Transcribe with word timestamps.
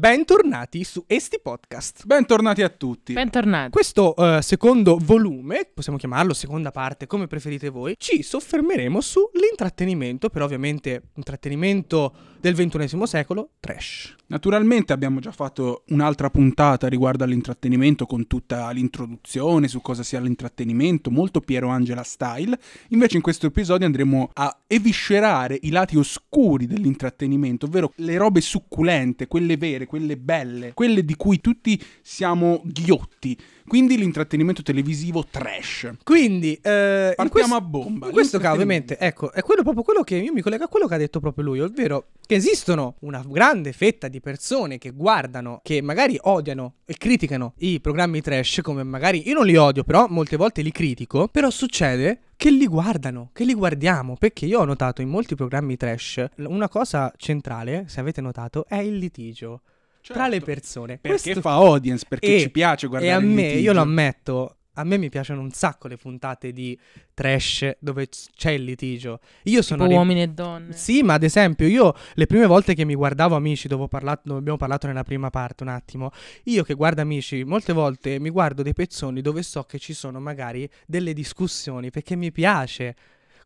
Bentornati 0.00 0.82
su 0.82 1.04
Esti 1.06 1.40
Podcast. 1.42 2.06
Bentornati 2.06 2.62
a 2.62 2.70
tutti. 2.70 3.12
Bentornati. 3.12 3.70
Questo 3.70 4.16
eh, 4.16 4.40
secondo 4.40 4.96
volume, 4.98 5.68
possiamo 5.74 5.98
chiamarlo 5.98 6.32
seconda 6.32 6.70
parte, 6.70 7.06
come 7.06 7.26
preferite 7.26 7.68
voi, 7.68 7.96
ci 7.98 8.22
soffermeremo 8.22 8.98
sull'intrattenimento, 8.98 10.30
però 10.30 10.46
ovviamente 10.46 11.10
intrattenimento 11.16 12.14
del 12.40 12.54
XXI 12.54 13.06
secolo, 13.06 13.50
trash. 13.60 14.16
Naturalmente 14.28 14.92
abbiamo 14.92 15.20
già 15.20 15.32
fatto 15.32 15.84
un'altra 15.88 16.30
puntata 16.30 16.88
riguardo 16.88 17.24
all'intrattenimento 17.24 18.06
con 18.06 18.26
tutta 18.26 18.70
l'introduzione 18.70 19.68
su 19.68 19.80
cosa 19.80 20.02
sia 20.02 20.20
l'intrattenimento, 20.20 21.10
molto 21.10 21.40
Piero 21.40 21.68
Angela 21.68 22.02
style. 22.02 22.58
Invece 22.88 23.16
in 23.16 23.22
questo 23.22 23.46
episodio 23.46 23.86
andremo 23.86 24.30
a 24.32 24.60
eviscerare 24.66 25.58
i 25.62 25.70
lati 25.70 25.96
oscuri 25.96 26.66
dell'intrattenimento, 26.66 27.66
ovvero 27.66 27.92
le 27.96 28.16
robe 28.16 28.40
succulente, 28.40 29.26
quelle 29.26 29.56
vere, 29.56 29.86
quelle 29.86 30.16
belle, 30.16 30.74
quelle 30.74 31.04
di 31.04 31.16
cui 31.16 31.40
tutti 31.40 31.80
siamo 32.00 32.62
ghiotti. 32.64 33.36
Quindi 33.70 33.96
l'intrattenimento 33.96 34.62
televisivo 34.62 35.24
trash. 35.30 35.92
Quindi, 36.02 36.54
eh, 36.54 37.12
Partiamo 37.14 37.30
questo- 37.30 37.54
a 37.54 37.60
bomba. 37.60 38.06
In 38.06 38.12
questo 38.12 38.38
caso, 38.40 38.54
ovviamente, 38.54 38.98
ecco, 38.98 39.30
è 39.30 39.42
quello 39.42 39.62
proprio 39.62 39.84
quello 39.84 40.02
che 40.02 40.16
io 40.16 40.32
mi 40.32 40.40
collego 40.40 40.64
a 40.64 40.68
quello 40.68 40.88
che 40.88 40.94
ha 40.94 40.98
detto 40.98 41.20
proprio 41.20 41.44
lui, 41.44 41.60
ovvero 41.60 42.08
che 42.26 42.34
esistono 42.34 42.96
una 43.02 43.22
grande 43.24 43.70
fetta 43.72 44.08
di 44.08 44.20
persone 44.20 44.78
che 44.78 44.90
guardano, 44.90 45.60
che 45.62 45.80
magari 45.82 46.18
odiano 46.20 46.78
e 46.84 46.96
criticano 46.98 47.52
i 47.58 47.78
programmi 47.80 48.20
trash, 48.20 48.58
come 48.60 48.82
magari 48.82 49.28
io 49.28 49.34
non 49.34 49.46
li 49.46 49.54
odio, 49.54 49.84
però 49.84 50.06
molte 50.08 50.34
volte 50.36 50.62
li 50.62 50.72
critico, 50.72 51.28
però 51.28 51.48
succede 51.48 52.22
che 52.36 52.50
li 52.50 52.66
guardano, 52.66 53.30
che 53.32 53.44
li 53.44 53.54
guardiamo, 53.54 54.16
perché 54.18 54.46
io 54.46 54.58
ho 54.58 54.64
notato 54.64 55.00
in 55.00 55.08
molti 55.10 55.36
programmi 55.36 55.76
trash 55.76 56.24
una 56.38 56.68
cosa 56.68 57.12
centrale, 57.16 57.84
se 57.86 58.00
avete 58.00 58.20
notato, 58.20 58.64
è 58.66 58.78
il 58.78 58.96
litigio 58.96 59.60
tra 60.02 60.26
le 60.26 60.32
Certo. 60.38 60.44
persone. 60.46 60.98
Perché 60.98 61.20
Questo- 61.22 61.40
fa 61.40 61.52
audience, 61.54 62.04
perché 62.08 62.36
e- 62.36 62.40
ci 62.40 62.50
piace 62.50 62.86
guardare 62.86 63.12
e 63.12 63.14
a 63.14 63.18
il 63.20 63.26
me, 63.26 63.42
litigio. 63.42 63.58
io 63.60 63.72
lo 63.72 63.80
ammetto, 63.80 64.54
a 64.74 64.84
me 64.84 64.96
mi 64.96 65.10
piacciono 65.10 65.40
un 65.42 65.50
sacco 65.50 65.88
le 65.88 65.96
puntate 65.96 66.52
di 66.52 66.78
trash 67.12 67.76
dove 67.80 68.08
c'è 68.34 68.52
il 68.52 68.64
litigio. 68.64 69.20
Io 69.44 69.60
sono 69.62 69.80
Tipo 69.82 69.90
ri- 69.90 69.96
uomini 69.98 70.22
e 70.22 70.28
donne. 70.28 70.72
Sì, 70.72 71.02
ma 71.02 71.14
ad 71.14 71.22
esempio 71.22 71.66
io 71.66 71.94
le 72.14 72.26
prime 72.26 72.46
volte 72.46 72.74
che 72.74 72.84
mi 72.84 72.94
guardavo 72.94 73.34
Amici, 73.36 73.68
dove, 73.68 73.82
ho 73.82 73.88
parlato, 73.88 74.22
dove 74.24 74.38
abbiamo 74.38 74.56
parlato 74.56 74.86
nella 74.86 75.02
prima 75.02 75.28
parte 75.28 75.64
un 75.64 75.68
attimo, 75.68 76.12
io 76.44 76.62
che 76.62 76.74
guardo 76.74 77.02
Amici, 77.02 77.44
molte 77.44 77.72
volte 77.74 78.18
mi 78.20 78.30
guardo 78.30 78.62
dei 78.62 78.72
pezzoni 78.72 79.20
dove 79.20 79.42
so 79.42 79.64
che 79.64 79.78
ci 79.78 79.92
sono 79.92 80.18
magari 80.20 80.68
delle 80.86 81.12
discussioni 81.12 81.90
perché 81.90 82.16
mi 82.16 82.32
piace. 82.32 82.94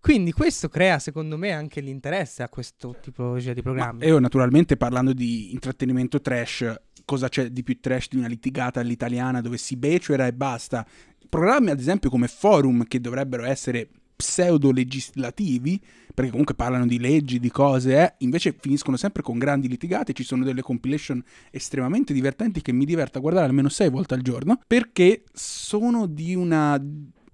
Quindi 0.05 0.33
questo 0.33 0.69
crea 0.69 0.99
secondo 0.99 1.39
me 1.39 1.53
anche 1.53 1.81
l'interesse 1.81 2.43
a 2.43 2.51
questo 2.51 2.95
tipologia 3.01 3.55
di 3.55 3.63
Ma 3.65 3.73
programmi. 3.73 4.05
io 4.05 4.19
naturalmente 4.19 4.77
parlando 4.77 5.15
di 5.15 5.55
intrattenimento 5.55 6.21
trash, 6.21 6.75
cosa 7.07 7.31
c'è 7.31 7.49
di 7.49 7.63
più 7.63 7.81
trash 7.81 8.09
di 8.11 8.19
una 8.19 8.27
litigata 8.27 8.81
all'italiana 8.81 9.41
dove 9.41 9.57
si 9.57 9.77
becera 9.77 10.27
e 10.27 10.35
basta? 10.35 10.87
Programmi 11.27 11.71
ad 11.71 11.81
esempio 11.81 12.11
come 12.11 12.29
Forum 12.29 12.85
che 12.85 13.01
dovrebbero 13.01 13.45
essere 13.45 13.89
pseudo 14.15 14.73
legislativi, 14.73 15.81
perché 16.15 16.31
comunque 16.31 16.55
parlano 16.55 16.87
di 16.87 16.99
leggi, 16.99 17.41
di 17.41 17.51
cose, 17.51 17.97
eh, 17.97 18.15
invece 18.19 18.55
finiscono 18.61 18.99
sempre 18.99 19.23
con 19.23 19.39
grandi 19.39 19.69
litigate, 19.69 20.13
ci 20.13 20.23
sono 20.23 20.45
delle 20.45 20.61
compilation 20.61 21.25
estremamente 21.51 22.13
divertenti 22.13 22.61
che 22.61 22.73
mi 22.73 22.85
diverto 22.85 23.17
a 23.17 23.23
guardare 23.23 23.47
almeno 23.47 23.71
sei 23.71 23.89
volte 23.89 24.13
al 24.13 24.21
giorno, 24.21 24.61
perché 24.67 25.25
sono 25.33 26.05
di 26.05 26.35
una 26.35 26.79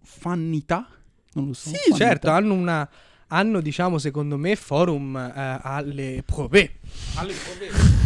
fannità, 0.03 0.87
non 1.35 1.47
lo 1.47 1.53
so. 1.53 1.69
Sì, 1.71 1.95
certo, 1.95 2.31
hanno 2.31 2.55
una 2.55 2.89
hanno 3.33 3.61
diciamo 3.61 3.99
secondo 3.99 4.37
me 4.37 4.57
forum 4.57 5.17
eh, 5.17 5.61
alle 5.63 6.23
prove. 6.25 6.79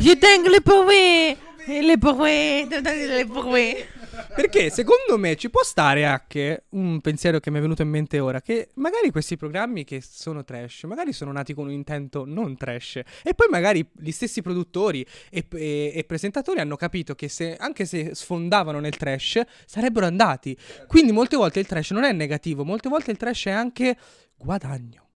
Je 0.00 0.18
tengo 0.18 0.48
le 0.48 0.60
prove. 0.60 1.36
E 1.66 1.82
le 1.82 1.96
prove. 1.98 2.66
Le 2.68 3.26
prove. 3.26 3.88
Perché 4.34 4.70
secondo 4.70 5.18
me 5.18 5.36
ci 5.36 5.50
può 5.50 5.62
stare 5.62 6.04
anche 6.04 6.64
un 6.70 7.00
pensiero 7.00 7.40
che 7.40 7.50
mi 7.50 7.58
è 7.58 7.60
venuto 7.60 7.82
in 7.82 7.88
mente 7.88 8.18
ora, 8.20 8.40
che 8.40 8.70
magari 8.74 9.10
questi 9.10 9.36
programmi 9.36 9.84
che 9.84 10.00
sono 10.02 10.44
trash, 10.44 10.84
magari 10.84 11.12
sono 11.12 11.32
nati 11.32 11.54
con 11.54 11.66
un 11.66 11.72
intento 11.72 12.24
non 12.24 12.56
trash, 12.56 12.96
e 12.96 13.34
poi 13.34 13.48
magari 13.50 13.86
gli 13.92 14.10
stessi 14.10 14.42
produttori 14.42 15.04
e, 15.30 15.46
e- 15.52 15.92
e 15.94 16.04
presentatori 16.04 16.60
hanno 16.60 16.76
capito 16.76 17.14
che 17.14 17.28
se, 17.28 17.56
anche 17.56 17.84
se 17.84 18.14
sfondavano 18.14 18.80
nel 18.80 18.96
trash, 18.96 19.40
sarebbero 19.66 20.06
andati. 20.06 20.56
Quindi 20.86 21.12
molte 21.12 21.36
volte 21.36 21.60
il 21.60 21.66
trash 21.66 21.90
non 21.90 22.04
è 22.04 22.12
negativo, 22.12 22.64
molte 22.64 22.88
volte 22.88 23.10
il 23.10 23.16
trash 23.16 23.46
è 23.46 23.50
anche 23.50 23.96
guadagno. 24.36 25.10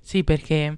Sì, 0.00 0.24
perché, 0.24 0.76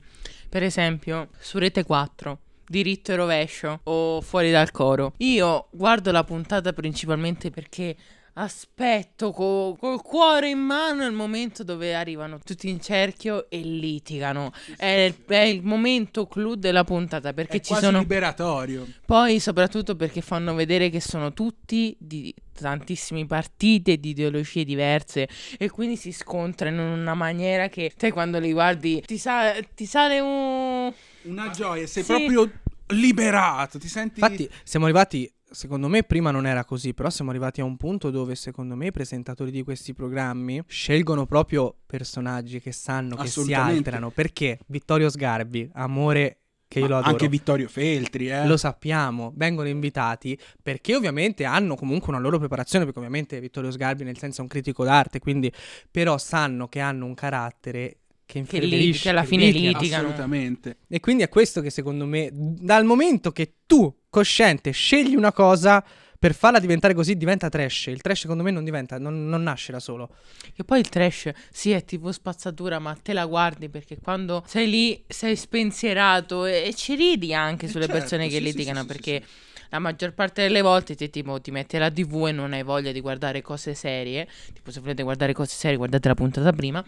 per 0.48 0.62
esempio, 0.62 1.30
su 1.38 1.58
Rete 1.58 1.84
4, 1.84 2.40
diritto 2.68 3.12
e 3.12 3.16
rovescio 3.16 3.80
o 3.84 4.20
fuori 4.20 4.50
dal 4.50 4.70
coro, 4.70 5.12
io 5.18 5.68
guardo 5.70 6.10
la 6.10 6.24
puntata 6.24 6.72
principalmente 6.72 7.50
perché 7.50 7.96
aspetto 8.36 9.30
co- 9.30 9.76
col 9.78 10.02
cuore 10.02 10.48
in 10.48 10.58
mano 10.58 11.06
il 11.06 11.12
momento 11.12 11.62
dove 11.62 11.94
arrivano 11.94 12.38
tutti 12.44 12.68
in 12.68 12.80
cerchio 12.80 13.48
e 13.48 13.58
litigano. 13.60 14.52
È, 14.76 14.86
il- 14.86 15.24
è 15.26 15.36
il 15.38 15.62
momento 15.62 16.26
clou 16.26 16.54
della 16.56 16.82
puntata 16.84 17.32
perché 17.32 17.58
È 17.58 17.60
ci 17.60 17.68
quasi 17.68 17.84
sono... 17.84 17.98
liberatorio. 18.00 18.86
Poi, 19.06 19.38
soprattutto 19.38 19.94
perché 19.94 20.20
fanno 20.20 20.52
vedere 20.54 20.90
che 20.90 21.00
sono 21.00 21.32
tutti 21.32 21.94
di 21.98 22.34
tantissimi 22.52 23.24
partiti 23.26 23.92
e 23.92 24.00
di 24.00 24.10
ideologie 24.10 24.64
diverse 24.64 25.28
e 25.56 25.70
quindi 25.70 25.96
si 25.96 26.10
scontrano 26.12 26.82
in 26.82 26.88
una 27.00 27.14
maniera 27.14 27.68
che 27.68 27.92
te 27.96 28.10
quando 28.12 28.38
li 28.40 28.52
guardi 28.52 29.00
ti, 29.06 29.16
sa- 29.18 29.54
ti 29.74 29.86
sale 29.86 30.18
un... 30.20 30.92
Una 31.24 31.50
gioia, 31.50 31.86
sei 31.86 32.02
Sì. 32.02 32.12
proprio 32.12 32.50
liberato, 32.88 33.78
ti 33.78 33.88
senti... 33.88 34.20
Infatti 34.20 34.48
siamo 34.62 34.84
arrivati, 34.84 35.32
secondo 35.50 35.88
me 35.88 36.02
prima 36.02 36.30
non 36.30 36.46
era 36.46 36.64
così, 36.64 36.92
però 36.92 37.08
siamo 37.10 37.30
arrivati 37.30 37.60
a 37.60 37.64
un 37.64 37.76
punto 37.76 38.10
dove 38.10 38.34
secondo 38.34 38.76
me 38.76 38.86
i 38.86 38.92
presentatori 38.92 39.50
di 39.50 39.62
questi 39.62 39.94
programmi 39.94 40.62
scelgono 40.66 41.26
proprio 41.26 41.74
personaggi 41.86 42.60
che 42.60 42.72
sanno 42.72 43.16
che 43.16 43.28
si 43.28 43.54
alterano. 43.54 44.10
Perché 44.10 44.58
Vittorio 44.66 45.08
Sgarbi, 45.08 45.70
amore 45.74 46.40
che 46.68 46.80
io 46.80 46.88
lo 46.88 46.96
adoro. 46.96 47.12
Anche 47.12 47.28
Vittorio 47.28 47.68
Feltri, 47.68 48.28
eh. 48.28 48.46
Lo 48.46 48.56
sappiamo, 48.56 49.32
vengono 49.36 49.68
invitati 49.68 50.38
perché 50.62 50.94
ovviamente 50.96 51.44
hanno 51.44 51.76
comunque 51.76 52.08
una 52.10 52.18
loro 52.20 52.38
preparazione, 52.38 52.84
perché 52.84 52.98
ovviamente 52.98 53.40
Vittorio 53.40 53.70
Sgarbi 53.70 54.04
nel 54.04 54.18
senso 54.18 54.40
è 54.40 54.42
un 54.42 54.48
critico 54.48 54.84
d'arte, 54.84 55.20
quindi 55.20 55.52
però 55.90 56.18
sanno 56.18 56.68
che 56.68 56.80
hanno 56.80 57.06
un 57.06 57.14
carattere 57.14 57.98
che 58.26 58.42
Che, 58.42 58.60
lit- 58.60 59.00
che 59.00 59.08
alla 59.10 59.24
fine 59.24 59.46
litigano. 59.46 59.78
litigano. 59.78 60.02
Assolutamente. 60.08 60.76
E 60.88 61.00
quindi 61.00 61.22
è 61.22 61.28
questo 61.28 61.60
che 61.60 61.70
secondo 61.70 62.06
me, 62.06 62.30
dal 62.32 62.84
momento 62.84 63.32
che 63.32 63.54
tu, 63.66 63.92
cosciente, 64.08 64.70
scegli 64.70 65.14
una 65.14 65.32
cosa 65.32 65.84
per 66.18 66.34
farla 66.34 66.58
diventare 66.58 66.94
così, 66.94 67.16
diventa 67.16 67.50
trash. 67.50 67.86
Il 67.86 68.00
trash 68.00 68.20
secondo 68.20 68.42
me 68.42 68.50
non 68.50 68.64
diventa, 68.64 68.98
non, 68.98 69.28
non 69.28 69.42
nasce 69.42 69.72
da 69.72 69.80
solo. 69.80 70.08
Che 70.54 70.64
poi 70.64 70.78
il 70.80 70.88
trash, 70.88 71.30
sì, 71.50 71.72
è 71.72 71.84
tipo 71.84 72.10
spazzatura, 72.12 72.78
ma 72.78 72.94
te 72.94 73.12
la 73.12 73.26
guardi 73.26 73.68
perché 73.68 73.98
quando 74.00 74.42
sei 74.46 74.70
lì 74.70 75.04
sei 75.06 75.36
spensierato 75.36 76.46
e, 76.46 76.64
e 76.68 76.74
ci 76.74 76.94
ridi 76.94 77.34
anche 77.34 77.66
Eh, 77.66 77.68
sulle 77.68 77.86
certo, 77.86 77.98
persone 78.00 78.28
che 78.28 78.36
sì, 78.36 78.42
litigano 78.42 78.80
sì, 78.80 78.86
sì, 78.86 78.92
perché 78.92 79.22
sì. 79.26 79.52
La 79.74 79.80
maggior 79.80 80.12
parte 80.14 80.42
delle 80.42 80.62
volte 80.62 80.94
te 80.94 81.10
tipo 81.10 81.40
ti 81.40 81.50
metti 81.50 81.76
la 81.78 81.90
TV 81.90 82.26
e 82.28 82.32
non 82.32 82.52
hai 82.52 82.62
voglia 82.62 82.92
di 82.92 83.00
guardare 83.00 83.42
cose 83.42 83.74
serie. 83.74 84.28
Tipo 84.52 84.70
se 84.70 84.78
volete 84.78 85.02
guardare 85.02 85.32
cose 85.32 85.52
serie 85.56 85.76
guardate 85.76 86.06
la 86.06 86.14
puntata 86.14 86.52
prima. 86.52 86.84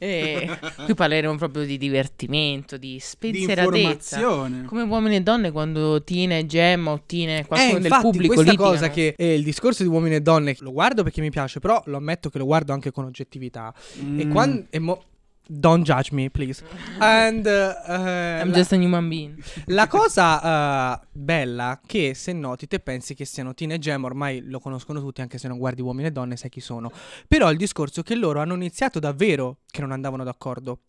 E 0.00 0.48
qui 0.84 0.94
parleremo 0.94 1.36
proprio 1.36 1.64
di 1.64 1.78
divertimento, 1.78 2.76
di 2.76 2.94
Di 2.94 2.98
spensieratezza. 2.98 4.16
informazione. 4.18 4.64
Come 4.64 4.82
uomini 4.82 5.14
e 5.16 5.20
donne 5.20 5.52
quando 5.52 6.02
Tina 6.02 6.36
e 6.36 6.44
Gemma 6.46 6.90
o 6.90 7.02
Tina 7.06 7.32
e 7.32 7.38
Eh, 7.38 7.44
qualcuno 7.46 7.72
del 7.74 7.82
infatti, 7.84 8.02
pubblico 8.02 8.34
questa 8.34 8.50
litigano. 8.50 8.70
cosa 8.74 8.90
che 8.90 9.14
è 9.16 9.22
il 9.24 9.44
discorso 9.44 9.84
di 9.84 9.88
uomini 9.88 10.16
e 10.16 10.20
donne 10.20 10.56
lo 10.58 10.72
guardo 10.72 11.04
perché 11.04 11.20
mi 11.20 11.30
piace, 11.30 11.60
però 11.60 11.80
lo 11.86 11.98
ammetto 11.98 12.30
che 12.30 12.38
lo 12.38 12.46
guardo 12.46 12.72
anche 12.72 12.90
con 12.90 13.04
oggettività. 13.04 13.72
E 13.96 14.24
Mm. 14.24 14.30
quando... 14.32 14.64
e 14.70 14.78
mo- 14.80 15.02
Don't 15.46 15.84
judge 15.84 16.10
me, 16.12 16.30
please. 16.30 16.62
And, 16.98 17.46
uh, 17.46 17.74
uh, 17.86 18.40
I'm 18.40 18.48
la- 18.48 18.54
just 18.56 18.72
a 18.72 18.76
human 18.76 19.08
being. 19.08 19.42
La 19.66 19.86
cosa 19.88 21.00
eh, 21.02 21.06
bella 21.12 21.80
che 21.84 22.14
se 22.14 22.32
noti 22.32 22.66
te 22.66 22.80
pensi 22.80 23.14
che 23.14 23.26
siano 23.26 23.52
Tina 23.52 23.74
e 23.74 23.78
Gem, 23.78 24.04
ormai 24.04 24.40
lo 24.42 24.58
conoscono 24.58 25.00
tutti 25.00 25.20
anche 25.20 25.36
se 25.36 25.48
non 25.48 25.58
guardi 25.58 25.82
uomini 25.82 26.08
e 26.08 26.10
donne 26.12 26.36
sai 26.36 26.48
chi 26.48 26.60
sono. 26.60 26.90
Però 27.28 27.50
il 27.50 27.58
discorso 27.58 28.00
è 28.00 28.02
che 28.02 28.14
loro 28.14 28.40
hanno 28.40 28.54
iniziato 28.54 28.98
davvero 28.98 29.58
che 29.70 29.82
non 29.82 29.92
andavano 29.92 30.24
d'accordo. 30.24 30.80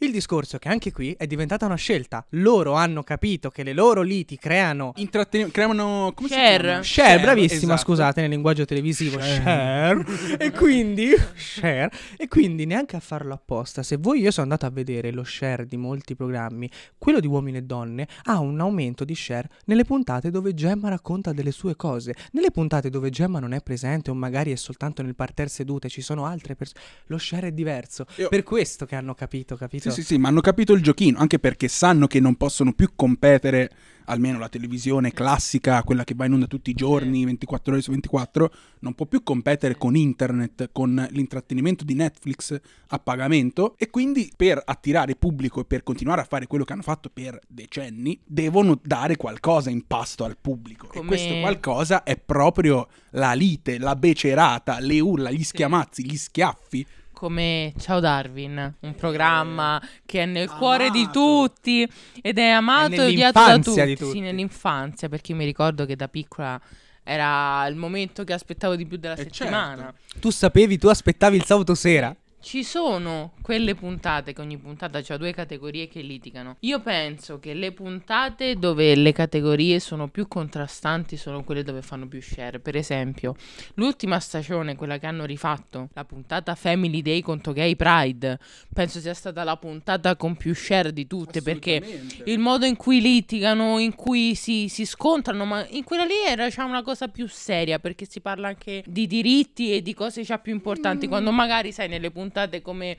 Il 0.00 0.12
discorso 0.12 0.56
è 0.56 0.58
che 0.60 0.68
anche 0.68 0.92
qui 0.92 1.12
è 1.18 1.26
diventata 1.26 1.66
una 1.66 1.74
scelta. 1.74 2.24
Loro 2.30 2.74
hanno 2.74 3.02
capito 3.02 3.50
che 3.50 3.64
le 3.64 3.72
loro 3.72 4.02
liti 4.02 4.36
creano 4.38 4.92
Intratteni- 4.96 5.50
creano 5.50 6.12
come 6.14 6.28
Share. 6.28 6.56
si 6.56 6.62
chiama? 6.62 6.82
Share, 6.82 7.20
bravissima, 7.20 7.74
esatto. 7.74 7.78
scusate, 7.90 8.20
nel 8.20 8.30
linguaggio 8.30 8.64
televisivo. 8.64 9.18
Share. 9.20 10.04
Share. 10.04 10.36
e 10.38 10.50
quindi 10.52 11.10
share. 11.34 11.90
E 12.16 12.28
quindi 12.28 12.64
neanche 12.64 12.94
a 12.94 13.00
farlo 13.00 13.34
apposta. 13.34 13.82
Se 13.82 13.96
voi 13.96 14.20
io 14.20 14.30
sono 14.30 14.44
andato 14.44 14.66
a 14.66 14.70
vedere 14.70 15.10
lo 15.10 15.24
share 15.24 15.66
di 15.66 15.76
molti 15.76 16.14
programmi, 16.14 16.70
quello 16.96 17.18
di 17.18 17.26
uomini 17.26 17.56
e 17.58 17.62
donne 17.62 18.06
ha 18.24 18.38
un 18.38 18.60
aumento 18.60 19.04
di 19.04 19.16
share 19.16 19.48
nelle 19.64 19.84
puntate 19.84 20.30
dove 20.30 20.54
Gemma 20.54 20.88
racconta 20.90 21.32
delle 21.32 21.50
sue 21.50 21.74
cose. 21.74 22.14
Nelle 22.32 22.52
puntate 22.52 22.88
dove 22.88 23.10
Gemma 23.10 23.40
non 23.40 23.52
è 23.52 23.60
presente 23.62 24.10
o 24.10 24.14
magari 24.14 24.52
è 24.52 24.56
soltanto 24.56 25.02
nel 25.02 25.16
parterre 25.16 25.48
sedute, 25.48 25.88
ci 25.88 26.02
sono 26.02 26.24
altre 26.24 26.54
persone. 26.54 26.80
Lo 27.06 27.18
share 27.18 27.48
è 27.48 27.52
diverso. 27.52 28.06
Io- 28.16 28.28
Per 28.28 28.44
questo 28.44 28.86
che 28.86 28.94
hanno 28.94 29.14
capito, 29.14 29.56
capito? 29.56 29.86
Sì, 29.90 30.02
sì, 30.02 30.14
sì, 30.14 30.18
ma 30.18 30.28
hanno 30.28 30.40
capito 30.40 30.72
il 30.72 30.82
giochino, 30.82 31.18
anche 31.18 31.38
perché 31.38 31.68
sanno 31.68 32.06
che 32.06 32.20
non 32.20 32.36
possono 32.36 32.72
più 32.72 32.90
competere, 32.94 33.70
almeno 34.08 34.38
la 34.38 34.48
televisione 34.48 35.12
classica, 35.12 35.82
quella 35.82 36.04
che 36.04 36.14
va 36.14 36.24
in 36.24 36.32
onda 36.32 36.46
tutti 36.46 36.70
i 36.70 36.74
giorni, 36.74 37.24
24 37.24 37.72
ore 37.72 37.82
su 37.82 37.90
24, 37.90 38.52
non 38.80 38.94
può 38.94 39.06
più 39.06 39.22
competere 39.22 39.76
con 39.76 39.96
internet, 39.96 40.70
con 40.72 41.06
l'intrattenimento 41.10 41.84
di 41.84 41.94
Netflix 41.94 42.58
a 42.88 42.98
pagamento 42.98 43.74
e 43.76 43.90
quindi 43.90 44.32
per 44.34 44.62
attirare 44.64 45.14
pubblico 45.14 45.60
e 45.60 45.64
per 45.64 45.82
continuare 45.82 46.22
a 46.22 46.24
fare 46.24 46.46
quello 46.46 46.64
che 46.64 46.72
hanno 46.72 46.82
fatto 46.82 47.10
per 47.12 47.38
decenni, 47.46 48.18
devono 48.24 48.78
dare 48.82 49.16
qualcosa 49.16 49.70
in 49.70 49.86
pasto 49.86 50.24
al 50.24 50.36
pubblico. 50.40 50.86
E 50.86 50.96
Come- 50.98 51.08
questo 51.08 51.38
qualcosa 51.40 52.02
è 52.02 52.16
proprio 52.16 52.88
la 53.10 53.34
lite, 53.34 53.78
la 53.78 53.94
becerata, 53.94 54.80
le 54.80 55.00
urla, 55.00 55.30
gli 55.30 55.44
schiamazzi, 55.44 56.04
gli 56.04 56.16
schiaffi. 56.16 56.86
Come 57.18 57.72
Ciao 57.80 57.98
Darwin, 57.98 58.74
un 58.78 58.94
programma 58.94 59.82
che 60.06 60.22
è 60.22 60.24
nel 60.24 60.48
cuore 60.48 60.88
di 60.90 61.00
Amato. 61.00 61.18
tutti 61.18 61.88
ed 62.22 62.38
è 62.38 62.46
amato 62.50 62.92
e 62.92 63.06
odiato 63.06 63.44
da 63.44 63.58
tutti. 63.58 63.84
di 63.84 63.96
tutti. 63.96 64.10
Sì, 64.12 64.20
nell'infanzia, 64.20 65.08
perché 65.08 65.34
mi 65.34 65.44
ricordo 65.44 65.84
che 65.84 65.96
da 65.96 66.06
piccola 66.06 66.60
era 67.02 67.66
il 67.66 67.74
momento 67.74 68.22
che 68.22 68.32
aspettavo 68.34 68.76
di 68.76 68.86
più 68.86 68.98
della 68.98 69.14
Eh, 69.14 69.24
settimana. 69.24 69.92
Tu 70.20 70.30
sapevi, 70.30 70.78
tu 70.78 70.86
aspettavi 70.86 71.36
il 71.38 71.44
sabato 71.44 71.74
sera. 71.74 72.14
Ci 72.40 72.62
sono 72.62 73.32
quelle 73.42 73.74
puntate 73.74 74.32
che 74.32 74.40
ogni 74.40 74.58
puntata 74.58 75.02
ha 75.06 75.16
due 75.16 75.32
categorie 75.32 75.88
che 75.88 76.02
litigano. 76.02 76.56
Io 76.60 76.80
penso 76.80 77.40
che 77.40 77.52
le 77.52 77.72
puntate 77.72 78.54
dove 78.54 78.94
le 78.94 79.12
categorie 79.12 79.80
sono 79.80 80.08
più 80.08 80.28
contrastanti 80.28 81.16
sono 81.16 81.42
quelle 81.42 81.64
dove 81.64 81.82
fanno 81.82 82.06
più 82.06 82.22
share. 82.22 82.60
Per 82.60 82.76
esempio, 82.76 83.34
l'ultima 83.74 84.20
stagione, 84.20 84.76
quella 84.76 84.98
che 84.98 85.06
hanno 85.06 85.24
rifatto, 85.24 85.88
la 85.94 86.04
puntata 86.04 86.54
Family 86.54 87.02
Day 87.02 87.20
contro 87.22 87.52
Gay 87.52 87.74
Pride, 87.74 88.38
penso 88.72 89.00
sia 89.00 89.14
stata 89.14 89.42
la 89.42 89.56
puntata 89.56 90.14
con 90.14 90.36
più 90.36 90.54
share 90.54 90.92
di 90.92 91.08
tutte 91.08 91.42
perché 91.42 91.82
il 92.24 92.38
modo 92.38 92.66
in 92.66 92.76
cui 92.76 93.00
litigano, 93.00 93.78
in 93.78 93.96
cui 93.96 94.36
si, 94.36 94.68
si 94.68 94.86
scontrano, 94.86 95.44
ma 95.44 95.66
in 95.70 95.82
quella 95.82 96.04
lì 96.04 96.14
era 96.26 96.44
diciamo, 96.44 96.68
una 96.68 96.82
cosa 96.82 97.08
più 97.08 97.26
seria 97.26 97.80
perché 97.80 98.06
si 98.08 98.20
parla 98.20 98.48
anche 98.48 98.84
di 98.86 99.08
diritti 99.08 99.74
e 99.74 99.82
di 99.82 99.92
cose 99.92 100.22
già 100.22 100.38
più 100.38 100.52
importanti. 100.52 101.08
Quando 101.08 101.32
magari 101.32 101.72
sai 101.72 101.88
nelle 101.88 102.10
puntate 102.10 102.36
come. 102.62 102.90
eh, 102.90 102.96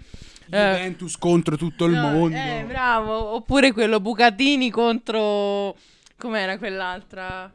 Juventus 0.50 1.18
contro 1.18 1.56
tutto 1.56 1.86
il 1.86 1.94
no, 1.94 2.10
mondo. 2.10 2.36
Eh, 2.36 2.66
bravo. 2.68 3.36
Oppure 3.36 3.72
quello 3.72 4.00
Bucatini 4.00 4.70
contro. 4.70 5.76
Com'era 6.18 6.58
quell'altra? 6.58 7.52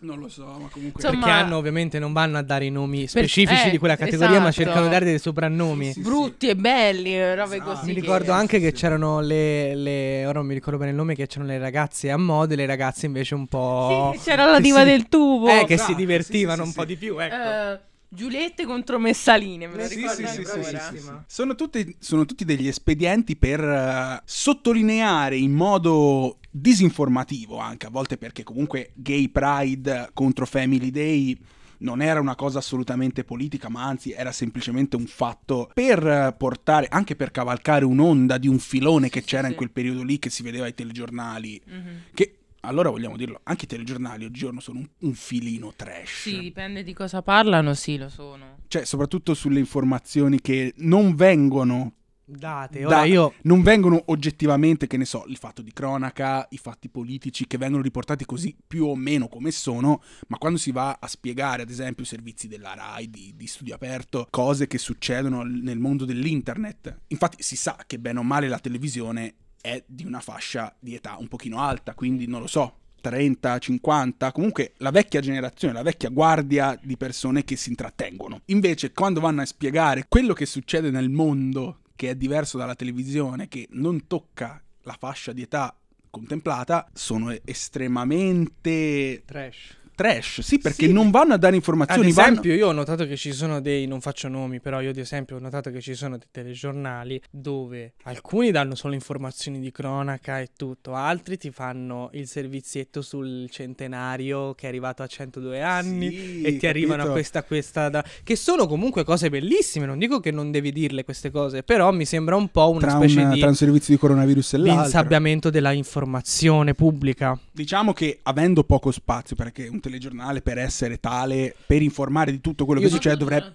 Non 0.00 0.18
lo 0.18 0.28
so, 0.28 0.44
ma 0.44 0.68
comunque... 0.70 1.00
Insomma, 1.02 1.24
Perché 1.24 1.30
hanno 1.30 1.56
ovviamente 1.56 1.98
non 1.98 2.12
vanno 2.12 2.36
a 2.36 2.42
dare 2.42 2.66
i 2.66 2.70
nomi 2.70 3.06
specifici 3.06 3.68
eh, 3.68 3.70
di 3.70 3.78
quella 3.78 3.96
categoria, 3.96 4.38
ma 4.38 4.48
esatto. 4.48 4.64
cercano 4.64 4.84
di 4.84 4.90
dare 4.92 5.04
dei 5.06 5.18
soprannomi. 5.18 5.92
Sì, 5.92 6.00
Brutti 6.02 6.48
e 6.48 6.56
belli, 6.56 7.34
robe 7.34 7.56
Esatto. 7.56 7.70
così. 7.70 7.86
Mi 7.86 7.94
che- 7.94 8.00
ricordo 8.00 8.32
anche 8.32 8.60
che 8.60 8.72
c'erano 8.72 9.20
le, 9.20 9.74
le- 9.74 10.26
Ora 10.26 10.40
non 10.40 10.46
mi 10.46 10.52
ricordo 10.54 10.78
bene 10.78 10.90
il 10.90 10.96
nome. 10.96 11.14
Che 11.14 11.26
c'erano 11.26 11.48
le 11.50 11.58
ragazze 11.58 12.10
a 12.10 12.18
moda 12.18 12.52
e 12.52 12.56
le 12.56 12.66
ragazze 12.66 13.06
invece 13.06 13.34
un 13.34 13.46
po'. 13.46 14.12
Sì, 14.16 14.24
c'era 14.28 14.44
la 14.44 14.56
che 14.56 14.62
diva 14.62 14.80
si- 14.80 14.84
del 14.84 15.08
tubo. 15.08 15.48
Eh, 15.48 15.64
che 15.64 15.74
Esatto, 15.74 15.90
si 15.92 15.96
divertivano 15.96 16.56
sì, 16.56 16.62
sì, 16.62 16.68
un 16.68 16.74
po' 16.74 16.80
sì. 16.82 16.86
di 16.86 16.96
più, 16.96 17.18
ecco. 17.22 17.34
Eh, 17.34 17.80
Giuliette 18.14 18.64
contro 18.64 18.98
Messaline, 18.98 19.66
me 19.66 19.76
lo 19.76 19.88
Sì, 19.88 19.96
ricordo 19.96 20.26
sì, 20.26 20.38
ancora. 20.40 20.62
sì, 20.62 20.96
sì, 20.96 21.02
sì. 21.02 21.10
Sono, 21.26 21.54
tutti, 21.54 21.96
sono 21.98 22.24
tutti 22.24 22.44
degli 22.44 22.68
espedienti 22.68 23.36
per 23.36 23.60
eh, 23.60 24.22
sottolineare 24.24 25.36
in 25.36 25.52
modo 25.52 26.38
disinformativo 26.50 27.58
anche 27.58 27.86
a 27.86 27.90
volte 27.90 28.16
perché 28.16 28.42
comunque 28.44 28.90
gay 28.94 29.28
pride 29.28 30.10
contro 30.12 30.46
family 30.46 30.90
day 30.90 31.36
non 31.78 32.00
era 32.00 32.20
una 32.20 32.36
cosa 32.36 32.58
assolutamente 32.60 33.24
politica 33.24 33.68
ma 33.68 33.84
anzi 33.84 34.12
era 34.12 34.30
semplicemente 34.30 34.94
un 34.94 35.06
fatto 35.06 35.68
per 35.74 36.34
portare 36.38 36.86
anche 36.88 37.16
per 37.16 37.32
cavalcare 37.32 37.84
un'onda 37.84 38.38
di 38.38 38.46
un 38.46 38.58
filone 38.60 39.08
che 39.08 39.20
Sì, 39.20 39.26
c'era 39.26 39.46
sì. 39.46 39.50
in 39.50 39.56
quel 39.56 39.70
periodo 39.70 40.02
lì 40.04 40.18
che 40.20 40.30
si 40.30 40.42
vedeva 40.44 40.66
ai 40.66 40.74
telegiornali 40.74 41.60
Mhm. 41.66 42.00
che 42.14 42.38
allora 42.66 42.90
vogliamo 42.90 43.16
dirlo 43.16 43.40
anche 43.44 43.64
i 43.64 43.68
telegiornali 43.68 44.24
oggigiorno 44.24 44.60
sono 44.60 44.78
un, 44.80 44.88
un 45.00 45.14
filino 45.14 45.72
trash 45.74 46.22
Sì, 46.22 46.38
dipende 46.40 46.82
di 46.82 46.92
cosa 46.92 47.22
parlano, 47.22 47.74
sì, 47.74 47.96
lo 47.96 48.08
sono. 48.08 48.58
cioè 48.68 48.84
soprattutto 48.84 49.34
sulle 49.34 49.58
informazioni 49.58 50.40
che 50.40 50.72
non 50.78 51.14
vengono 51.14 51.92
Date, 52.26 52.80
da- 52.80 52.86
ora 52.86 53.04
io. 53.04 53.34
non 53.42 53.60
vengono 53.60 54.02
oggettivamente, 54.06 54.86
che 54.86 54.96
ne 54.96 55.04
so, 55.04 55.24
il 55.26 55.36
fatto 55.36 55.60
di 55.60 55.74
cronaca, 55.74 56.46
i 56.52 56.56
fatti 56.56 56.88
politici 56.88 57.46
che 57.46 57.58
vengono 57.58 57.82
riportati 57.82 58.24
così 58.24 58.56
più 58.66 58.86
o 58.86 58.96
meno 58.96 59.28
come 59.28 59.50
sono, 59.50 60.02
ma 60.28 60.38
quando 60.38 60.58
si 60.58 60.72
va 60.72 60.96
a 60.98 61.06
spiegare, 61.06 61.60
ad 61.60 61.68
esempio, 61.68 62.02
i 62.02 62.06
servizi 62.06 62.48
della 62.48 62.72
RAI, 62.74 63.10
di, 63.10 63.34
di 63.36 63.46
studio 63.46 63.74
aperto, 63.74 64.26
cose 64.30 64.66
che 64.66 64.78
succedono 64.78 65.42
nel 65.42 65.78
mondo 65.78 66.06
dell'internet. 66.06 67.00
Infatti 67.08 67.42
si 67.42 67.56
sa 67.56 67.76
che 67.86 67.98
bene 67.98 68.20
o 68.20 68.22
male 68.22 68.48
la 68.48 68.58
televisione 68.58 69.34
è 69.64 69.82
di 69.86 70.04
una 70.04 70.20
fascia 70.20 70.76
di 70.78 70.94
età 70.94 71.16
un 71.18 71.26
pochino 71.26 71.58
alta, 71.58 71.94
quindi 71.94 72.26
non 72.26 72.42
lo 72.42 72.46
so. 72.46 72.80
30, 73.00 73.58
50, 73.58 74.32
comunque 74.32 74.72
la 74.78 74.90
vecchia 74.90 75.20
generazione, 75.20 75.72
la 75.72 75.82
vecchia 75.82 76.10
guardia 76.10 76.78
di 76.82 76.98
persone 76.98 77.44
che 77.44 77.56
si 77.56 77.70
intrattengono. 77.70 78.40
Invece, 78.46 78.92
quando 78.92 79.20
vanno 79.20 79.40
a 79.42 79.46
spiegare 79.46 80.06
quello 80.08 80.34
che 80.34 80.46
succede 80.46 80.90
nel 80.90 81.08
mondo, 81.08 81.80
che 81.96 82.10
è 82.10 82.14
diverso 82.14 82.58
dalla 82.58 82.74
televisione, 82.74 83.48
che 83.48 83.68
non 83.70 84.06
tocca 84.06 84.62
la 84.82 84.96
fascia 84.98 85.32
di 85.32 85.42
età 85.42 85.74
contemplata, 86.10 86.88
sono 86.92 87.34
estremamente 87.44 89.22
Trash. 89.24 89.76
Trash. 89.94 90.40
Sì, 90.40 90.58
perché 90.58 90.86
Sì. 90.86 90.92
non 90.92 91.10
vanno 91.10 91.34
a 91.34 91.36
dare 91.36 91.52
Ad 91.54 91.58
informazioni. 91.60 92.08
esempio, 92.08 92.52
io 92.54 92.68
ho 92.68 92.72
notato 92.72 93.06
che 93.06 93.16
ci 93.16 93.32
sono 93.32 93.60
dei. 93.60 93.86
Non 93.86 94.00
faccio 94.00 94.28
nomi, 94.28 94.60
però 94.60 94.80
io, 94.80 94.90
ad 94.90 94.96
esempio, 94.96 95.36
ho 95.36 95.40
notato 95.40 95.70
che 95.70 95.80
ci 95.80 95.94
sono 95.94 96.16
dei 96.18 96.26
telegiornali 96.30 97.20
dove 97.30 97.94
alcuni 98.04 98.50
danno 98.50 98.74
solo 98.74 98.94
informazioni 98.94 99.60
di 99.60 99.70
cronaca 99.70 100.40
e 100.40 100.48
tutto, 100.56 100.94
altri 100.94 101.36
ti 101.38 101.50
fanno 101.50 102.10
il 102.12 102.26
servizietto 102.26 103.02
sul 103.02 103.48
centenario 103.50 104.54
che 104.54 104.66
è 104.66 104.68
arrivato 104.68 105.02
a 105.02 105.06
102 105.06 105.60
anni. 105.62 106.10
Sì, 106.10 106.42
e 106.42 106.56
ti 106.56 106.66
arrivano 106.66 107.02
a 107.04 107.10
questa, 107.10 107.42
questa 107.42 107.88
da- 107.88 108.04
che 108.22 108.36
sono 108.36 108.66
comunque 108.66 109.04
cose 109.04 109.28
bellissime. 109.30 109.86
Non 109.86 109.98
dico 109.98 110.20
che 110.20 110.30
non 110.30 110.50
devi 110.50 110.72
dirle 110.72 111.04
queste 111.04 111.30
cose, 111.30 111.62
però 111.62 111.92
mi 111.92 112.04
sembra 112.04 112.36
un 112.36 112.48
po' 112.48 112.70
una 112.70 112.80
tra, 112.80 112.90
specie 112.96 113.20
un, 113.22 113.32
di 113.32 113.40
tra 113.40 113.48
un 113.48 113.54
servizio 113.54 113.94
di 113.94 114.00
coronavirus 114.00 114.54
e 114.54 114.58
l'altro. 114.58 114.84
insabbiamento 114.84 115.50
della 115.50 115.72
informazione 115.72 116.74
pubblica. 116.74 117.38
Diciamo 117.52 117.92
che 117.92 118.18
avendo 118.22 118.64
poco 118.64 118.90
spazio, 118.90 119.36
perché 119.36 119.68
un 119.68 119.80
telegiornale 119.88 120.40
per 120.42 120.58
essere 120.58 120.98
tale, 120.98 121.54
per 121.66 121.82
informare 121.82 122.30
di 122.30 122.40
tutto 122.40 122.64
quello 122.64 122.80
Io 122.80 122.86
che 122.88 122.92
succede 122.94 123.16
dovrebbe... 123.16 123.52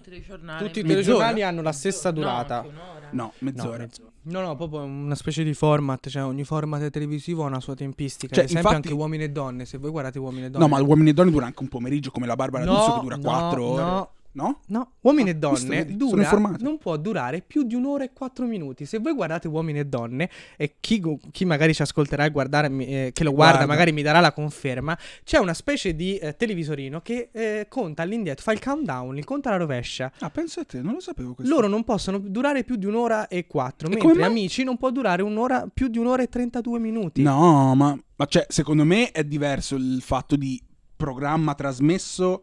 Tutti 0.58 0.80
i 0.80 0.84
telegiornali 0.84 1.42
hanno 1.42 1.62
la 1.62 1.72
stessa 1.72 2.10
durata. 2.10 2.64
No, 3.12 3.32
mezz'ora. 3.38 3.86
No, 4.22 4.40
no, 4.40 4.46
no, 4.48 4.56
proprio 4.56 4.82
una 4.82 5.14
specie 5.14 5.42
di 5.42 5.54
format, 5.54 6.08
cioè 6.08 6.22
ogni 6.24 6.44
format 6.44 6.88
televisivo 6.90 7.42
ha 7.42 7.46
una 7.46 7.60
sua 7.60 7.74
tempistica. 7.74 8.34
Cioè, 8.34 8.44
Ad 8.44 8.50
esempio 8.50 8.70
infatti- 8.70 8.88
anche 8.88 9.00
uomini 9.00 9.24
e 9.24 9.30
donne, 9.30 9.64
se 9.64 9.78
voi 9.78 9.90
guardate 9.90 10.18
uomini 10.18 10.46
e 10.46 10.50
donne. 10.50 10.64
No, 10.64 10.70
ma 10.70 10.80
uomini 10.80 11.10
e 11.10 11.12
donne 11.14 11.30
dura 11.30 11.46
anche 11.46 11.62
un 11.62 11.68
pomeriggio 11.68 12.10
come 12.10 12.26
la 12.26 12.36
Barbara 12.36 12.64
No, 12.64 12.72
D'Urso 12.74 12.94
che 12.94 13.00
dura 13.00 13.16
no, 13.16 13.22
4 13.22 13.64
ore. 13.64 13.82
no. 13.82 14.10
No? 14.32 14.60
No, 14.68 14.92
uomini 15.00 15.30
Ah, 15.30 15.32
e 15.32 15.36
donne 15.36 15.84
visto, 15.84 15.96
dura, 16.06 16.56
non 16.60 16.78
può 16.78 16.96
durare 16.96 17.42
più 17.44 17.64
di 17.64 17.74
un'ora 17.74 18.04
e 18.04 18.12
quattro 18.12 18.46
minuti. 18.46 18.84
Se 18.84 18.98
voi 18.98 19.12
guardate 19.12 19.48
uomini 19.48 19.80
e 19.80 19.86
donne, 19.86 20.30
e 20.56 20.76
chi, 20.78 21.02
chi 21.32 21.44
magari 21.44 21.74
ci 21.74 21.82
ascolterà 21.82 22.24
e 22.26 22.30
guardare, 22.30 22.68
eh, 22.68 23.10
che 23.12 23.24
lo 23.24 23.32
guarda, 23.32 23.56
Guarda. 23.56 23.72
magari 23.72 23.92
mi 23.92 24.02
darà 24.02 24.20
la 24.20 24.32
conferma, 24.32 24.96
c'è 25.24 25.38
una 25.38 25.54
specie 25.54 25.96
di 25.96 26.16
eh, 26.18 26.36
televisorino 26.36 27.00
che 27.00 27.30
eh, 27.32 27.66
conta 27.68 28.02
all'indietro, 28.02 28.42
fa 28.44 28.52
il 28.52 28.60
countdown, 28.60 29.16
il 29.18 29.24
conta 29.24 29.48
alla 29.48 29.58
rovescia. 29.58 30.12
Ah, 30.20 30.30
pensa 30.30 30.60
a 30.60 30.64
te, 30.64 30.80
non 30.80 30.94
lo 30.94 31.00
sapevo 31.00 31.34
questo. 31.34 31.52
Loro 31.52 31.66
non 31.66 31.82
possono 31.82 32.18
durare 32.18 32.62
più 32.62 32.76
di 32.76 32.86
un'ora 32.86 33.26
e 33.26 33.46
quattro, 33.48 33.88
E 33.88 33.96
mentre 33.96 34.24
amici 34.24 34.62
non 34.62 34.76
può 34.76 34.90
durare 34.90 35.22
un'ora, 35.22 35.66
più 35.72 35.88
di 35.88 35.98
un'ora 35.98 36.22
e 36.22 36.28
32 36.28 36.78
minuti. 36.78 37.22
No, 37.22 37.74
ma, 37.74 37.98
ma 38.16 38.26
cioè, 38.26 38.46
secondo 38.48 38.84
me 38.84 39.10
è 39.10 39.24
diverso 39.24 39.74
il 39.74 40.00
fatto 40.02 40.36
di 40.36 40.62
programma 40.96 41.54
trasmesso 41.54 42.42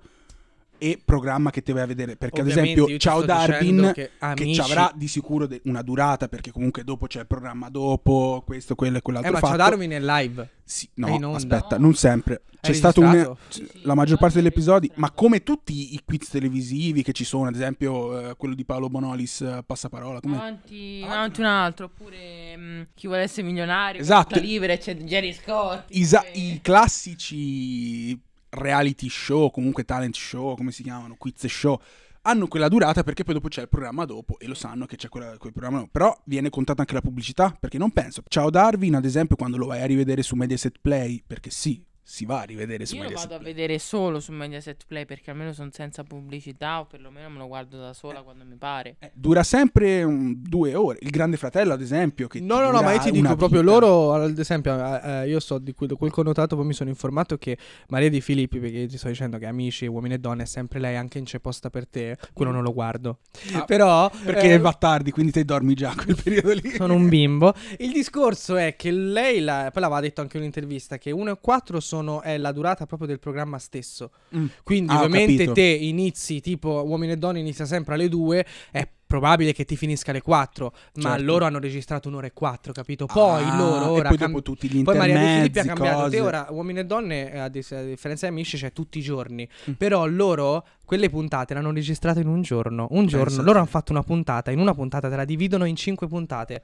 e 0.78 1.00
programma 1.04 1.50
che 1.52 1.62
ti 1.62 1.72
vai 1.72 1.84
a 1.84 1.86
vedere. 1.86 2.16
Perché 2.16 2.42
ad 2.42 2.48
Ovviamente 2.48 2.72
esempio 2.74 2.94
io 2.94 3.00
ti 3.00 3.04
Ciao 3.08 3.24
Darwin 3.24 3.92
che 3.94 3.94
che 3.94 4.12
Amici- 4.20 4.54
ci 4.54 4.62
avrà 4.62 4.92
di 4.96 5.08
sicuro 5.08 5.48
de- 5.48 5.62
una 5.66 5.82
durata 5.82 6.28
perché 6.28 6.52
comunque 6.52 6.84
dopo 6.84 7.08
c'è 7.08 7.22
il 7.22 7.28
programma 7.28 7.70
dopo, 7.70 8.44
questo, 8.46 8.76
quello 8.76 8.98
e 8.98 9.02
quell'altro 9.02 9.32
Eh, 9.32 9.34
ma 9.34 9.40
fatto. 9.40 9.58
Ciao 9.58 9.70
Darwin 9.70 9.92
è 9.92 10.00
live. 10.00 10.50
Sì, 10.64 10.90
no, 10.96 11.34
aspetta, 11.34 11.78
non 11.78 11.94
sempre. 11.94 12.42
C'è 12.60 12.72
È 12.72 12.74
stato 12.74 13.00
un, 13.00 13.12
registrato? 13.12 13.40
Sì, 13.48 13.68
sì, 13.72 13.80
la 13.84 13.94
maggior 13.94 14.18
parte 14.18 14.36
degli 14.38 14.48
episodi, 14.48 14.92
ma 14.96 15.12
come 15.12 15.42
tutti 15.44 15.94
i 15.94 16.02
quiz 16.04 16.28
televisivi 16.30 17.04
che 17.04 17.14
ci 17.14 17.24
sono, 17.24 17.48
ad 17.48 17.56
esempio 17.56 18.32
eh, 18.32 18.36
quello 18.36 18.54
di 18.56 18.66
Paolo 18.66 18.90
Bonolis, 18.90 19.40
eh, 19.42 19.64
Passaparola, 19.66 20.20
come... 20.20 20.36
Avanti, 20.36 21.02
avanti 21.06 21.40
un 21.40 21.46
altro, 21.46 21.86
oppure 21.86 22.58
mm, 22.58 22.82
chi 22.96 23.08
vuole 23.08 23.22
essere 23.22 23.48
milionario, 23.48 24.02
Esatto. 24.02 24.38
Libera, 24.40 24.76
c'è 24.76 24.96
Jerry 24.98 25.32
Scott. 25.32 25.86
Isa- 25.90 26.26
eh, 26.26 26.38
I 26.38 26.60
classici 26.62 28.20
reality 28.50 29.10
show, 29.10 29.50
comunque 29.52 29.84
talent 29.84 30.16
show, 30.16 30.56
come 30.56 30.72
si 30.72 30.84
chiamano, 30.84 31.16
quiz 31.18 31.46
show, 31.46 31.80
hanno 32.24 32.48
quella 32.48 32.68
durata 32.68 33.04
perché 33.04 33.24
poi 33.24 33.36
dopo 33.36 33.48
c'è 33.48 33.62
il 33.62 33.70
programma 33.70 34.04
dopo 34.06 34.38
e 34.40 34.48
lo 34.48 34.54
sanno 34.54 34.86
che 34.86 34.98
c'è 34.98 35.08
quella- 35.08 35.38
quel 35.38 35.54
programma 35.54 35.80
dopo. 35.80 35.92
Però 35.92 36.16
viene 36.26 36.50
contata 36.50 36.82
anche 36.82 36.94
la 36.94 37.02
pubblicità, 37.02 37.56
perché 37.58 37.78
non 37.78 37.92
penso. 37.92 38.22
Ciao 38.28 38.50
Darwin, 38.50 38.96
ad 38.96 39.06
esempio, 39.06 39.36
quando 39.36 39.58
lo 39.58 39.68
vai 39.68 39.82
a 39.82 39.86
rivedere 39.86 40.22
su 40.24 40.36
Mediaset 40.36 40.78
Play, 40.82 41.24
perché 41.26 41.50
sì, 41.50 41.84
si 42.10 42.24
va 42.24 42.40
a 42.40 42.44
rivedere 42.44 42.86
su 42.86 42.96
Io 42.96 43.02
Mediaset 43.02 43.28
vado 43.28 43.36
a 43.36 43.40
Play. 43.44 43.54
vedere 43.54 43.80
solo 43.80 44.22
su 44.22 44.32
Mediaset 44.32 44.86
Play 44.88 45.04
perché 45.06 45.30
almeno 45.32 45.52
sono 45.52 45.72
senza 45.74 46.06
pubblicità 46.06 46.80
o 46.80 46.86
perlomeno 46.86 47.30
me 47.30 47.38
lo 47.38 47.48
guardo 47.48 47.78
da 47.78 47.92
sola 47.94 48.22
quando 48.22 48.46
mi 48.46 48.56
pare. 48.56 48.96
Eh, 49.00 49.12
dura 49.14 49.44
sempre 49.44 50.04
um, 50.04 50.34
due 50.34 50.74
ore. 50.74 51.00
Il 51.02 51.10
Grande 51.10 51.36
Fratello, 51.36 51.74
ad 51.74 51.82
esempio, 51.82 52.28
che 52.28 52.40
No, 52.40 52.62
no, 52.62 52.72
no, 52.72 52.82
ma 52.82 52.94
io 52.94 53.00
ti 53.00 53.12
dico 53.12 53.26
una 53.26 53.36
proprio 53.36 53.60
vita. 53.60 53.72
loro, 53.74 54.14
ad 54.14 54.40
esempio, 54.40 54.74
eh, 54.74 55.02
eh, 55.24 55.28
io 55.28 55.40
so 55.42 55.58
di 55.58 55.74
quel, 55.74 55.96
quel 55.98 56.12
connotato, 56.12 56.56
poi 56.56 56.66
mi 56.66 56.74
sono 56.74 56.90
informato 56.90 57.38
che 57.38 57.58
Maria 57.90 58.10
Di 58.10 58.22
Filippi, 58.22 58.60
perché 58.60 58.78
io 58.78 58.88
ti 58.88 58.98
sto 58.98 59.10
dicendo 59.10 59.38
che 59.38 59.46
amici, 59.46 59.86
uomini 59.86 60.14
e 60.14 60.20
donne, 60.20 60.44
è 60.44 60.46
sempre 60.46 60.80
lei 60.80 60.96
anche 60.96 61.18
in 61.18 61.26
C'è 61.26 61.40
posta 61.40 61.70
per 61.70 61.88
te, 61.90 62.18
quello 62.32 62.52
non 62.54 62.64
lo 62.64 62.72
guardo. 62.72 63.20
Ah, 63.52 63.66
Però... 63.66 64.10
Perché 64.24 64.54
eh, 64.54 64.58
va 64.60 64.72
tardi, 64.72 65.12
quindi 65.12 65.34
te 65.34 65.44
dormi 65.44 65.74
già 65.74 65.90
a 65.92 65.96
quel 65.96 66.16
periodo 66.22 66.54
lì. 66.54 66.70
Sono 66.72 66.94
un 66.94 67.10
bimbo. 67.10 67.54
Il 67.80 67.92
discorso 67.92 68.56
è 68.56 68.76
che 68.78 68.92
lei, 68.92 69.42
la- 69.42 69.72
poi 69.74 69.82
l'aveva 69.82 70.00
detto 70.00 70.22
anche 70.22 70.38
in 70.38 70.44
un'intervista, 70.44 70.98
che 70.98 71.12
1 71.12 71.32
e 71.32 71.38
4 71.42 71.80
sono, 71.82 71.96
è 72.22 72.38
la 72.38 72.52
durata 72.52 72.86
proprio 72.86 73.08
del 73.08 73.20
programma 73.20 73.58
stesso. 73.60 74.12
Mm. 74.36 74.46
Quindi 74.64 74.92
Ah, 74.94 74.98
ovviamente 75.04 75.52
te 75.52 75.62
inizi 75.62 76.42
tipo 76.42 76.84
Uomini 76.86 77.14
e 77.14 77.18
Donne 77.18 77.40
inizia 77.40 77.66
sempre 77.66 77.94
alle 77.96 78.10
2, 78.10 78.46
è 78.72 78.88
probabile 79.08 79.54
che 79.54 79.64
ti 79.64 79.78
finisca 79.78 80.12
alle 80.12 80.22
4, 80.22 80.74
ma 80.96 81.02
Certo. 81.12 81.24
loro 81.24 81.46
hanno 81.46 81.60
registrato 81.60 82.10
un'ora 82.10 82.28
e 82.28 82.34
4, 82.34 82.74
capito? 82.74 83.06
Poi 83.06 83.42
Ah, 83.44 83.56
loro 83.56 83.92
ora... 83.92 84.10
Poi 84.10 84.18
dopo 84.18 84.42
tutti 84.42 84.70
gli 84.70 84.84
poi 84.84 84.98
Maria 84.98 85.14
De 85.14 85.20
Filippi 85.20 85.36
ha 85.60 85.62
intermezzi, 85.62 85.68
cambiato. 85.68 86.00
cose. 86.02 86.16
Te 86.18 86.22
ora, 86.22 86.48
Uomini 86.50 86.80
e 86.80 86.86
Donne, 86.86 87.32
eh, 87.32 87.38
a, 87.40 87.48
dis- 87.48 87.72
a 87.72 87.84
differenza 87.84 88.26
di 88.28 88.34
Amici, 88.34 88.58
c'è 88.58 88.74
tutti 88.74 88.98
i 88.98 89.02
giorni. 89.02 89.48
Mm. 89.70 89.74
Però 89.74 90.06
loro, 90.06 90.66
quelle 90.84 91.10
puntate 91.10 91.54
l'hanno 91.54 91.72
registrate 91.72 92.20
in 92.20 92.28
un 92.28 92.42
giorno. 92.42 92.88
Un 92.92 93.06
giorno. 93.06 93.26
Pensa 93.28 93.42
Loro 93.44 93.60
hanno 93.60 93.68
fatto 93.68 93.94
una 93.94 94.04
puntata. 94.04 94.52
In 94.52 94.60
una 94.60 94.74
puntata 94.74 95.10
te 95.10 95.16
la 95.16 95.24
dividono 95.26 95.64
in 95.64 95.76
5 95.78 96.08
puntate. 96.08 96.62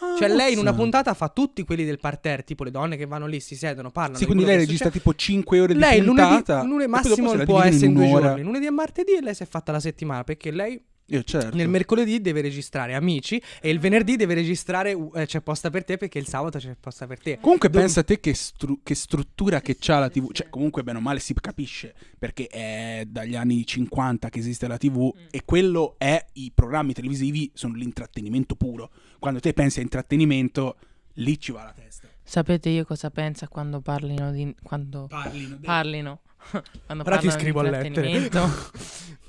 Ah, 0.00 0.16
Cioè, 0.16 0.28
lei 0.28 0.52
in 0.52 0.58
una 0.58 0.72
puntata 0.72 1.12
fa 1.14 1.28
tutti 1.28 1.64
quelli 1.64 1.84
del 1.84 1.98
parterre, 1.98 2.44
tipo 2.44 2.62
le 2.64 2.70
donne 2.70 2.96
che 2.96 3.06
vanno 3.06 3.26
lì, 3.26 3.40
si 3.40 3.56
siedono, 3.56 3.90
parlano. 3.90 4.16
Sì, 4.16 4.24
di 4.24 4.30
quindi 4.30 4.44
lei 4.46 4.56
registra 4.56 4.90
tipo 4.90 5.14
5 5.14 5.60
ore 5.60 5.72
di 5.74 5.78
Lei 5.80 6.00
lunedì, 6.02 6.28
puntata. 6.28 6.62
lunedì 6.62 6.84
e 6.84 6.88
poi 6.88 7.02
dopo 7.08 7.22
massimo 7.22 7.44
può 7.44 7.60
essere 7.62 7.86
in 7.86 7.94
due 7.94 8.08
giorni. 8.08 8.42
Lunedì 8.42 8.66
e 8.66 8.70
martedì 8.70 9.12
e 9.16 9.20
lei 9.22 9.34
si 9.34 9.42
è 9.42 9.46
fatta 9.46 9.72
la 9.72 9.80
settimana 9.80 10.22
perché 10.24 10.50
lei 10.50 10.80
Io 11.10 11.22
certo. 11.22 11.56
nel 11.56 11.68
mercoledì 11.68 12.20
deve 12.20 12.42
registrare 12.42 12.94
Amici 12.94 13.40
e 13.62 13.70
il 13.70 13.78
venerdì 13.78 14.16
deve 14.16 14.34
registrare 14.34 14.94
eh, 15.14 15.24
C'è 15.26 15.40
posta 15.40 15.70
per 15.70 15.84
te 15.84 15.96
perché 15.96 16.18
il 16.18 16.26
sabato 16.26 16.58
c'è 16.58 16.76
posta 16.78 17.06
per 17.06 17.18
te. 17.18 17.38
Comunque 17.40 17.70
Dove- 17.70 17.84
pensa 17.84 18.02
te 18.02 18.20
che, 18.20 18.34
stru- 18.34 18.80
che 18.82 18.94
struttura 18.94 19.60
che 19.62 19.76
c'ha 19.78 19.98
la 20.00 20.10
TV. 20.10 20.30
Cioè, 20.32 20.50
comunque 20.50 20.82
bene 20.82 20.98
o 20.98 21.00
male 21.00 21.18
si 21.20 21.32
capisce 21.34 21.94
perché 22.18 22.46
è 22.48 23.04
dagli 23.06 23.36
anni 23.36 23.64
50 23.64 24.28
che 24.28 24.38
esiste 24.38 24.66
la 24.68 24.76
TV 24.76 24.96
Mm. 25.16 25.26
e 25.30 25.42
quello 25.44 25.94
è 25.96 26.22
i 26.34 26.52
programmi 26.54 26.92
televisivi 26.92 27.50
sono 27.54 27.74
l'intrattenimento 27.74 28.54
puro. 28.56 28.90
Quando 29.18 29.40
te 29.40 29.52
pensi 29.54 29.78
a 29.78 29.82
intrattenimento, 29.82 30.76
lì 31.14 31.38
ci 31.40 31.52
va 31.52 31.64
la 31.64 31.72
testa. 31.72 32.06
Sapete 32.22 32.68
io 32.68 32.84
cosa 32.84 33.10
pensa 33.10 33.48
quando 33.48 33.80
parlino 33.80 34.30
di... 34.30 34.54
quando 34.62 35.06
Parlino 35.08 35.58
parlino? 35.62 36.20
quando 36.84 37.04
Ora 37.04 37.16
ti 37.16 37.30
scrivo 37.30 37.60
a 37.60 37.62
lettere. 37.70 38.28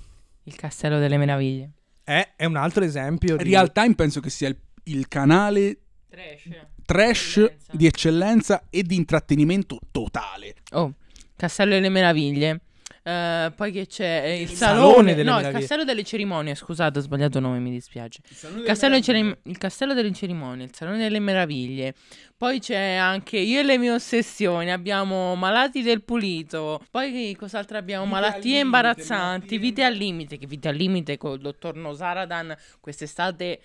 Il 0.49 0.55
castello 0.55 0.97
delle 0.97 1.17
meraviglie. 1.17 1.73
Eh, 2.03 2.29
è 2.35 2.45
un 2.45 2.55
altro 2.55 2.83
esempio 2.83 3.37
di... 3.37 3.43
Real 3.43 3.71
Time 3.71 3.93
penso 3.93 4.19
che 4.19 4.31
sia 4.31 4.47
il, 4.47 4.57
il 4.85 5.07
canale 5.07 5.77
Trash. 6.09 6.49
trash 6.83 7.37
Eccellenza. 7.37 7.71
di 7.77 7.85
eccellenza 7.85 8.63
e 8.71 8.81
di 8.81 8.95
intrattenimento 8.95 9.79
totale. 9.91 10.55
Oh, 10.71 10.91
Castello 11.35 11.73
delle 11.73 11.89
Meraviglie. 11.89 12.61
Eh, 13.09 13.51
poi 13.55 13.71
che 13.71 13.87
c'è 13.87 14.21
eh, 14.25 14.35
il, 14.41 14.49
Il 14.49 14.55
salone, 14.55 14.81
Salone 14.91 15.15
delle 15.15 15.23
no, 15.23 15.35
il 15.37 15.41
Meraviglie. 15.41 15.59
castello 15.59 15.83
delle 15.83 16.03
cerimonie. 16.03 16.53
Scusate, 16.55 16.99
ho 16.99 17.01
sbagliato 17.01 17.39
nome, 17.39 17.59
mi 17.59 17.71
dispiace. 17.71 18.21
Il 18.27 18.57
Il 18.59 18.63
castello, 18.63 18.91
delle 18.93 19.03
cerim- 19.03 19.37
il 19.43 19.57
castello 19.57 19.93
delle 19.93 20.11
cerimonie, 20.13 20.65
il 20.65 20.75
salone 20.75 20.97
delle 20.99 21.19
meraviglie. 21.19 21.93
Poi 22.37 22.59
c'è 22.59 22.93
anche 22.95 23.37
io 23.37 23.59
e 23.59 23.63
le 23.63 23.77
mie 23.77 23.91
ossessioni. 23.91 24.71
Abbiamo 24.71 25.35
malati 25.35 25.81
del 25.81 26.03
pulito. 26.03 26.81
Poi 26.91 27.35
cos'altro 27.37 27.77
abbiamo? 27.77 28.03
Vite 28.05 28.15
al 28.15 28.21
Malattie 28.21 28.41
limite, 28.43 28.59
imbarazzanti. 28.65 29.15
malattie 29.17 29.57
Vite 29.57 29.83
al 29.83 29.93
limite. 29.93 30.37
Che 30.37 30.45
vite 30.47 30.67
al 30.67 30.75
limite 30.75 31.17
col 31.17 31.39
dottor 31.39 31.75
Nosaradan 31.75 32.55
quest'estate 32.79 33.59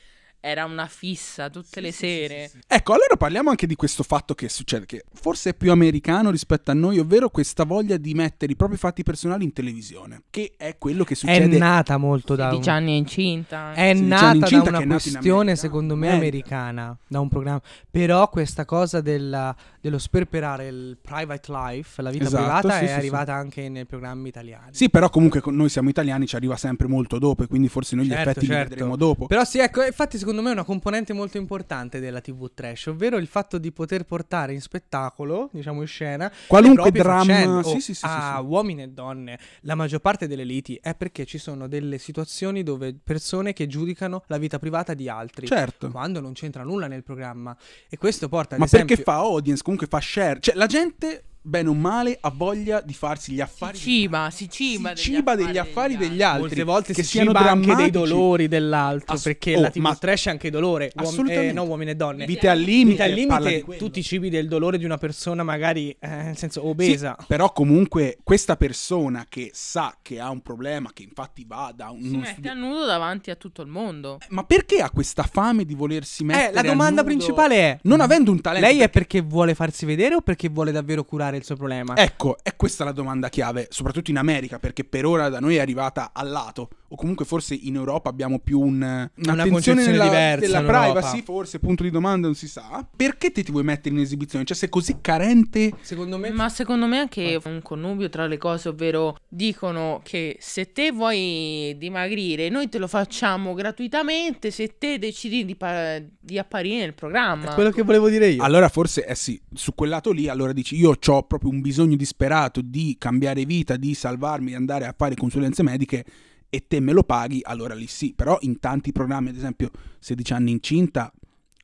era 0.46 0.66
una 0.66 0.86
fissa 0.86 1.48
tutte 1.48 1.80
le 1.80 1.90
sere. 1.90 2.50
Ecco, 2.66 2.92
allora 2.92 3.16
parliamo 3.16 3.48
anche 3.48 3.66
di 3.66 3.76
questo 3.76 4.02
fatto 4.02 4.34
che 4.34 4.50
succede, 4.50 4.84
che 4.84 5.04
forse 5.14 5.50
è 5.50 5.54
più 5.54 5.70
americano 5.70 6.30
rispetto 6.30 6.70
a 6.70 6.74
noi, 6.74 6.98
ovvero 6.98 7.30
questa 7.30 7.64
voglia 7.64 7.96
di 7.96 8.12
mettere 8.12 8.52
i 8.52 8.54
propri 8.54 8.76
fatti 8.76 9.02
personali 9.02 9.44
in 9.44 9.54
televisione, 9.54 10.24
che 10.28 10.52
è 10.58 10.76
quello 10.76 11.02
che 11.04 11.14
È 11.14 11.16
succede. 11.16 11.56
nata 11.56 11.96
molto 11.96 12.34
da... 12.34 12.50
16 12.50 12.68
anni 12.68 12.92
è 12.92 12.96
incinta. 12.96 13.72
È 13.72 13.94
Sì, 13.94 14.04
nata 14.04 14.26
un'incinta 14.28 14.70
da 14.70 14.78
è 14.80 14.84
una 14.84 14.94
questione, 14.98 15.56
secondo 15.56 15.96
me, 15.96 16.08
America. 16.10 16.56
americana, 16.58 16.98
da 17.08 17.20
un 17.20 17.28
programma. 17.28 17.62
Però 17.90 18.28
questa 18.28 18.66
cosa 18.66 19.00
della- 19.00 19.56
dello 19.80 19.98
sperperare 19.98 20.66
il 20.68 20.98
private 21.00 21.50
life, 21.50 22.02
la 22.02 22.10
vita 22.10 22.24
Esatto, 22.24 22.42
privata, 22.42 22.78
sì, 22.78 22.84
è 22.84 22.88
sì, 22.88 22.92
arrivata 22.94 23.32
anche 23.34 23.68
nei 23.70 23.86
programmi 23.86 24.28
italiani. 24.28 24.68
Sì, 24.72 24.90
però 24.90 25.08
comunque 25.08 25.40
noi 25.46 25.70
siamo 25.70 25.88
italiani, 25.88 26.26
ci 26.26 26.36
arriva 26.36 26.56
sempre 26.56 26.86
molto 26.86 27.18
dopo, 27.18 27.44
e 27.44 27.46
quindi 27.46 27.68
forse 27.68 27.96
noi 27.96 28.04
gli 28.06 28.10
Certo, 28.10 28.28
effetti 28.30 28.46
li 28.46 28.52
certo. 28.52 28.68
vedremo 28.68 28.96
dopo. 28.96 29.26
Però 29.26 29.42
sì, 29.44 29.58
ecco, 29.58 29.82
infatti 29.82 30.18
secondo 30.18 30.32
me 30.42 30.50
è 30.50 30.52
una 30.52 30.64
componente 30.64 31.12
molto 31.12 31.38
importante 31.38 32.00
della 32.00 32.20
TV 32.20 32.50
trash, 32.52 32.86
ovvero 32.86 33.16
il 33.16 33.26
fatto 33.26 33.58
di 33.58 33.72
poter 33.72 34.04
portare 34.04 34.52
in 34.52 34.60
spettacolo, 34.60 35.48
diciamo 35.52 35.80
in 35.80 35.86
scena, 35.86 36.32
Qualunque 36.46 36.90
dramma, 36.90 37.62
sì, 37.62 37.80
sì, 37.80 37.94
sì, 37.94 38.04
a 38.06 38.40
uomini 38.40 38.82
e 38.82 38.88
donne, 38.88 39.38
la 39.62 39.74
maggior 39.74 40.00
parte 40.00 40.26
delle 40.26 40.44
liti 40.44 40.78
è 40.80 40.94
perché 40.94 41.24
ci 41.24 41.38
sono 41.38 41.68
delle 41.68 41.98
situazioni 41.98 42.62
dove 42.62 42.94
persone 43.02 43.52
che 43.52 43.66
giudicano 43.66 44.22
la 44.26 44.38
vita 44.38 44.58
privata 44.58 44.94
di 44.94 45.08
altri. 45.08 45.46
Certo. 45.46 45.90
Quando 45.90 46.20
non 46.20 46.32
c'entra 46.32 46.62
nulla 46.62 46.86
nel 46.86 47.02
programma. 47.02 47.56
E 47.88 47.96
questo 47.96 48.28
porta 48.28 48.54
ad 48.54 48.60
Ma 48.60 48.66
esempio... 48.66 48.96
perché 48.96 49.02
fa 49.02 49.16
audience, 49.16 49.62
comunque 49.62 49.86
fa 49.86 50.00
share. 50.00 50.40
Cioè, 50.40 50.54
la 50.54 50.66
gente, 50.66 51.24
bene 51.46 51.68
o 51.68 51.74
male, 51.74 52.16
ha 52.20 52.32
voglia 52.34 52.80
di 52.80 52.94
farsi 52.94 53.32
gli 53.32 53.36
Si 53.36 53.40
affari. 53.42 53.76
ciba, 53.76 54.30
si 54.30 54.48
ciba, 54.48 54.96
si 54.96 55.12
ciba 55.12 55.34
degli 55.34 55.58
affari 55.58 55.96
degli 55.96 56.22
altri. 56.22 56.40
Molte 56.40 56.62
volte 56.64 56.92
che 56.94 57.02
si 57.02 57.08
siano 57.10 57.32
ciba 57.32 57.50
anche 57.50 57.74
dei 57.74 57.90
dolori 57.90 58.48
dell'altro, 58.48 59.14
Ass- 59.14 59.22
perché 59.24 59.56
oh, 59.56 59.60
la 59.60 59.70
TV 59.70 59.80
ma- 59.82 59.94
trash 59.94 60.26
è 60.26 60.30
anche 60.30 60.50
dolore, 60.50 60.90
uom- 60.94 61.06
Assolutamente. 61.06 61.48
eh, 61.48 61.52
no 61.52 61.62
uomini 61.64 61.90
e 61.90 61.94
donne. 61.96 62.24
Vite 62.26 62.48
al 62.48 62.58
limite. 62.58 62.90
Vita 62.90 63.04
al 63.04 63.12
limite, 63.44 63.62
quello. 63.62 63.78
tu 63.80 63.90
ti 63.90 64.02
cibi 64.02 64.30
del 64.30 64.48
dolore 64.48 64.78
di 64.78 64.84
una 64.84 64.96
persona 64.98 65.42
magari, 65.42 65.90
eh, 65.90 66.08
nel 66.08 66.36
senso, 66.36 66.60
Sì, 66.62 66.66
obesa. 66.66 67.16
però 67.26 67.52
comunque 67.52 68.16
questa 68.22 68.56
persona 68.56 69.26
che 69.28 69.50
sa 69.52 69.96
che 70.00 70.18
ha 70.20 70.30
un 70.30 70.40
problema, 70.40 70.90
che 70.94 71.02
infatti 71.02 71.44
va 71.46 71.72
da 71.76 71.90
un... 71.90 72.00
Si 72.02 72.08
uno 72.08 72.18
mette 72.18 72.32
studio- 72.32 72.50
a 72.50 72.54
nudo 72.54 72.86
davanti 72.86 73.30
a 73.30 73.36
tutto 73.36 73.60
il 73.62 73.68
mondo. 73.68 74.18
Ma 74.30 74.44
perché 74.44 74.80
ha 74.80 74.90
questa 74.90 75.22
fame 75.24 75.64
di 75.66 75.74
volersi 75.74 76.24
mettere 76.24 76.48
Eh, 76.48 76.52
la 76.54 76.60
a 76.60 76.62
domanda 76.62 77.02
nudo? 77.02 77.14
principale 77.14 77.56
è... 77.56 77.78
Non 77.82 78.00
avendo 78.00 78.30
un 78.30 78.40
talento... 78.40 78.66
Lei 78.66 78.76
è 78.80 78.88
perché- 78.88 79.02
perché 79.04 79.20
vuole 79.20 79.54
farsi 79.54 79.84
vedere 79.84 80.14
o 80.14 80.22
perché 80.22 80.48
vuole 80.48 80.72
davvero 80.72 81.04
curare 81.04 81.33
il 81.36 81.44
suo 81.44 81.56
problema? 81.56 81.96
Ecco, 81.96 82.36
è 82.42 82.56
questa 82.56 82.84
la 82.84 82.92
domanda 82.92 83.28
chiave, 83.28 83.68
soprattutto 83.70 84.10
in 84.10 84.18
America, 84.18 84.58
perché 84.58 84.84
per 84.84 85.06
ora 85.06 85.28
da 85.28 85.40
noi 85.40 85.56
è 85.56 85.60
arrivata 85.60 86.10
al 86.12 86.30
lato, 86.30 86.68
o 86.88 86.96
comunque 86.96 87.24
forse 87.24 87.54
in 87.54 87.74
Europa 87.74 88.08
abbiamo 88.08 88.38
più 88.38 88.60
un, 88.60 88.76
un'attenzione 88.76 89.50
concezione 89.50 89.86
nella, 89.86 90.04
diversa 90.04 90.46
della 90.46 90.58
in 90.60 90.64
Europa. 90.66 90.90
privacy, 90.90 91.22
forse 91.22 91.58
punto 91.58 91.82
di 91.82 91.90
domanda 91.90 92.26
non 92.26 92.36
si 92.36 92.48
sa. 92.48 92.86
Perché 92.94 93.32
te 93.32 93.42
ti 93.42 93.50
vuoi 93.50 93.64
mettere 93.64 93.94
in 93.94 94.00
esibizione? 94.00 94.44
Cioè 94.44 94.56
sei 94.56 94.68
così 94.68 94.98
carente... 95.00 95.72
Secondo 95.80 96.18
me... 96.18 96.30
Ma 96.30 96.48
secondo 96.48 96.86
me 96.86 96.98
anche 96.98 97.40
un 97.44 97.60
connubio 97.62 98.08
tra 98.08 98.26
le 98.26 98.38
cose, 98.38 98.68
ovvero 98.68 99.16
dicono 99.28 100.00
che 100.02 100.36
se 100.40 100.72
te 100.72 100.92
vuoi 100.92 101.74
dimagrire, 101.78 102.48
noi 102.48 102.68
te 102.68 102.78
lo 102.78 102.86
facciamo 102.86 103.54
gratuitamente 103.54 104.50
se 104.50 104.76
te 104.78 104.98
decidi 104.98 105.44
di, 105.44 105.56
pa- 105.56 106.00
di 106.20 106.38
apparire 106.38 106.80
nel 106.80 106.94
programma. 106.94 107.50
È 107.50 107.54
quello 107.54 107.70
che 107.70 107.82
volevo 107.82 108.08
dire 108.08 108.28
io. 108.28 108.42
Allora 108.42 108.68
forse, 108.68 109.06
eh 109.06 109.14
sì, 109.14 109.40
su 109.52 109.74
quel 109.74 109.90
lato 109.90 110.10
lì, 110.10 110.28
allora 110.28 110.52
dici 110.52 110.76
io 110.76 110.90
ho 110.90 110.96
proprio 111.24 111.50
un 111.50 111.60
bisogno 111.60 111.96
disperato 111.96 112.60
di 112.60 112.96
cambiare 112.98 113.44
vita, 113.44 113.76
di 113.76 113.94
salvarmi, 113.94 114.48
di 114.48 114.54
andare 114.54 114.86
a 114.86 114.94
fare 114.96 115.14
consulenze 115.14 115.62
mediche 115.62 116.04
e 116.48 116.66
te 116.68 116.78
me 116.78 116.92
lo 116.92 117.02
paghi, 117.02 117.40
allora 117.42 117.74
lì 117.74 117.86
sì. 117.86 118.12
Però 118.14 118.38
in 118.42 118.60
tanti 118.60 118.92
programmi, 118.92 119.30
ad 119.30 119.36
esempio 119.36 119.70
16 119.98 120.32
anni 120.32 120.50
incinta, 120.52 121.12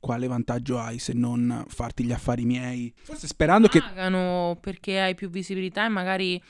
quale 0.00 0.26
vantaggio 0.26 0.78
hai 0.78 0.98
se 0.98 1.12
non 1.12 1.64
farti 1.68 2.04
gli 2.04 2.12
affari 2.12 2.44
miei? 2.44 2.92
Forse 3.02 3.26
sperando 3.26 3.68
che... 3.68 3.80
Pagano 3.80 4.58
perché 4.60 4.98
hai 4.98 5.14
più 5.14 5.28
visibilità 5.28 5.84
e 5.84 5.88
magari 5.88 6.42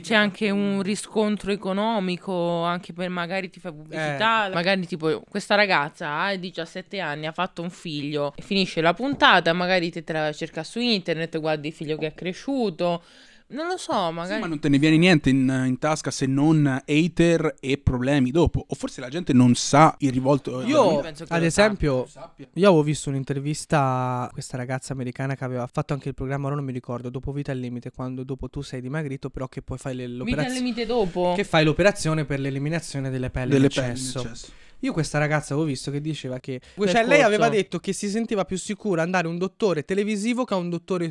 c'è 0.00 0.14
anche 0.14 0.50
un 0.50 0.80
riscontro 0.82 1.52
economico, 1.52 2.62
anche 2.62 2.94
per 2.94 3.10
magari 3.10 3.50
ti 3.50 3.60
fai 3.60 3.72
pubblicità. 3.72 4.50
Magari 4.52 4.86
tipo 4.86 5.22
questa 5.28 5.54
ragazza 5.54 6.20
ha 6.20 6.34
17 6.34 6.98
anni, 6.98 7.26
ha 7.26 7.32
fatto 7.32 7.60
un 7.60 7.70
figlio, 7.70 8.32
finisce 8.38 8.80
la 8.80 8.94
puntata, 8.94 9.52
magari 9.52 9.90
te, 9.90 10.02
te 10.02 10.12
la 10.14 10.32
cerca 10.32 10.64
su 10.64 10.80
internet, 10.80 11.38
guardi 11.38 11.68
il 11.68 11.74
figlio 11.74 11.98
che 11.98 12.06
è 12.06 12.14
cresciuto. 12.14 13.02
Non 13.48 13.68
lo 13.68 13.76
so, 13.76 14.10
magari... 14.10 14.34
Sì, 14.34 14.40
ma 14.40 14.46
non 14.46 14.58
te 14.58 14.68
ne 14.68 14.78
viene 14.78 14.96
niente 14.96 15.30
in, 15.30 15.64
in 15.66 15.78
tasca 15.78 16.10
se 16.10 16.26
non 16.26 16.66
hater 16.84 17.54
e 17.60 17.78
problemi 17.78 18.32
dopo. 18.32 18.64
O 18.66 18.74
forse 18.74 19.00
la 19.00 19.08
gente 19.08 19.32
non 19.32 19.54
sa 19.54 19.94
il 20.00 20.10
rivolto. 20.10 20.62
Io, 20.62 20.98
penso 21.00 21.24
che 21.24 21.32
ad 21.32 21.44
esempio, 21.44 22.06
sappia. 22.08 22.48
io 22.52 22.66
avevo 22.66 22.82
visto 22.82 23.08
un'intervista 23.08 24.22
a 24.22 24.30
questa 24.32 24.56
ragazza 24.56 24.92
americana 24.92 25.36
che 25.36 25.44
aveva 25.44 25.68
fatto 25.68 25.92
anche 25.92 26.08
il 26.08 26.14
programma, 26.14 26.46
ora 26.46 26.56
non 26.56 26.64
mi 26.64 26.72
ricordo, 26.72 27.08
dopo 27.08 27.30
Vita 27.30 27.52
al 27.52 27.58
Limite, 27.58 27.92
quando 27.92 28.24
dopo 28.24 28.48
tu 28.48 28.62
sei 28.62 28.80
dimagrito, 28.80 29.30
però 29.30 29.46
che 29.46 29.62
poi 29.62 29.78
fai 29.78 29.94
le- 29.94 30.06
Vita 30.06 30.12
al 30.12 30.18
l'operazione... 30.18 30.58
limite 30.58 30.86
dopo. 30.86 31.32
Che 31.36 31.44
fai 31.44 31.64
l'operazione 31.64 32.24
per 32.24 32.40
l'eliminazione 32.40 33.10
delle 33.10 33.30
pelli 33.30 33.50
delle 33.50 33.66
in 33.66 33.70
pelli 33.72 33.86
in 33.86 33.92
eccesso. 33.92 34.20
eccesso. 34.20 34.52
Io 34.80 34.92
questa 34.92 35.18
ragazza 35.18 35.54
avevo 35.54 35.68
visto 35.68 35.90
che 35.90 36.00
diceva 36.00 36.38
che 36.38 36.60
cioè 36.60 36.84
Percorso. 36.84 37.08
lei 37.08 37.22
aveva 37.22 37.48
detto 37.48 37.78
che 37.78 37.94
si 37.94 38.08
sentiva 38.10 38.44
più 38.44 38.58
sicura 38.58 39.02
andare 39.02 39.26
a 39.26 39.30
un 39.30 39.38
dottore 39.38 39.84
televisivo 39.84 40.44
che 40.44 40.52
a 40.52 40.58
un 40.58 40.68
dottore 40.68 41.10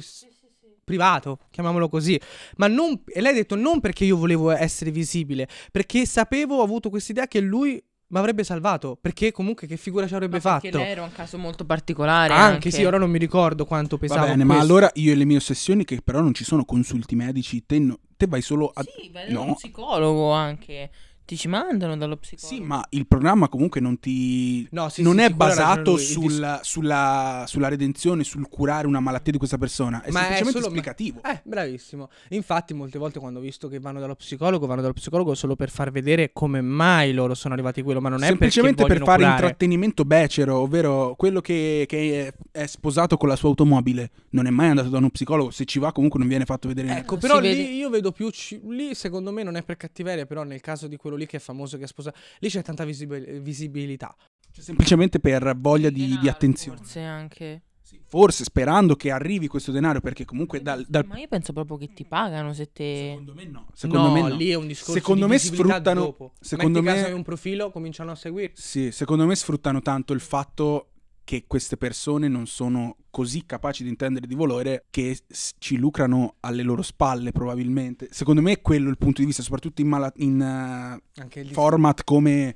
privato, 0.86 1.40
chiamiamolo 1.52 1.90
così. 1.90 2.18
Ma 2.58 2.68
non 2.68 3.02
e 3.08 3.20
lei 3.20 3.32
ha 3.32 3.36
detto 3.36 3.56
non 3.56 3.82
perché 3.82 4.06
io 4.06 4.16
volevo 4.16 4.52
essere 4.52 4.92
visibile, 4.92 5.50
perché 5.72 6.06
sapevo, 6.06 6.60
ho 6.60 6.64
avuto 6.64 6.90
questa 6.90 7.12
idea 7.12 7.28
che 7.28 7.42
lui 7.42 7.84
mi 8.08 8.20
avrebbe 8.20 8.44
salvato, 8.44 8.96
perché 9.02 9.32
comunque 9.32 9.66
che 9.68 9.78
figura 9.78 10.08
ci 10.08 10.14
avrebbe 10.14 10.38
Ma 10.42 10.42
perché 10.60 10.68
fatto. 10.70 10.78
lei 10.84 10.92
era 10.92 11.02
un 11.02 11.12
caso 11.12 11.38
molto 11.40 11.66
particolare. 11.66 12.34
Anche, 12.34 12.70
sì, 12.72 12.86
ora 12.86 13.00
non 13.00 13.10
mi 13.10 13.18
ricordo 13.18 13.66
quanto 13.66 13.98
pesava 13.98 14.22
Va 14.22 14.28
bene, 14.28 14.44
ma 14.44 14.54
questo. 14.54 14.72
allora 14.72 14.92
io 14.94 15.12
e 15.12 15.16
le 15.16 15.26
mie 15.26 15.38
ossessioni, 15.38 15.84
che 15.84 16.00
però 16.04 16.22
non 16.22 16.34
ci 16.36 16.44
sono 16.46 16.64
consulti 16.66 17.16
medici, 17.16 17.66
te, 17.66 17.80
no- 17.80 18.00
te 18.16 18.28
vai 18.28 18.42
solo 18.44 18.72
a. 18.74 18.84
Sì, 18.84 19.10
vai 19.12 19.32
No. 19.32 19.40
dallo 19.40 19.54
psicologo 19.56 20.32
anche. 20.32 20.92
Ti 21.26 21.36
ci 21.38 21.48
mandano 21.48 21.98
dallo 21.98 22.18
psicologo. 22.18 22.56
Sì, 22.56 22.62
ma 22.62 22.86
il 22.90 23.08
programma 23.08 23.50
comunque 23.50 23.82
non 23.82 24.00
ti. 24.00 24.68
No, 24.72 24.90
sì, 24.90 25.02
non 25.02 25.16
sì, 25.18 25.22
è 25.24 25.30
basato 25.32 25.94
lui, 25.94 26.02
il 26.02 26.06
dis- 26.08 26.12
sul- 26.12 26.60
sulla, 26.62 27.44
sulla 27.48 27.68
redenzione, 27.68 28.24
sul 28.24 28.48
curare 28.48 28.86
una 28.86 29.00
malattia 29.00 29.32
di 29.32 29.40
questa 29.40 29.58
persona. 29.58 30.04
È 30.04 30.12
Ma 30.12 30.20
è 30.20 30.22
semplicemente 30.22 30.60
solo- 30.60 30.68
esplicativo. 30.68 31.22
Eh, 31.26 31.42
bravissimo. 31.44 32.10
Infatti, 32.30 32.76
molte 32.76 33.00
volte 33.00 33.18
quando 33.20 33.40
ho 33.40 33.42
visto 33.42 33.68
che 33.68 33.80
vanno 33.80 34.00
dallo 34.00 34.14
psicologo, 34.14 34.68
vanno 34.68 34.82
dallo 34.82 34.94
psicologo 34.94 35.34
solo 35.34 35.56
per 35.56 35.72
far 35.72 35.90
vedere 35.90 36.30
come 36.32 36.62
mai 36.62 37.12
loro 37.12 37.34
sono 37.34 37.56
arrivati 37.56 37.80
a 37.80 37.84
quello, 37.84 38.02
ma 38.02 38.10
non 38.10 38.22
è 38.22 38.28
Semplicemente 38.28 38.86
per 38.86 38.98
fare 39.00 39.18
curare. 39.24 39.32
intrattenimento 39.34 40.06
becero, 40.06 40.60
ovvero 40.60 41.16
quello 41.18 41.42
che, 41.42 41.86
che 41.88 42.28
è, 42.28 42.60
è 42.62 42.66
sposato 42.68 43.18
con 43.18 43.30
la 43.30 43.36
sua 43.36 43.50
automobile. 43.50 44.12
Non 44.30 44.46
è 44.46 44.52
mai 44.52 44.70
andato 44.70 44.90
da 44.90 45.00
uno 45.00 45.10
psicologo. 45.10 45.50
Se 45.50 45.66
ci 45.66 45.80
va, 45.80 45.92
comunque 45.92 46.20
non 46.20 46.28
viene 46.28 46.46
fatto 46.46 46.68
vedere 46.68 46.86
niente. 46.88 47.04
Ecco, 47.04 47.18
però 47.18 47.40
lì 47.40 47.48
vede- 47.48 47.62
io 47.64 47.90
vedo 47.90 48.12
più. 48.12 48.30
ci- 48.30 48.62
lì, 48.68 48.94
secondo 48.94 49.32
me, 49.32 49.42
non 49.42 49.56
è 49.56 49.64
per 49.64 49.78
cattiveria. 49.78 50.28
Però, 50.28 50.44
nel 50.44 50.62
caso 50.62 50.86
di 50.88 50.98
quello 50.98 51.15
lì 51.16 51.26
che 51.26 51.38
è 51.38 51.40
famoso, 51.40 51.78
che 51.78 51.84
è 51.84 51.88
sposato, 51.88 52.18
lì 52.40 52.50
c'è 52.50 52.62
tanta 52.62 52.84
visibil- 52.86 53.42
visibilità. 53.42 54.16
Cioè, 54.52 54.64
semplicemente 54.64 55.20
per 55.20 55.56
voglia 55.58 55.90
di, 55.90 56.02
di 56.02 56.08
Denaro, 56.12 56.30
attenzione. 56.30 56.78
Forse 56.78 57.02
anche. 57.02 57.62
Sì, 57.86 58.00
Forse 58.08 58.44
sperando 58.46 58.96
che 58.96 59.12
arrivi 59.12 59.48
questo 59.48 59.72
denaro, 59.72 60.00
perché 60.02 60.26
comunque 60.26 60.60
dal, 60.62 60.84
dal- 60.88 61.06
Ma 61.06 61.20
io 61.20 61.28
penso 61.28 61.54
proprio 61.54 61.78
che 61.78 61.94
ti 61.94 62.04
pagano 62.04 62.52
se 62.52 62.72
te. 62.72 63.10
Secondo 63.12 63.34
me 63.36 63.46
no. 63.46 63.68
Secondo 63.74 64.08
no, 64.08 64.14
me 64.14 64.22
no. 64.22 64.36
lì 64.36 64.50
è 64.50 64.56
un 64.56 64.66
discorso 64.66 64.94
Secondo 64.94 65.26
di 65.26 65.32
me 65.32 65.38
sfruttano- 65.38 66.02
dopo. 66.02 66.34
secondo 66.40 66.82
Metti 66.82 66.92
me- 66.96 67.02
caso 67.02 67.12
hai 67.12 67.18
un 67.18 67.24
profilo, 67.24 67.70
cominciano 67.70 68.10
a 68.12 68.16
seguire. 68.16 68.54
Sì, 68.56 68.92
secondo 68.92 69.28
me 69.28 69.36
sfruttano 69.36 69.82
tanto 69.84 70.14
il 70.14 70.20
fatto 70.20 70.94
che 71.26 71.44
queste 71.48 71.76
persone 71.76 72.30
non 72.30 72.48
sono 72.48 72.96
così 73.10 73.46
capaci 73.46 73.84
di 73.84 73.90
intendere 73.90 74.28
di 74.28 74.36
valore 74.36 74.86
che 74.90 75.18
ci 75.58 75.76
lucrano 75.76 76.36
alle 76.42 76.64
loro 76.64 76.82
spalle 76.82 77.34
probabilmente. 77.34 78.08
Secondo 78.12 78.42
me 78.42 78.54
è 78.54 78.62
quello 78.62 78.90
il 78.90 78.98
punto 78.98 79.20
di 79.20 79.28
vista, 79.28 79.42
soprattutto 79.42 79.82
in, 79.82 79.88
mala- 79.88 80.14
in, 80.18 80.42
Anche 80.42 81.40
il 81.42 81.52
format 81.52 82.04
come... 82.06 82.56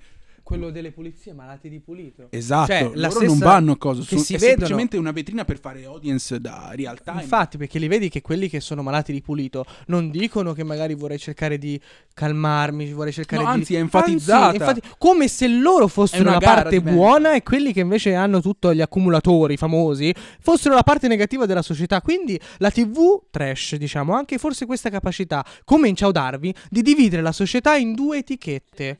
quello 0.50 0.72
delle 0.72 0.92
pulizie, 0.92 1.32
malati 1.34 1.70
di 1.70 1.80
pulito. 1.80 2.28
Esatto, 2.32 2.72
Cioè, 2.72 2.82
loro 2.96 3.20
la 3.20 3.26
non 3.28 3.38
vanno 3.38 3.72
a 3.74 3.78
cosa, 3.78 4.02
sono- 4.02 4.20
si 4.22 4.34
è 4.34 4.38
vedono- 4.38 4.56
semplicemente 4.58 4.98
una 4.98 5.12
vetrina 5.12 5.46
per 5.46 5.60
fare 5.60 5.86
audience 5.86 6.40
da 6.42 6.72
real 6.74 7.00
time. 7.04 7.22
Infatti, 7.22 7.58
perché 7.58 7.78
li 7.78 7.88
vedi 7.88 8.10
che 8.10 8.22
quelli 8.22 8.50
che 8.50 8.60
sono 8.60 8.82
malati 8.82 9.12
di 9.12 9.22
pulito 9.22 9.64
non 9.88 10.10
dicono 10.10 10.54
che 10.54 10.64
magari 10.64 10.96
vorrei 10.96 11.20
cercare 11.20 11.60
di 11.60 11.80
calmarmi, 12.16 12.92
vorrei 12.94 13.14
cercare 13.14 13.44
No, 13.44 13.54
di. 13.54 13.60
anzi, 13.60 13.76
è 13.76 13.80
enfatizzata. 13.80 14.46
Anzi, 14.46 14.56
infatti, 14.58 14.82
come 14.98 15.28
se 15.28 15.48
loro 15.48 15.88
fossero 15.88 16.24
una 16.24 16.32
la 16.34 16.40
parte 16.40 16.82
buona 16.82 17.36
e 17.36 17.44
quelli 17.44 17.72
che 17.72 17.82
invece 17.82 18.16
hanno 18.16 18.42
tutto 18.42 18.74
gli 18.74 18.82
accumulatori 18.82 19.56
famosi 19.56 20.14
fossero 20.40 20.74
la 20.74 20.84
parte 20.84 21.08
negativa 21.08 21.46
della 21.46 21.62
società. 21.62 22.02
Quindi 22.02 22.40
la 22.58 22.72
TV 22.72 23.22
trash, 23.30 23.76
diciamo, 23.76 24.16
ha 24.16 24.18
anche 24.18 24.38
forse 24.40 24.66
questa 24.66 24.90
capacità, 24.90 25.46
come 25.64 25.88
in 25.88 25.96
Ciao 25.96 26.12
Darwin, 26.12 26.54
di 26.70 26.82
dividere 26.82 27.22
la 27.22 27.32
società 27.32 27.76
in 27.76 27.94
due 27.94 28.18
etichette. 28.18 29.00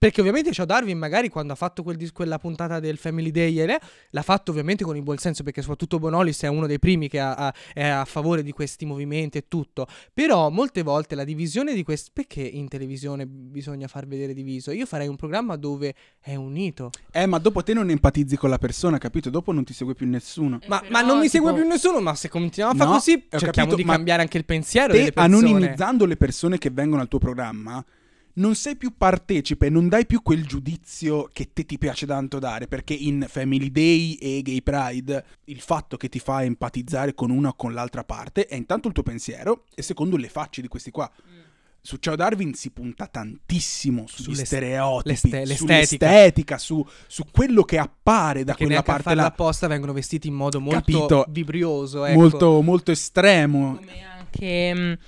Perché 0.00 0.20
ovviamente 0.20 0.52
Ciao 0.52 0.64
Darwin 0.64 0.96
magari 0.96 1.28
quando 1.28 1.52
ha 1.52 1.56
fatto 1.56 1.82
quel 1.82 1.96
dis- 1.96 2.12
quella 2.12 2.38
puntata 2.38 2.78
del 2.78 2.98
Family 2.98 3.32
Day 3.32 3.58
eh, 3.58 3.80
l'ha 4.10 4.22
fatto 4.22 4.52
ovviamente 4.52 4.84
con 4.84 4.94
il 4.94 5.02
buon 5.02 5.16
senso 5.18 5.42
perché 5.42 5.60
soprattutto 5.60 5.98
Bonolis 5.98 6.40
è 6.44 6.46
uno 6.46 6.68
dei 6.68 6.78
primi 6.78 7.08
che 7.08 7.18
ha- 7.18 7.34
ha- 7.34 7.54
è 7.74 7.84
a 7.84 8.04
favore 8.04 8.44
di 8.44 8.52
questi 8.52 8.86
movimenti 8.86 9.38
e 9.38 9.46
tutto. 9.48 9.88
Però 10.14 10.50
molte 10.50 10.82
volte 10.82 11.16
la 11.16 11.24
divisione 11.24 11.74
di 11.74 11.82
questi... 11.82 12.10
Perché 12.12 12.42
in 12.42 12.68
televisione 12.68 13.26
bisogna 13.26 13.88
far 13.88 14.06
vedere 14.06 14.34
diviso? 14.34 14.70
Io 14.70 14.86
farei 14.86 15.08
un 15.08 15.16
programma 15.16 15.56
dove 15.56 15.92
è 16.20 16.36
unito. 16.36 16.90
Eh, 17.10 17.26
ma 17.26 17.38
dopo 17.38 17.64
te 17.64 17.74
non 17.74 17.90
empatizzi 17.90 18.36
con 18.36 18.50
la 18.50 18.58
persona, 18.58 18.98
capito? 18.98 19.30
Dopo 19.30 19.50
non 19.50 19.64
ti 19.64 19.72
segue 19.72 19.94
più 19.94 20.06
nessuno. 20.06 20.60
Ma, 20.68 20.78
però, 20.78 20.92
ma 20.92 21.00
non 21.02 21.18
mi 21.18 21.28
segue 21.28 21.52
più 21.54 21.66
nessuno, 21.66 22.00
ma 22.00 22.14
se 22.14 22.28
continuiamo 22.28 22.72
a 22.72 22.78
fare 22.78 22.88
No, 22.90 22.96
così 22.98 23.14
ho 23.14 23.36
cerchiamo 23.36 23.70
capito, 23.70 23.74
di 23.74 23.84
ma 23.84 23.94
cambiare 23.96 24.22
anche 24.22 24.38
il 24.38 24.44
pensiero 24.44 24.92
Te, 24.92 24.98
delle 24.98 25.12
persone. 25.12 25.34
anonimizzando 25.36 26.04
le 26.06 26.16
persone 26.16 26.56
che 26.56 26.70
vengono 26.70 27.02
al 27.02 27.08
tuo 27.08 27.18
programma, 27.18 27.84
non 28.38 28.54
sei 28.54 28.76
più 28.76 28.94
partecipe, 28.96 29.68
non 29.68 29.88
dai 29.88 30.06
più 30.06 30.22
quel 30.22 30.46
giudizio 30.46 31.28
che 31.32 31.50
te 31.52 31.64
ti 31.66 31.78
piace 31.78 32.06
tanto 32.06 32.38
dare, 32.38 32.66
perché 32.66 32.94
in 32.94 33.24
Family 33.28 33.70
Day 33.70 34.14
e 34.14 34.42
Gay 34.42 34.62
Pride 34.62 35.24
il 35.44 35.60
fatto 35.60 35.96
che 35.96 36.08
ti 36.08 36.18
fa 36.18 36.42
empatizzare 36.42 37.14
con 37.14 37.30
una 37.30 37.48
o 37.48 37.54
con 37.54 37.72
l'altra 37.74 38.04
parte 38.04 38.46
è 38.46 38.54
intanto 38.56 38.88
il 38.88 38.94
tuo 38.94 39.02
pensiero 39.02 39.64
e 39.74 39.82
secondo 39.82 40.16
le 40.16 40.28
facce 40.28 40.60
di 40.62 40.68
questi 40.68 40.90
qua. 40.90 41.10
Su 41.80 41.96
Ciao 41.98 42.16
Darwin 42.16 42.54
si 42.54 42.70
punta 42.70 43.06
tantissimo 43.06 44.04
sugli 44.08 44.34
Sulle- 44.34 44.44
stereotipi, 44.44 45.08
l'este- 45.10 45.28
l'estetica. 45.44 45.56
sull'estetica, 46.06 46.58
su, 46.58 46.86
su 47.06 47.24
quello 47.30 47.62
che 47.62 47.78
appare 47.78 48.44
da 48.44 48.54
Che 48.54 48.64
quella 48.66 48.82
parte 48.82 49.14
là, 49.14 49.26
apposta 49.26 49.68
vengono 49.68 49.92
vestiti 49.92 50.26
in 50.28 50.34
modo 50.34 50.60
molto 50.60 50.78
Capito. 50.80 51.26
vibrioso. 51.30 52.04
Ecco. 52.04 52.18
molto, 52.18 52.60
molto 52.62 52.90
estremo. 52.90 53.76
Come 53.76 54.02
anche 54.02 54.74
mh, 54.74 54.98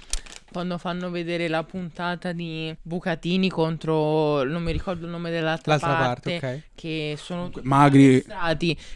quando 0.50 0.78
fanno 0.78 1.10
vedere 1.10 1.48
la 1.48 1.62
puntata 1.64 2.32
di 2.32 2.74
Bucatini 2.82 3.48
contro 3.48 4.42
non 4.44 4.62
mi 4.62 4.72
ricordo 4.72 5.04
il 5.04 5.10
nome 5.10 5.30
dell'altra 5.30 5.72
L'altra 5.72 5.94
parte, 5.94 6.38
parte, 6.40 6.54
ok. 6.54 6.62
che 6.74 7.14
sono 7.18 7.50
tutti 7.50 7.66
magri. 7.66 8.22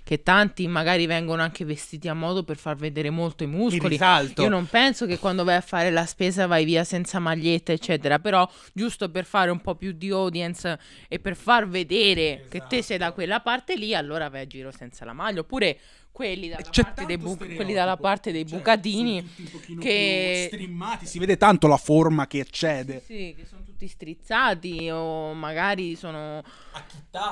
che 0.02 0.22
tanti 0.22 0.66
magari 0.66 1.06
vengono 1.06 1.42
anche 1.42 1.64
vestiti 1.64 2.08
a 2.08 2.14
modo 2.14 2.42
per 2.42 2.56
far 2.56 2.76
vedere 2.76 3.10
molto 3.10 3.44
i 3.44 3.46
muscoli. 3.46 3.96
Io 4.42 4.48
non 4.48 4.66
penso 4.66 5.06
che 5.06 5.18
quando 5.18 5.44
vai 5.44 5.56
a 5.56 5.60
fare 5.60 5.90
la 5.90 6.06
spesa 6.06 6.46
vai 6.46 6.64
via 6.64 6.84
senza 6.84 7.18
maglietta, 7.18 7.72
eccetera. 7.72 8.18
Però, 8.18 8.48
giusto 8.72 9.10
per 9.10 9.24
fare 9.24 9.50
un 9.50 9.60
po' 9.60 9.74
più 9.74 9.92
di 9.92 10.10
audience 10.10 10.78
e 11.08 11.18
per 11.18 11.36
far 11.36 11.68
vedere 11.68 12.46
che 12.48 12.62
te 12.68 12.82
sei 12.82 12.98
da 12.98 13.12
quella 13.12 13.40
parte 13.40 13.76
lì, 13.76 13.94
allora 13.94 14.28
vai 14.28 14.42
a 14.42 14.46
giro 14.46 14.70
senza 14.70 15.04
la 15.04 15.12
maglia. 15.12 15.40
Oppure 15.40 15.78
quelli 16.14 16.48
dalla, 16.48 16.62
C'è 16.62 16.84
parte 16.84 17.06
dei, 17.06 17.18
bu- 17.18 17.36
quelli 17.36 17.72
dalla 17.72 17.96
parte 17.96 18.30
dei 18.30 18.46
Cioè, 18.46 18.58
bucatini. 18.58 19.28
che- 19.80 20.46
più 20.48 20.58
streamati, 20.58 21.06
si 21.06 21.18
vede 21.18 21.36
tanto 21.36 21.66
la 21.66 21.76
forma 21.76 22.28
che 22.28 22.38
eccede. 22.38 23.02
Sì, 23.04 23.34
che 23.36 23.44
sono 23.44 23.64
tutti 23.64 23.88
strizzati 23.88 24.88
o 24.90 25.32
magari 25.34 25.96
sono... 25.96 26.40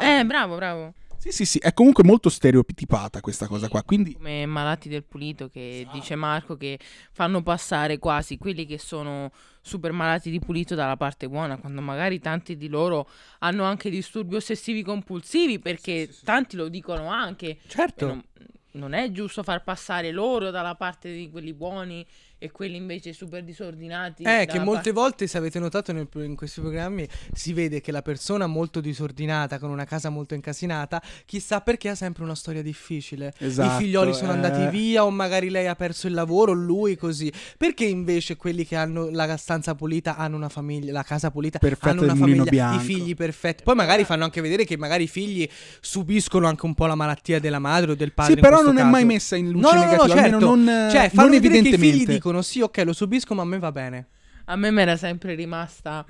Eh, 0.00 0.24
bravo, 0.24 0.56
bravo. 0.56 0.94
Sì, 1.16 1.30
sì, 1.30 1.44
sì, 1.44 1.58
è 1.58 1.72
comunque 1.72 2.02
molto 2.02 2.28
stereotipata 2.28 3.20
questa 3.20 3.46
cosa 3.46 3.68
qua, 3.68 3.84
quindi 3.84 4.14
Come 4.14 4.44
malati 4.46 4.88
del 4.88 5.04
pulito 5.04 5.48
che 5.48 5.86
dice 5.92 6.16
Marco 6.16 6.56
che 6.56 6.80
fanno 7.12 7.40
passare 7.44 7.98
quasi 7.98 8.36
quelli 8.36 8.66
che 8.66 8.76
sono 8.80 9.30
super 9.60 9.92
malati 9.92 10.28
di 10.32 10.40
pulito 10.40 10.74
dalla 10.74 10.96
parte 10.96 11.28
buona, 11.28 11.56
quando 11.58 11.80
magari 11.80 12.18
tanti 12.18 12.56
di 12.56 12.66
loro 12.66 13.08
hanno 13.38 13.62
anche 13.62 13.88
disturbi 13.88 14.34
ossessivi 14.34 14.82
compulsivi, 14.82 15.60
perché 15.60 16.12
tanti 16.24 16.56
lo 16.56 16.66
dicono 16.68 17.06
anche. 17.06 17.58
Certo. 17.68 18.06
Non, 18.08 18.24
non 18.72 18.92
è 18.92 19.10
giusto 19.10 19.42
far 19.42 19.62
passare 19.62 20.10
loro 20.10 20.50
dalla 20.50 20.74
parte 20.74 21.12
di 21.12 21.30
quelli 21.30 21.52
buoni 21.52 22.06
e 22.42 22.50
quelli 22.50 22.76
invece 22.76 23.12
super 23.12 23.44
disordinati. 23.44 24.24
Eh, 24.24 24.46
che 24.46 24.58
molte 24.58 24.72
parte- 24.72 24.90
volte, 24.92 25.26
se 25.28 25.38
avete 25.38 25.60
notato 25.60 25.92
nel- 25.92 26.08
in 26.14 26.34
questi 26.34 26.60
programmi, 26.60 27.06
si 27.32 27.52
vede 27.52 27.80
che 27.80 27.92
la 27.92 28.02
persona 28.02 28.48
molto 28.48 28.80
disordinata, 28.80 29.60
con 29.60 29.70
una 29.70 29.84
casa 29.84 30.08
molto 30.10 30.34
incasinata, 30.34 31.00
chissà 31.24 31.60
perché 31.60 31.90
ha 31.90 31.94
sempre 31.94 32.24
una 32.24 32.34
storia 32.34 32.60
difficile. 32.60 33.32
Esatto, 33.38 33.80
I 33.80 33.84
figlioli 33.84 34.12
sono 34.12 34.32
eh. 34.32 34.34
andati 34.34 34.66
via, 34.76 35.04
o 35.04 35.10
magari 35.10 35.50
lei 35.50 35.68
ha 35.68 35.76
perso 35.76 36.08
il 36.08 36.14
lavoro, 36.14 36.50
lui 36.52 36.96
così. 36.96 37.32
Perché 37.56 37.84
invece 37.84 38.36
quelli 38.36 38.66
che 38.66 38.74
hanno 38.74 39.08
la 39.10 39.36
stanza 39.36 39.76
pulita 39.76 40.16
hanno 40.16 40.34
una 40.34 40.48
famiglia, 40.48 40.90
la 40.90 41.04
casa 41.04 41.30
pulita, 41.30 41.60
Perfetta 41.60 41.90
hanno 41.90 42.02
una 42.02 42.16
famiglia, 42.16 42.42
bianco. 42.50 42.82
i 42.82 42.84
figli 42.84 43.14
perfetti. 43.14 43.62
Poi 43.62 43.76
magari 43.76 44.02
fanno 44.02 44.24
anche 44.24 44.40
vedere 44.40 44.64
che 44.64 44.76
magari 44.76 45.04
i 45.04 45.08
figli 45.08 45.48
subiscono 45.80 46.46
anche 46.48 46.66
un 46.66 46.74
po' 46.74 46.86
la 46.86 46.94
malattia 46.96 47.38
della 47.38 47.58
madre 47.60 47.92
o 47.92 47.94
del 47.94 48.12
padre. 48.12 48.34
Sì, 48.34 48.40
però 48.40 48.62
non 48.62 48.78
è 48.78 48.82
mai 48.82 48.92
caso. 49.02 49.06
messa 49.06 49.36
in 49.36 49.50
luce 49.50 49.60
No, 49.66 49.72
no, 49.72 49.84
no, 49.84 49.90
negativa, 49.92 50.14
almeno 50.14 50.38
certo. 50.40 50.54
non, 50.54 50.88
Cioè, 50.90 51.00
non 51.00 51.10
fanno 51.10 51.30
vedere 51.30 51.52
che 51.52 51.58
i 51.58 51.62
figli 51.62 51.74
evidentemente. 51.74 52.20
Dicono 52.32 52.42
sì, 52.42 52.60
ok, 52.60 52.78
lo 52.84 52.92
subisco, 52.92 53.34
ma 53.34 53.42
a 53.42 53.44
me 53.44 53.58
va 53.58 53.70
bene. 53.70 54.06
A 54.46 54.56
me 54.56 54.70
mi 54.70 54.80
era 54.80 54.96
sempre 54.96 55.34
rimasta 55.34 56.04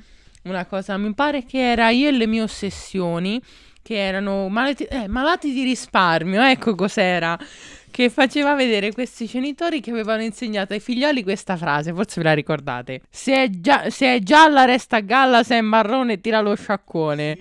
una 0.45 0.65
cosa, 0.65 0.97
mi 0.97 1.13
pare 1.15 1.45
che 1.45 1.73
era 1.73 1.91
io 1.91 2.09
e 2.09 2.13
le 2.13 2.27
mie 2.27 2.43
ossessioni, 2.43 3.43
che 3.83 3.97
erano 3.97 4.49
malati, 4.49 4.85
eh, 4.85 5.09
malati 5.09 5.53
di 5.53 5.65
risparmio, 5.65 6.41
ecco 6.43 6.75
cos'era, 6.75 7.39
che 7.91 8.09
faceva 8.09 8.55
vedere 8.55 8.93
questi 8.93 9.27
genitori 9.27 9.81
che 9.81 9.91
avevano 9.91 10.23
insegnato 10.23 10.73
ai 10.73 10.81
figlioli 10.81 11.23
questa 11.23 11.57
frase, 11.57 11.93
forse 11.93 12.21
ve 12.21 12.29
la 12.29 12.35
ricordate. 12.35 13.03
Se 13.11 13.35
è, 13.35 13.49
gia- 13.51 13.91
se 13.91 14.15
è 14.15 14.19
gialla 14.21 14.65
resta 14.65 14.97
a 14.97 15.01
galla, 15.01 15.43
se 15.43 15.59
è 15.59 15.61
marrone 15.61 16.21
tira 16.21 16.41
lo 16.41 16.55
sciacquone. 16.55 17.39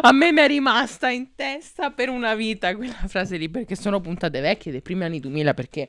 A 0.00 0.12
me 0.12 0.32
mi 0.32 0.40
è 0.40 0.46
rimasta 0.46 1.10
in 1.10 1.34
testa 1.34 1.90
per 1.90 2.08
una 2.08 2.34
vita 2.34 2.74
quella 2.74 3.06
frase 3.06 3.36
lì, 3.36 3.48
perché 3.48 3.76
sono 3.76 4.00
puntate 4.00 4.40
vecchie 4.40 4.72
dei 4.72 4.82
primi 4.82 5.04
anni 5.04 5.20
2000, 5.20 5.54
perché... 5.54 5.88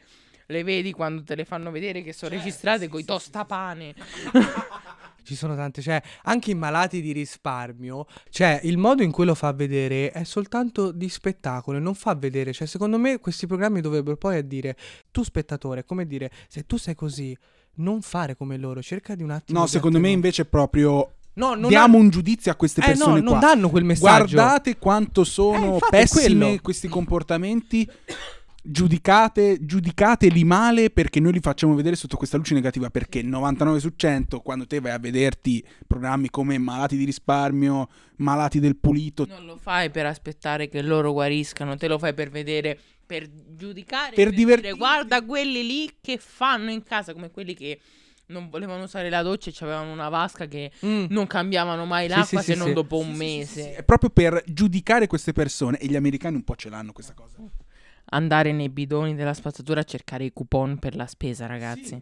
Le 0.51 0.63
vedi 0.63 0.91
quando 0.91 1.23
te 1.23 1.35
le 1.35 1.45
fanno 1.45 1.71
vedere 1.71 2.01
che 2.03 2.13
sono 2.13 2.35
registrate 2.35 2.87
coi 2.87 3.03
tostapane. 3.05 3.93
Ci 5.23 5.35
sono 5.35 5.55
tante, 5.55 5.81
cioè, 5.83 6.01
anche 6.23 6.49
i 6.51 6.55
malati 6.55 6.99
di 6.99 7.11
risparmio, 7.11 8.07
cioè, 8.31 8.59
il 8.63 8.77
modo 8.79 9.03
in 9.03 9.11
cui 9.11 9.23
lo 9.23 9.35
fa 9.35 9.53
vedere 9.53 10.11
è 10.11 10.23
soltanto 10.23 10.91
di 10.91 11.07
spettacolo, 11.09 11.77
e 11.77 11.79
non 11.79 11.93
fa 11.93 12.15
vedere, 12.15 12.51
cioè, 12.53 12.65
secondo 12.67 12.97
me 12.97 13.19
questi 13.19 13.45
programmi 13.45 13.81
dovrebbero 13.81 14.17
poi 14.17 14.37
a 14.37 14.41
dire, 14.41 14.75
tu 15.11 15.23
spettatore, 15.23 15.85
come 15.85 16.07
dire, 16.07 16.31
se 16.49 16.65
tu 16.65 16.77
sei 16.77 16.95
così, 16.95 17.37
non 17.75 18.01
fare 18.01 18.35
come 18.35 18.57
loro, 18.57 18.81
cerca 18.81 19.13
di 19.13 19.21
un 19.21 19.29
attimo 19.29 19.59
No, 19.59 19.67
secondo 19.67 19.99
me 19.99 20.07
attenuare. 20.07 20.15
invece 20.15 20.45
proprio 20.45 21.13
No, 21.33 21.53
non 21.53 21.69
diamo 21.69 21.97
ha- 21.97 22.01
un 22.01 22.09
giudizio 22.09 22.51
a 22.51 22.55
queste 22.55 22.81
Eh, 22.81 22.85
persone 22.87 23.21
no, 23.21 23.29
qua. 23.29 23.31
non 23.31 23.39
danno 23.39 23.69
quel 23.69 23.83
messaggio. 23.85 24.33
Guardate 24.33 24.77
quanto 24.77 25.23
sono 25.23 25.75
Eh, 25.75 25.77
è 25.77 25.89
pessimi 25.91 26.39
quello. 26.39 26.61
questi 26.61 26.87
comportamenti. 26.89 27.87
Giudicate, 28.63 29.58
giudicateli 29.65 30.43
male 30.43 30.91
perché 30.91 31.19
noi 31.19 31.34
li 31.34 31.39
facciamo 31.39 31.74
vedere 31.74 31.95
sotto 31.95 32.15
questa 32.15 32.38
luce 32.38 32.54
negativa. 32.54 32.91
Perché 32.91 33.24
99 33.24 33.80
su 33.80 33.93
100, 33.95 34.39
quando 34.41 34.67
te 34.67 34.80
vai 34.80 34.91
a 34.91 35.00
vederti 35.00 35.65
programmi 35.88 36.30
come 36.30 36.60
Malati 36.60 36.95
di 36.95 37.06
risparmio, 37.06 37.89
Malati 38.17 38.60
del 38.60 38.76
pulito, 38.78 39.26
Non 39.26 39.45
lo 39.45 39.58
fai 39.58 39.89
per 39.89 40.06
aspettare 40.06 40.67
che 40.69 40.84
loro 40.84 41.12
guariscano, 41.12 41.76
te 41.76 41.88
lo 41.88 41.97
fai 41.97 42.13
per 42.13 42.30
vedere, 42.30 42.78
per 43.04 43.28
giudicare, 43.56 44.13
Per 44.13 44.26
per, 44.28 44.34
divertirti. 44.36 44.62
dire 44.67 44.78
guarda 44.78 45.26
quelli 45.26 45.65
lì 45.65 45.91
che 46.00 46.17
fanno 46.19 46.69
in 46.69 46.84
casa, 46.84 47.13
come 47.13 47.32
quelli 47.32 47.56
che 47.56 47.80
non 48.28 48.47
volevano 48.50 48.84
usare 48.84 49.10
la 49.10 49.24
doccia 49.24 49.50
e 49.50 49.54
avevano 49.65 49.91
una 49.91 50.08
vasca 50.08 50.45
che 50.45 50.71
Mm. 50.86 51.06
non 51.10 51.26
cambiavano 51.28 51.86
mai 51.86 52.08
l'acqua 52.08 52.39
sì, 52.39 52.45
se 52.45 52.54
sì, 52.54 52.58
non 52.60 52.67
sì. 52.69 52.74
dopo 52.74 52.97
un 53.00 53.12
mese. 53.12 53.74
è 53.76 53.84
proprio 53.84 54.10
per 54.12 54.41
giudicare 54.45 55.08
queste 55.08 55.34
persone. 55.34 55.80
E 55.80 55.88
gli 55.88 55.95
americani 55.95 56.36
un 56.36 56.43
po' 56.43 56.56
ce 56.56 56.69
l'hanno 56.69 56.93
questa 56.93 57.13
cosa. 57.13 57.38
Andare 58.13 58.52
nei 58.52 58.69
bidoni 58.69 59.15
della 59.15 59.34
spazzatura 59.34 59.82
a 59.82 59.84
cercare 59.84 60.26
i 60.26 60.34
coupon 60.34 60.78
per 60.78 60.95
la 60.95 61.08
spesa, 61.08 61.45
ragazzi. 61.45 62.02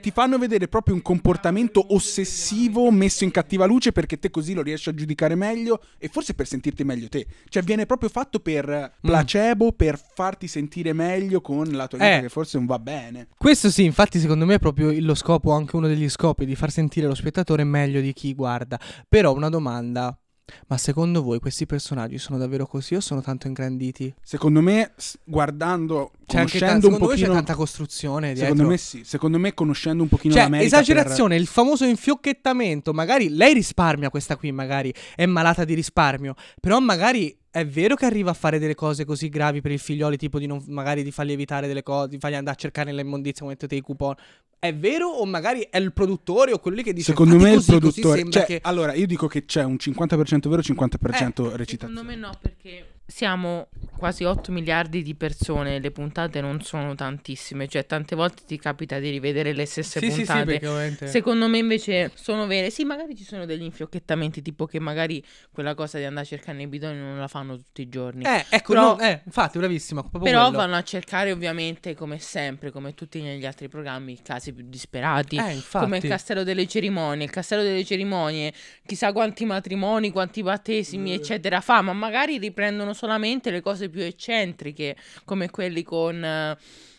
Ti 0.00 0.10
fanno 0.12 0.38
vedere 0.38 0.66
proprio 0.66 0.94
un 0.94 1.02
comportamento 1.02 1.92
ossessivo 1.92 2.90
messo 2.90 3.24
in 3.24 3.30
cattiva 3.30 3.66
luce 3.66 3.92
perché 3.92 4.18
te 4.18 4.30
così 4.30 4.54
lo 4.54 4.62
riesci 4.62 4.88
a 4.88 4.94
giudicare 4.94 5.34
meglio 5.34 5.82
e 5.98 6.08
forse 6.08 6.32
per 6.32 6.46
sentirti 6.46 6.84
meglio 6.84 7.08
te. 7.08 7.26
Cioè 7.50 7.62
viene 7.62 7.84
proprio 7.84 8.08
fatto 8.08 8.40
per 8.40 8.94
placebo, 9.00 9.72
per 9.72 10.00
farti 10.14 10.46
sentire 10.48 10.94
meglio 10.94 11.42
con 11.42 11.66
la 11.72 11.86
tua 11.86 11.98
vita 11.98 12.16
Eh. 12.16 12.20
che 12.22 12.28
forse 12.30 12.56
non 12.56 12.66
va 12.66 12.78
bene. 12.78 13.28
Questo 13.36 13.70
sì, 13.70 13.84
infatti 13.84 14.18
secondo 14.20 14.46
me 14.46 14.54
è 14.54 14.58
proprio 14.58 14.90
lo 15.00 15.14
scopo, 15.14 15.52
anche 15.52 15.76
uno 15.76 15.86
degli 15.86 16.08
scopi, 16.08 16.46
di 16.46 16.54
far 16.54 16.70
sentire 16.70 17.06
lo 17.06 17.14
spettatore 17.14 17.64
meglio 17.64 18.00
di 18.00 18.14
chi 18.14 18.32
guarda. 18.34 18.80
Però 19.06 19.34
una 19.34 19.50
domanda, 19.50 20.16
ma 20.66 20.76
secondo 20.76 21.22
voi 21.22 21.38
questi 21.38 21.66
personaggi 21.66 22.18
sono 22.18 22.38
davvero 22.38 22.66
così 22.66 22.94
o 22.94 23.00
sono 23.00 23.20
tanto 23.20 23.46
ingranditi? 23.46 24.14
Secondo 24.22 24.60
me, 24.60 24.92
guardando, 25.24 26.12
conoscendo 26.36 26.88
un 26.88 26.98
voi 26.98 27.08
c'è 27.08 27.14
pochino... 27.14 27.32
tanta 27.32 27.54
costruzione 27.54 28.32
dietro? 28.32 28.50
Secondo 28.50 28.70
me 28.70 28.78
sì, 28.78 29.02
secondo 29.04 29.38
me 29.38 29.54
conoscendo 29.54 30.02
un 30.02 30.08
pochino 30.08 30.34
Cioè, 30.34 30.42
l'America 30.44 30.66
esagerazione, 30.66 31.36
il 31.36 31.46
famoso 31.46 31.84
infiocchettamento, 31.84 32.92
magari 32.92 33.28
lei 33.28 33.54
risparmia 33.54 34.10
questa 34.10 34.36
qui, 34.36 34.52
magari 34.52 34.92
è 35.14 35.26
malata 35.26 35.64
di 35.64 35.74
risparmio, 35.74 36.34
però 36.60 36.80
magari 36.80 37.36
è 37.52 37.66
vero 37.66 37.94
che 37.96 38.06
arriva 38.06 38.30
a 38.30 38.34
fare 38.34 38.58
delle 38.58 38.74
cose 38.74 39.04
così 39.04 39.28
gravi 39.28 39.60
per 39.60 39.72
il 39.72 39.78
figlioli, 39.78 40.16
tipo 40.16 40.38
di 40.38 40.46
non, 40.46 40.64
magari 40.68 41.02
di 41.02 41.10
fargli 41.10 41.32
evitare 41.32 41.66
delle 41.66 41.82
cose, 41.82 42.08
di 42.08 42.18
fargli 42.18 42.34
andare 42.34 42.56
a 42.56 42.58
cercare 42.58 42.90
nelle 42.90 43.02
immondizie 43.02 43.40
come 43.40 43.52
mettete 43.52 43.74
i 43.74 43.82
coupon. 43.82 44.14
È 44.58 44.74
vero 44.74 45.08
o 45.08 45.26
magari 45.26 45.66
è 45.68 45.76
il 45.76 45.92
produttore 45.92 46.52
o 46.52 46.58
quello 46.60 46.78
lì 46.78 46.82
che 46.82 46.90
per... 46.90 46.98
dice 46.98 47.10
Secondo 47.10 47.34
"Fate 47.34 47.44
me 47.44 47.50
il 47.50 47.56
così, 47.56 47.78
così 47.78 48.00
produttore... 48.00 48.30
Cioè, 48.30 48.44
che... 48.46 48.58
allora, 48.62 48.94
io 48.94 49.06
dico 49.06 49.26
che 49.26 49.44
c'è 49.44 49.64
un 49.64 49.74
50% 49.74 50.48
vero 50.48 50.62
e 50.62 50.64
50% 50.64 51.54
recitazione. 51.54 51.66
Secondo 51.66 52.04
me 52.04 52.16
no, 52.16 52.30
perché 52.40 52.86
siamo 53.06 53.68
quasi 53.96 54.24
8 54.24 54.50
miliardi 54.50 55.02
di 55.02 55.14
persone, 55.14 55.78
le 55.78 55.90
puntate 55.92 56.40
non 56.40 56.60
sono 56.62 56.94
tantissime, 56.96 57.68
cioè 57.68 57.86
tante 57.86 58.16
volte 58.16 58.42
ti 58.46 58.58
capita 58.58 58.98
di 58.98 59.10
rivedere 59.10 59.52
le 59.52 59.64
stesse 59.64 60.00
Sì, 60.00 60.06
sì, 60.06 60.10
sì, 60.12 60.16
puntate. 60.24 60.44
perché 60.44 60.66
ovviamente... 60.66 61.06
Secondo 61.06 61.46
me 61.48 61.58
invece 61.58 62.10
sono 62.14 62.46
vere. 62.48 62.70
Sì, 62.70 62.84
magari 62.84 63.14
ci 63.16 63.22
sono 63.22 63.46
degli 63.46 63.62
infiocchettamenti, 63.62 64.42
tipo 64.42 64.66
che 64.66 64.80
magari 64.80 65.24
quella 65.52 65.74
cosa 65.74 65.98
di 65.98 66.04
andare 66.04 66.26
a 66.26 66.28
cercare 66.28 66.56
nei 66.56 66.66
bidoni 66.66 66.98
non 66.98 67.18
la 67.18 67.28
fanno 67.28 67.56
tutti 67.56 67.82
i 67.82 67.88
giorni. 67.88 68.24
Eh, 68.24 68.44
ecco, 68.48 68.72
Però- 68.72 68.96
no, 68.96 69.00
eh, 69.00 69.20
infatti, 69.24 69.58
bravissima, 69.58 70.02
Però 70.02 70.18
quello. 70.18 70.50
vanno 70.50 70.74
a 70.74 70.82
cercare 70.82 71.30
ovviamente, 71.30 71.94
come 71.94 72.18
sempre, 72.18 72.72
come 72.72 72.94
tutti 72.94 73.20
negli 73.22 73.46
altri 73.46 73.68
programmi, 73.68 74.12
i 74.14 74.20
casi 74.22 74.52
più 74.52 74.64
disperati. 74.66 75.36
Eh, 75.36 75.52
infatti. 75.52 75.84
Come 75.84 75.98
il 75.98 76.08
castello 76.08 76.42
delle 76.42 76.66
cerimonie. 76.66 77.24
Il 77.24 77.30
castello 77.30 77.62
delle 77.62 77.84
cerimonie, 77.84 78.52
chissà 78.84 79.12
quanti 79.12 79.44
matrimoni, 79.44 80.10
quanti 80.10 80.42
battesimi, 80.42 81.12
eccetera, 81.12 81.60
fa, 81.60 81.82
ma 81.82 81.92
magari 81.92 82.38
riprendono 82.38 82.91
solamente 82.94 83.50
le 83.50 83.60
cose 83.60 83.88
più 83.88 84.02
eccentriche, 84.02 84.96
come 85.24 85.50
quelli 85.50 85.82
con... 85.82 86.22
eh, 86.24 86.56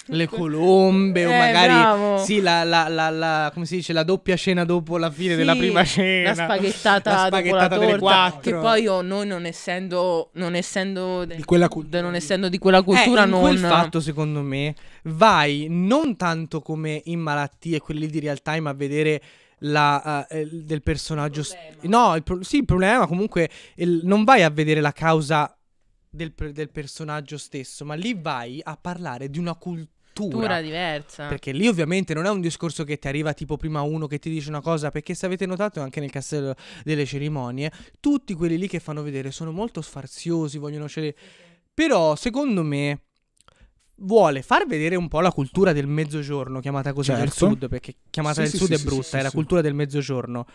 Le 0.08 0.27
colombe 0.27 1.25
o 1.25 1.32
Eh, 1.32 1.38
magari 1.38 1.73
bravo. 1.73 2.17
sì, 2.17 2.41
la, 2.41 2.63
la, 2.65 2.89
la, 2.89 3.10
la- 3.10 3.51
come 3.53 3.65
si 3.65 3.75
dice, 3.77 3.93
la 3.93 4.03
doppia 4.03 4.36
cena 4.36 4.65
dopo 4.65 4.97
la 4.97 5.10
fine 5.10 5.32
Sì, 5.32 5.38
della 5.38 5.56
prima 5.56 5.84
cena. 5.86 6.34
La 6.34 6.43
spaghettata, 6.43 7.10
La 7.10 7.15
dopo 7.15 7.27
spaghettata 7.27 7.75
la 7.75 7.86
delle 7.86 7.97
torta, 7.99 8.06
quattro. 8.29 8.41
Che 8.41 8.58
poi 8.58 8.82
io, 8.82 9.01
noi 9.01 9.25
non 9.27 9.45
essendo, 9.45 10.29
non 10.34 10.56
essendo 10.56 11.23
de- 11.23 11.38
Di 11.38 11.45
quella 11.45 11.69
cultura 11.69 12.01
non 12.01 12.15
essendo 12.15 12.49
di 12.49 12.58
quella 12.58 12.82
cultura, 12.84 13.21
eh, 13.21 13.23
in 13.23 13.29
non... 13.29 13.39
quel 13.41 13.58
fatto, 13.60 14.01
secondo 14.01 14.41
me, 14.41 14.75
vai 15.03 15.67
non 15.69 16.17
tanto 16.17 16.60
come 16.62 17.01
in 17.06 17.19
malattie, 17.21 17.79
quelli 17.79 18.08
di 18.08 18.19
real 18.19 18.41
time, 18.41 18.69
a 18.69 18.73
vedere 18.73 19.21
la, 19.60 20.27
il- 20.32 20.65
del 20.65 20.82
personaggio. 20.84 21.43
st- 21.43 21.58
no, 21.84 22.13
il 22.17 22.23
pro- 22.23 22.43
sì, 22.43 22.58
il 22.58 22.65
problema 22.65 23.08
comunque 23.08 23.49
il- 23.75 24.01
non 24.03 24.25
vai 24.25 24.43
a 24.43 24.49
vedere 24.49 24.82
la 24.82 24.91
causa 24.91 25.56
del, 26.13 26.34
del 26.52 26.69
personaggio 26.69 27.38
stesso, 27.38 27.84
ma 27.86 27.95
lì 27.95 28.13
vai 28.13 28.62
a 28.63 28.78
parlare 28.78 29.30
di 29.30 29.39
una 29.39 29.56
cultura. 29.56 29.89
cultura 30.13 30.62
diversa. 30.62 31.28
Perché 31.28 31.52
lì 31.52 31.67
ovviamente 31.67 32.13
non 32.13 32.26
è 32.26 32.30
un 32.30 32.39
discorso 32.39 32.84
che 32.84 32.99
ti 32.99 33.08
arriva 33.08 33.34
tipo 33.34 33.58
prima 33.58 33.82
uno 33.82 34.06
che 34.06 34.19
ti 34.19 34.30
dice 34.30 34.49
una 34.49 34.62
cosa, 34.62 34.91
perché 34.91 35.15
se 35.15 35.26
avete 35.26 35.47
notato 35.47 35.82
anche 35.82 35.99
nel 35.99 36.12
castello 36.12 36.54
delle 36.84 37.06
cerimonie, 37.06 37.71
tutti 37.99 38.36
quelli 38.36 38.60
lì 38.60 38.67
che 38.67 38.80
fanno 38.80 39.02
vedere 39.02 39.32
sono 39.32 39.52
molto 39.52 39.82
sfarziosi, 39.82 40.60
vogliono 40.60 40.86
scegliere... 40.86 41.15
Però 41.73 42.15
secondo 42.15 42.62
me 42.62 43.02
vuole 43.95 44.43
far 44.43 44.67
vedere 44.67 44.95
un 44.95 45.08
po' 45.08 45.21
la 45.21 45.32
cultura 45.32 45.73
del 45.73 45.88
mezzogiorno, 45.88 46.60
chiamata 46.60 46.93
così 46.93 47.10
del 47.12 47.30
Certo. 47.32 47.47
sud, 47.47 47.67
perché 47.67 47.95
chiamata 48.12 48.36
Sì, 48.36 48.41
del 48.41 48.49
sì, 48.52 48.58
sud 48.58 48.67
sì, 48.67 48.73
è 48.73 48.78
sì, 48.78 48.84
brutta, 48.84 49.04
sì, 49.04 49.15
è 49.15 49.21
la 49.23 49.30
sì. 49.30 49.36
cultura 49.36 49.62
del 49.62 49.73
mezzogiorno. 49.73 50.45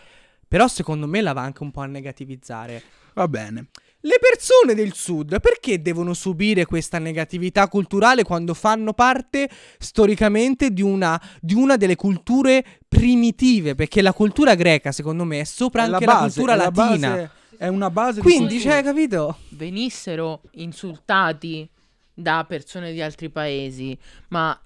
Però 0.47 0.67
secondo 0.69 1.05
me 1.05 1.19
la 1.21 1.33
va 1.33 1.41
anche 1.41 1.63
un 1.63 1.71
po' 1.71 1.81
a 1.81 1.85
negativizzare. 1.85 2.81
Va 3.13 3.27
bene. 3.27 3.67
Le 4.01 4.15
persone 4.19 4.75
del 4.75 4.93
sud 4.93 5.41
perché 5.41 5.81
devono 5.81 6.13
subire 6.13 6.65
questa 6.65 6.99
negatività 6.99 7.67
culturale 7.67 8.23
quando 8.23 8.53
fanno 8.53 8.93
parte 8.93 9.49
storicamente 9.77 10.71
di 10.71 10.81
una, 10.81 11.21
di 11.41 11.53
una 11.53 11.75
delle 11.75 11.97
culture 11.97 12.63
primitive? 12.87 13.75
Perché 13.75 14.01
la 14.01 14.13
cultura 14.13 14.55
greca, 14.55 14.93
secondo 14.93 15.25
me, 15.25 15.41
è 15.41 15.43
sopra 15.43 15.83
È 15.83 15.85
anche 15.91 16.05
la, 16.05 16.13
base, 16.13 16.23
cultura 16.35 16.53
è 16.53 16.55
la 16.55 16.63
latina. 16.73 17.09
base- 17.09 17.31
è 17.57 17.67
una 17.67 17.89
base 17.89 18.21
di 18.21 18.21
Quindi, 18.21 18.53
cultura. 18.53 18.73
cioè, 18.75 18.83
capito? 18.83 19.37
venissero 19.49 20.41
insultati 20.51 21.69
da 22.13 22.45
persone 22.47 22.93
di 22.93 23.01
altri 23.01 23.29
paesi, 23.29 23.97
ma 24.29 24.57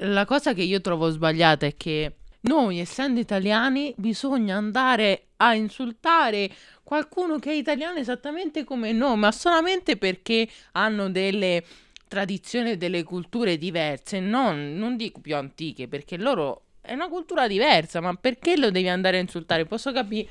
la 0.00 0.24
cosa 0.24 0.52
che 0.52 0.62
io 0.62 0.80
trovo 0.80 1.10
sbagliata 1.10 1.64
è 1.64 1.76
che 1.76 2.16
noi, 2.42 2.78
essendo 2.78 3.20
italiani, 3.20 3.92
bisogna 3.96 4.56
andare 4.56 5.26
a 5.36 5.54
insultare 5.54 6.50
qualcuno 6.82 7.38
che 7.38 7.50
è 7.50 7.54
italiano 7.54 7.98
esattamente 7.98 8.64
come 8.64 8.92
noi, 8.92 9.16
ma 9.16 9.30
solamente 9.32 9.96
perché 9.96 10.48
hanno 10.72 11.10
delle 11.10 11.62
tradizioni 12.08 12.70
e 12.70 12.76
delle 12.76 13.02
culture 13.04 13.56
diverse, 13.56 14.20
non, 14.20 14.74
non 14.74 14.96
dico 14.96 15.20
più 15.20 15.36
antiche, 15.36 15.86
perché 15.86 16.16
loro 16.16 16.62
è 16.80 16.92
una 16.92 17.08
cultura 17.08 17.46
diversa, 17.46 18.00
ma 18.00 18.14
perché 18.14 18.56
lo 18.56 18.70
devi 18.70 18.88
andare 18.88 19.18
a 19.18 19.20
insultare? 19.20 19.66
Posso 19.66 19.92
capire, 19.92 20.28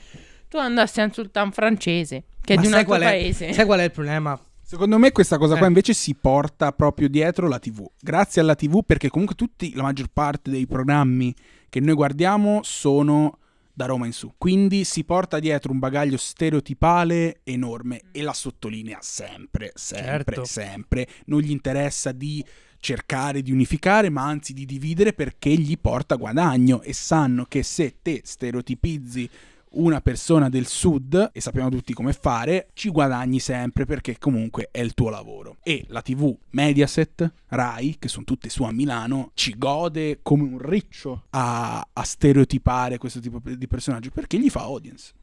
tu 0.49 0.57
andassi 0.57 0.99
a 0.99 1.05
insultare 1.05 1.45
un 1.45 1.53
francese, 1.53 2.23
che 2.43 2.53
è 2.53 2.55
Ma 2.55 2.61
di 2.61 2.67
un 2.67 2.73
altro 2.73 2.95
qual 2.97 3.01
è- 3.01 3.05
paese. 3.05 3.53
Sai 3.53 3.65
qual 3.65 3.79
è 3.79 3.83
il 3.83 3.91
problema? 3.91 4.39
Secondo 4.69 4.99
me 4.99 5.11
questa 5.11 5.39
cosa 5.39 5.55
qua 5.55 5.65
Eh. 5.65 5.69
invece 5.69 5.95
si 5.95 6.13
porta 6.13 6.71
proprio 6.73 7.09
dietro 7.09 7.47
la 7.47 7.57
TV. 7.57 7.89
Grazie 7.99 8.39
alla 8.41 8.53
TV 8.53 8.83
perché 8.85 9.09
comunque 9.09 9.33
tutti, 9.35 9.73
la 9.73 9.81
maggior 9.81 10.09
parte 10.13 10.51
dei 10.51 10.67
programmi 10.67 11.33
che 11.69 11.79
noi 11.79 11.95
guardiamo 11.95 12.59
sono 12.61 13.39
da 13.73 13.87
Roma 13.87 14.05
in 14.05 14.11
su. 14.13 14.31
Quindi 14.37 14.83
si 14.83 15.03
porta 15.05 15.39
dietro 15.39 15.71
un 15.71 15.79
bagaglio 15.79 16.17
stereotipale 16.17 17.39
enorme 17.45 18.01
e 18.11 18.21
la 18.21 18.31
sottolinea 18.31 18.99
sempre, 19.01 19.71
sempre, 19.73 20.35
Certo. 20.35 20.45
sempre. 20.45 21.07
Non 21.25 21.39
gli 21.39 21.49
interessa 21.49 22.11
di 22.11 22.45
cercare 22.79 23.41
di 23.41 23.51
unificare, 23.51 24.11
ma 24.11 24.25
anzi 24.25 24.53
di 24.53 24.65
dividere 24.65 25.13
perché 25.13 25.49
gli 25.49 25.79
porta 25.79 26.13
guadagno 26.13 26.83
e 26.83 26.93
sanno 26.93 27.45
che 27.45 27.63
se 27.63 27.95
te 28.03 28.21
stereotipizzi 28.23 29.27
una 29.71 30.01
persona 30.01 30.49
del 30.49 30.65
sud, 30.65 31.31
e 31.31 31.41
sappiamo 31.41 31.69
tutti 31.69 31.93
come 31.93 32.13
fare, 32.13 32.69
ci 32.73 32.89
guadagni 32.89 33.39
sempre 33.39 33.85
perché 33.85 34.17
comunque 34.17 34.69
è 34.71 34.79
il 34.79 34.93
tuo 34.93 35.09
lavoro. 35.09 35.57
E 35.63 35.85
la 35.89 36.01
TV 36.01 36.35
Mediaset, 36.51 37.31
Rai, 37.47 37.97
che 37.99 38.07
sono 38.07 38.25
tutte 38.25 38.49
su 38.49 38.63
a 38.63 38.71
Milano, 38.71 39.31
ci 39.33 39.57
gode 39.57 40.19
come 40.21 40.43
un 40.43 40.57
riccio 40.57 41.25
a, 41.31 41.87
a 41.91 42.03
stereotipare 42.03 42.97
questo 42.97 43.19
tipo 43.19 43.41
di 43.43 43.67
personaggio 43.67 44.09
perché 44.11 44.39
gli 44.39 44.49
fa 44.49 44.61
audience. 44.61 45.13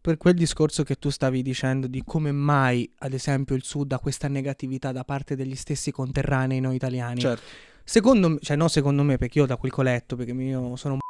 Per 0.00 0.16
quel 0.16 0.32
discorso 0.32 0.82
che 0.82 0.94
tu 0.94 1.10
stavi 1.10 1.42
dicendo 1.42 1.86
di 1.86 2.02
come 2.06 2.32
mai, 2.32 2.90
ad 3.00 3.12
esempio, 3.12 3.54
il 3.54 3.64
Sud 3.64 3.92
ha 3.92 3.98
questa 3.98 4.28
negatività 4.28 4.92
da 4.92 5.04
parte 5.04 5.36
degli 5.36 5.54
stessi 5.54 5.90
conterranei 5.90 6.58
noi 6.58 6.76
italiani. 6.76 7.20
Certo. 7.20 7.42
Secondo 7.84 8.30
me, 8.30 8.38
cioè 8.40 8.56
no 8.56 8.68
secondo 8.68 9.02
me, 9.02 9.18
perché 9.18 9.40
io 9.40 9.46
da 9.46 9.56
quel 9.56 9.70
che 9.70 9.80
ho 9.80 9.82
letto, 9.84 10.16
perché 10.16 10.32
io 10.32 10.74
sono 10.76 10.94
un 10.94 11.00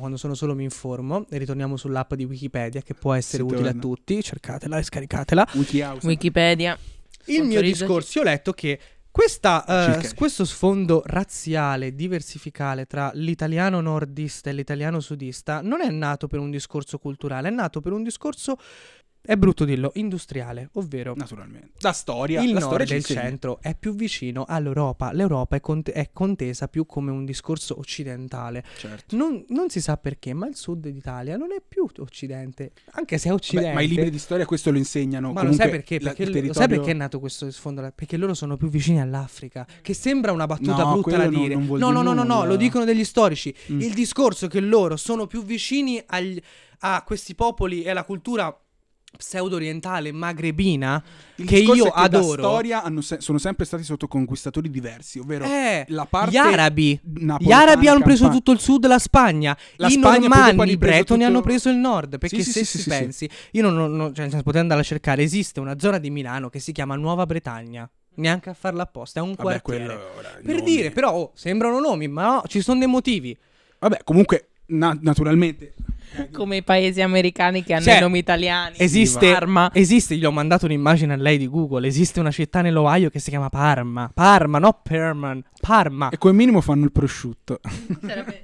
quando 0.00 0.16
sono 0.16 0.34
solo 0.34 0.54
mi 0.56 0.64
informo 0.64 1.26
e 1.30 1.38
ritorniamo 1.38 1.76
sull'app 1.76 2.14
di 2.14 2.24
Wikipedia 2.24 2.80
che 2.82 2.94
può 2.94 3.12
essere 3.12 3.44
Si 3.44 3.48
utile 3.48 3.68
a 3.68 3.72
torna. 3.72 3.80
tutti, 3.80 4.22
cercatela 4.22 4.78
e 4.78 4.82
scaricatela. 4.82 5.46
Wikihouse. 5.54 6.06
Wikipedia. 6.06 6.76
Il 7.26 7.44
mio 7.44 7.60
discorso, 7.60 8.18
io 8.18 8.24
ho 8.24 8.28
letto 8.28 8.52
che 8.52 8.78
questa, 9.12 9.64
Circa. 9.66 10.14
questo 10.14 10.44
sfondo 10.44 11.02
razziale, 11.04 11.94
diversificale 11.96 12.86
tra 12.86 13.10
l'italiano 13.14 13.80
nordista 13.80 14.50
e 14.50 14.52
l'italiano 14.52 15.00
sudista 15.00 15.60
non 15.62 15.80
è 15.80 15.90
nato 15.90 16.28
per 16.28 16.38
un 16.38 16.50
discorso 16.50 16.98
culturale, 16.98 17.48
è 17.48 17.50
nato 17.50 17.80
per 17.80 17.92
un 17.92 18.04
discorso, 18.04 18.56
è 19.22 19.36
brutto 19.36 19.64
dirlo, 19.64 19.90
industriale, 19.94 20.70
ovvero 20.72 21.14
Naturalmente. 21.14 21.72
La 21.80 21.92
storia. 21.92 22.40
il 22.42 22.52
la 22.52 22.60
nord 22.60 22.88
insegna. 22.90 23.20
centro 23.20 23.58
è 23.60 23.74
più 23.78 23.94
vicino 23.94 24.44
all'Europa, 24.48 25.12
l'Europa 25.12 25.56
è, 25.56 25.60
cont- 25.60 25.90
è 25.90 26.10
contesa 26.12 26.68
più 26.68 26.86
come 26.86 27.10
un 27.10 27.24
discorso 27.24 27.78
occidentale. 27.78 28.64
Certo. 28.76 29.16
Non, 29.16 29.44
non 29.48 29.68
si 29.70 29.80
sa 29.80 29.96
perché, 29.98 30.32
ma 30.34 30.46
il 30.48 30.56
sud 30.56 30.88
d'Italia 30.88 31.36
non 31.36 31.52
è 31.52 31.62
più 31.66 31.86
occidente, 31.98 32.72
anche 32.92 33.18
se 33.18 33.28
è 33.28 33.32
occidente. 33.32 33.68
Vabbè, 33.70 33.80
ma 33.80 33.84
i 33.84 33.88
libri 33.88 34.10
di 34.10 34.18
storia 34.18 34.46
questo 34.46 34.70
lo 34.70 34.78
insegnano. 34.78 35.28
Ma 35.32 35.42
lo 35.42 35.50
Comunque, 35.50 35.62
sai 35.64 35.70
perché? 35.70 36.00
la- 36.00 36.08
Perché 36.12 36.22
il 36.22 36.28
lo 36.28 36.34
sai 36.34 36.42
territorio- 36.44 36.76
perché 36.76 36.90
è 36.90 36.94
nato 36.94 37.20
questo 37.20 37.50
sfondo? 37.50 37.92
Perché 37.94 38.16
loro 38.16 38.34
sono 38.34 38.56
più 38.56 38.68
vicini 38.68 39.00
all'Africa. 39.00 39.66
Che 39.82 39.94
sembra 39.94 40.32
una 40.32 40.46
battuta 40.46 40.82
No, 40.82 40.92
brutta 40.92 41.16
da 41.18 41.28
non- 41.28 41.40
dire. 41.42 41.54
non 41.54 41.66
no, 41.78 41.90
no, 41.90 42.02
no, 42.02 42.12
no, 42.12 42.22
no, 42.24 42.44
lo 42.44 42.56
dicono 42.56 42.84
degli 42.84 43.04
storici. 43.04 43.54
Mm. 43.72 43.80
Il 43.80 43.94
discorso 43.94 44.46
che 44.48 44.60
loro 44.60 44.96
sono 44.96 45.26
più 45.26 45.44
vicini 45.44 46.02
agli- 46.06 46.40
a 46.80 47.02
questi 47.06 47.34
popoli 47.34 47.82
e 47.82 47.90
alla 47.90 48.04
cultura 48.04 48.58
pseudo-orientale 49.20 50.10
magrebina 50.12 51.02
Il 51.36 51.46
che 51.46 51.58
io 51.58 51.84
che 51.84 51.90
adoro. 51.94 52.42
storia 52.42 52.82
hanno 52.82 53.00
se- 53.02 53.20
sono 53.20 53.38
sempre 53.38 53.64
stati 53.64 53.82
sotto 53.84 54.08
conquistatori 54.08 54.70
diversi, 54.70 55.18
ovvero 55.18 55.44
Eh, 55.44 55.84
la 55.88 56.06
parte 56.06 56.30
gli 56.32 56.36
arabi. 56.36 56.98
Gli 57.38 57.52
arabi 57.52 57.86
hanno 57.88 58.00
preso 58.02 58.22
campa- 58.24 58.36
tutto 58.36 58.52
il 58.52 58.58
sud, 58.60 58.86
la 58.86 58.98
Spagna. 58.98 59.56
La 59.76 59.88
I 59.88 59.92
Spagna 59.92 60.26
normanni, 60.28 60.72
i 60.72 60.76
bretoni 60.76 61.04
tutto- 61.04 61.24
hanno 61.24 61.40
preso 61.42 61.68
il 61.68 61.76
nord. 61.76 62.18
Perché 62.18 62.42
Sì, 62.42 62.50
se 62.50 62.64
sì, 62.64 62.78
si 62.78 62.82
sì, 62.82 62.88
pensi, 62.88 63.30
io 63.52 63.62
non, 63.62 63.74
non, 63.74 63.94
non- 63.94 64.14
cioè, 64.14 64.28
potete 64.30 64.58
andare 64.58 64.80
a 64.80 64.84
cercare, 64.84 65.22
esiste 65.22 65.60
una 65.60 65.78
zona 65.78 65.98
di 65.98 66.10
Milano 66.10 66.48
che 66.48 66.58
si 66.58 66.72
chiama 66.72 66.96
Nuova 66.96 67.26
Bretagna. 67.26 67.88
Neanche 68.14 68.50
a 68.50 68.54
farla 68.54 68.82
apposta, 68.82 69.20
è 69.20 69.22
un 69.22 69.34
Vabbè, 69.34 69.60
quartiere. 69.62 69.84
quello 69.94 70.00
ora, 70.18 70.28
Per 70.42 70.56
nomi- 70.56 70.64
dire, 70.70 70.90
però, 70.90 71.12
oh, 71.12 71.30
sembrano 71.34 71.78
nomi, 71.78 72.08
ma 72.08 72.24
no, 72.26 72.42
ci 72.46 72.60
sono 72.60 72.78
dei 72.80 72.88
motivi. 72.88 73.36
Vabbè, 73.78 74.00
comunque 74.04 74.48
na- 74.66 74.98
naturalmente 75.00 75.74
Come 76.32 76.56
i 76.56 76.62
paesi 76.62 77.00
americani 77.00 77.62
che 77.62 77.74
hanno 77.74 77.84
Cioè, 77.84 77.96
i 77.96 78.00
nomi 78.00 78.18
italiani. 78.18 78.76
Esiste, 78.78 79.32
Parma. 79.32 79.70
esiste, 79.72 80.16
gli 80.16 80.24
ho 80.24 80.32
mandato 80.32 80.66
un'immagine 80.66 81.14
a 81.14 81.16
lei 81.16 81.38
di 81.38 81.48
Google. 81.48 81.86
Esiste 81.86 82.20
una 82.20 82.30
città 82.30 82.60
nell'Ohio 82.62 83.10
che 83.10 83.18
si 83.18 83.30
chiama 83.30 83.48
Parma. 83.48 84.10
Parma, 84.12 84.58
no 84.58 84.80
Perman. 84.82 85.42
Parma. 85.60 86.08
e 86.08 86.18
come 86.18 86.34
minimo 86.34 86.60
fanno 86.60 86.84
il 86.84 86.92
prosciutto. 86.92 87.60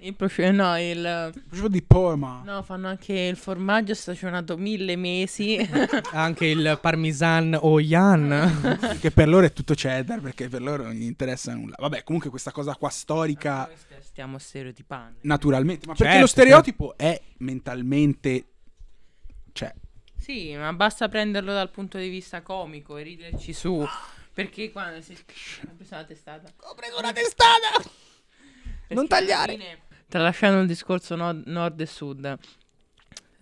Il 0.00 0.14
prosciutto- 0.14 0.52
no, 0.52 0.78
il... 0.78 1.32
Il 1.34 1.42
prosciutto 1.48 1.68
di 1.68 1.82
Parma. 1.82 2.42
No, 2.44 2.62
fanno 2.62 2.88
anche 2.88 3.12
il 3.12 3.36
formaggio 3.36 3.94
stagionato 3.94 4.56
mille 4.56 4.96
mesi. 4.96 5.58
Anche 6.12 6.46
il 6.46 6.78
parmesan 6.80 7.56
o 7.60 7.80
Yan. 7.80 8.78
Che 9.00 9.10
per 9.10 9.28
loro 9.28 9.46
è 9.46 9.52
tutto 9.52 9.74
cheddar 9.74 10.20
perché 10.20 10.48
per 10.48 10.62
loro 10.62 10.84
non 10.84 10.92
gli 10.92 11.02
interessa 11.02 11.54
nulla. 11.54 11.74
Vabbè, 11.78 12.04
comunque 12.04 12.30
questa 12.30 12.52
cosa 12.52 12.74
qua 12.76 12.88
storica 12.90 13.66
Noi 13.66 13.76
Stiamo 14.16 14.38
stereotipando. 14.38 15.18
naturalmente, 15.24 15.86
ma 15.86 15.92
Certo, 15.92 16.04
perché 16.04 16.20
lo 16.20 16.26
stereotipo 16.26 16.96
è 16.96 17.20
mentalmente 17.40 18.46
cioè 19.52 19.74
Sì, 20.16 20.54
ma 20.56 20.72
basta 20.72 21.06
prenderlo 21.10 21.52
dal 21.52 21.70
punto 21.70 21.98
di 21.98 22.08
vista 22.08 22.40
comico 22.40 22.96
e 22.96 23.02
riderci 23.02 23.52
su. 23.52 23.86
Perché 24.32 24.72
quando 24.72 25.02
si... 25.02 25.12
Ho 25.12 25.74
preso 25.76 25.96
la 25.96 26.04
testata. 26.04 26.50
Ho 26.60 26.74
preso 26.74 26.98
una 26.98 27.12
testata. 27.12 27.90
Non 28.88 29.06
tagliare. 29.06 29.52
fine, 29.52 29.80
Tralasciando 30.08 30.60
il 30.62 30.66
discorso 30.66 31.14
no- 31.14 31.42
nord 31.44 31.78
e 31.78 31.86
sud, 31.86 32.38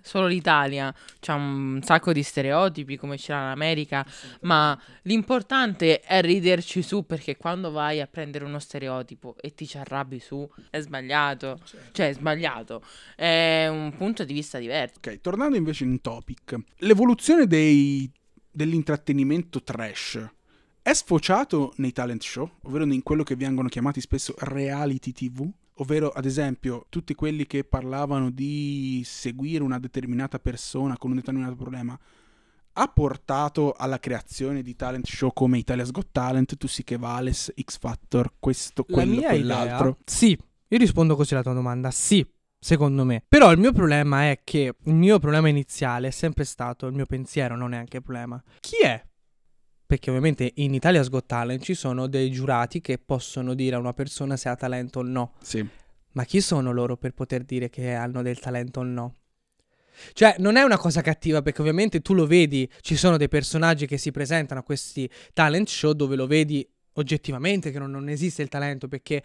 solo 0.05 0.27
l'Italia 0.27 0.95
ha 1.27 1.35
un 1.35 1.81
sacco 1.83 2.13
di 2.13 2.23
stereotipi 2.23 2.97
come 2.97 3.17
ce 3.17 3.33
l'ha 3.33 3.49
l'America, 3.49 4.07
ma 4.43 4.79
l'importante 5.03 6.01
è 6.01 6.21
riderci 6.21 6.83
su 6.83 7.07
perché 7.07 7.37
quando 7.37 7.71
vai 7.71 8.01
a 8.01 8.07
prendere 8.07 8.45
uno 8.45 8.59
stereotipo 8.59 9.37
e 9.41 9.55
ti 9.55 9.67
ci 9.67 9.79
arrabbi 9.79 10.21
su, 10.21 10.49
è 10.69 10.81
sbagliato. 10.81 11.59
Cioè, 11.93 12.11
è 12.11 12.13
sbagliato. 12.13 12.83
È 13.17 13.67
un 13.69 13.95
punto 13.97 14.25
di 14.25 14.35
vista 14.35 14.59
diverso. 14.59 14.99
Ok, 14.99 15.21
tornando 15.21 15.57
invece 15.57 15.85
in 15.85 16.01
topic, 16.01 16.57
l'evoluzione 16.79 17.47
dei- 17.47 18.11
dell'intrattenimento 18.51 19.63
trash 19.63 20.29
è 20.83 20.93
sfociato 20.93 21.73
nei 21.77 21.93
talent 21.93 22.23
show, 22.23 22.59
ovvero 22.65 22.85
in 22.85 23.03
quello 23.03 23.23
che 23.23 23.37
vengono 23.37 23.69
chiamati 23.69 24.03
spesso 24.03 24.35
reality 24.37 25.13
TV, 25.13 25.51
ovvero 25.75 26.11
ad 26.11 26.25
esempio 26.25 26.87
tutti 26.89 27.15
quelli 27.15 27.47
che 27.47 27.65
parlavano 27.65 28.31
di 28.31 29.03
seguire 29.05 29.63
una 29.65 29.79
determinata 29.79 30.39
persona 30.39 30.97
con 30.97 31.11
un 31.11 31.17
determinato 31.17 31.57
problema. 31.57 31.99
Ha 32.77 32.89
portato 32.89 33.73
alla 33.73 34.01
creazione 34.01 34.63
di 34.63 34.75
talent 34.75 35.07
show 35.07 35.33
come 35.33 35.59
Italia's 35.59 35.93
Got 35.93 36.09
Talent, 36.11 36.57
Tu 36.57 36.67
sì 36.67 36.83
che 36.83 36.97
vales, 36.97 37.53
X 37.61 37.79
Factor, 37.79 38.33
questo, 38.41 38.85
La 38.89 38.95
quello, 38.95 39.21
quell'altro. 39.23 39.89
idea. 39.91 39.97
Sì, 40.05 40.31
io 40.31 40.79
rispondo 40.79 41.15
così 41.15 41.35
alla 41.35 41.45
tua 41.45 41.53
domanda. 41.53 41.93
Sì, 41.93 42.27
secondo 42.59 43.05
me. 43.05 43.23
Però 43.29 43.53
il 43.53 43.61
mio 43.61 43.73
problema 43.73 44.29
è 44.31 44.41
che 44.43 44.75
il 44.83 44.95
mio 44.95 45.21
problema 45.21 45.49
iniziale 45.49 46.09
è 46.09 46.11
sempre 46.11 46.43
stato 46.43 46.87
il 46.87 46.95
mio 46.95 47.07
pensiero, 47.07 47.57
non 47.57 47.75
è 47.75 47.77
anche 47.77 47.99
il 47.99 48.03
problema. 48.03 48.43
Chi 48.59 48.77
è? 48.83 49.01
Perché 49.95 50.11
ovviamente 50.11 50.51
in 50.57 50.75
Italia's 50.75 51.09
Got 51.09 51.27
Talent 51.27 51.63
ci 51.63 51.75
sono 51.75 52.09
dei 52.09 52.33
giurati 52.33 52.81
che 52.81 52.99
possono 52.99 53.55
dire 53.55 53.77
a 53.77 53.79
una 53.79 53.93
persona 53.93 54.37
se 54.37 54.49
ha 54.49 54.57
talento 54.57 54.99
o 54.99 55.03
no. 55.03 55.35
Sì. 55.41 55.65
Ma 56.15 56.25
chi 56.25 56.41
sono 56.41 56.73
loro 56.73 56.97
per 56.97 57.13
poter 57.13 57.45
dire 57.45 57.71
che 57.71 57.93
hanno 57.93 58.21
del 58.21 58.41
talento 58.41 58.81
o 58.81 58.83
no? 58.83 59.15
Cioè, 60.13 60.35
non 60.39 60.57
è 60.57 60.63
una 60.63 60.79
cosa 60.79 61.01
cattiva 61.01 61.43
perché 61.43 61.61
ovviamente 61.61 62.01
tu 62.01 62.13
lo 62.13 62.27
vedi, 62.27 62.69
ci 62.81 62.97
sono 62.97 63.17
dei 63.17 63.29
personaggi 63.29 63.87
che 63.87 63.97
si 63.97 64.11
presentano 64.11 64.59
a 64.59 64.63
questi 64.65 65.09
talent 65.33 65.69
show 65.69 65.93
dove 65.93 66.17
lo 66.17 66.27
vedi 66.27 66.69
oggettivamente 66.95 67.71
che 67.71 67.79
non, 67.79 67.93
non 67.93 68.09
esiste 68.09 68.43
il 68.43 68.49
talento 68.49 68.89
perché... 68.89 69.23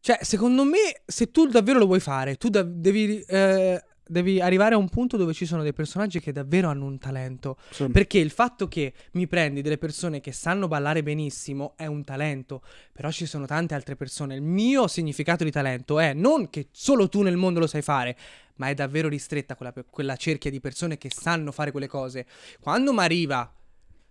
Cioè, 0.00 0.20
secondo 0.22 0.64
me, 0.64 1.02
se 1.04 1.30
tu 1.30 1.48
davvero 1.48 1.78
lo 1.80 1.86
vuoi 1.86 2.00
fare, 2.00 2.36
tu 2.36 2.48
da- 2.48 2.62
devi, 2.62 3.20
eh, 3.26 3.84
devi 4.08 4.40
arrivare 4.40 4.74
a 4.74 4.78
un 4.78 4.88
punto 4.88 5.16
dove 5.16 5.32
ci 5.32 5.46
sono 5.46 5.62
dei 5.62 5.72
personaggi 5.72 6.20
che 6.20 6.32
davvero 6.32 6.68
hanno 6.68 6.84
un 6.84 6.98
talento. 6.98 7.56
Sono- 7.70 7.90
Perché 7.90 8.18
il 8.18 8.30
fatto 8.30 8.68
che 8.68 8.92
mi 9.12 9.26
prendi 9.26 9.62
delle 9.62 9.78
persone 9.78 10.20
che 10.20 10.32
sanno 10.32 10.68
ballare 10.68 11.02
benissimo 11.02 11.74
è 11.76 11.86
un 11.86 12.04
talento, 12.04 12.62
però 12.92 13.10
ci 13.10 13.26
sono 13.26 13.46
tante 13.46 13.74
altre 13.74 13.96
persone. 13.96 14.34
Il 14.36 14.42
mio 14.42 14.86
significato 14.86 15.44
di 15.44 15.50
talento 15.50 15.98
è 15.98 16.12
non 16.12 16.50
che 16.50 16.68
solo 16.70 17.08
tu 17.08 17.22
nel 17.22 17.36
mondo 17.36 17.60
lo 17.60 17.66
sai 17.66 17.82
fare, 17.82 18.16
ma 18.56 18.68
è 18.68 18.74
davvero 18.74 19.08
ristretta 19.08 19.54
quella, 19.56 19.72
quella 19.90 20.16
cerchia 20.16 20.50
di 20.50 20.60
persone 20.60 20.96
che 20.96 21.10
sanno 21.14 21.52
fare 21.52 21.70
quelle 21.72 21.88
cose. 21.88 22.26
Quando 22.60 22.92
mi 22.92 23.00
arriva, 23.00 23.52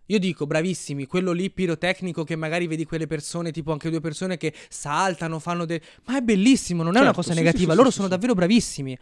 io 0.07 0.19
dico 0.19 0.45
bravissimi, 0.45 1.07
quello 1.07 1.31
lì 1.31 1.49
pirotecnico 1.49 2.23
che 2.23 2.35
magari 2.35 2.67
vedi 2.67 2.85
quelle 2.85 3.07
persone, 3.07 3.51
tipo 3.51 3.71
anche 3.71 3.89
due 3.89 4.01
persone 4.01 4.37
che 4.37 4.53
saltano, 4.69 5.39
fanno 5.39 5.65
del... 5.65 5.81
Ma 6.05 6.17
è 6.17 6.21
bellissimo, 6.21 6.83
non 6.83 6.95
è 6.95 6.99
una 6.99 7.05
Certo, 7.07 7.21
cosa 7.21 7.33
sì, 7.33 7.39
negativa, 7.41 7.71
sì, 7.71 7.77
loro 7.77 7.89
sì, 7.89 7.95
sono 7.95 8.07
sì, 8.07 8.13
sì. 8.13 8.19
davvero 8.19 8.33
bravissimi. 8.35 8.99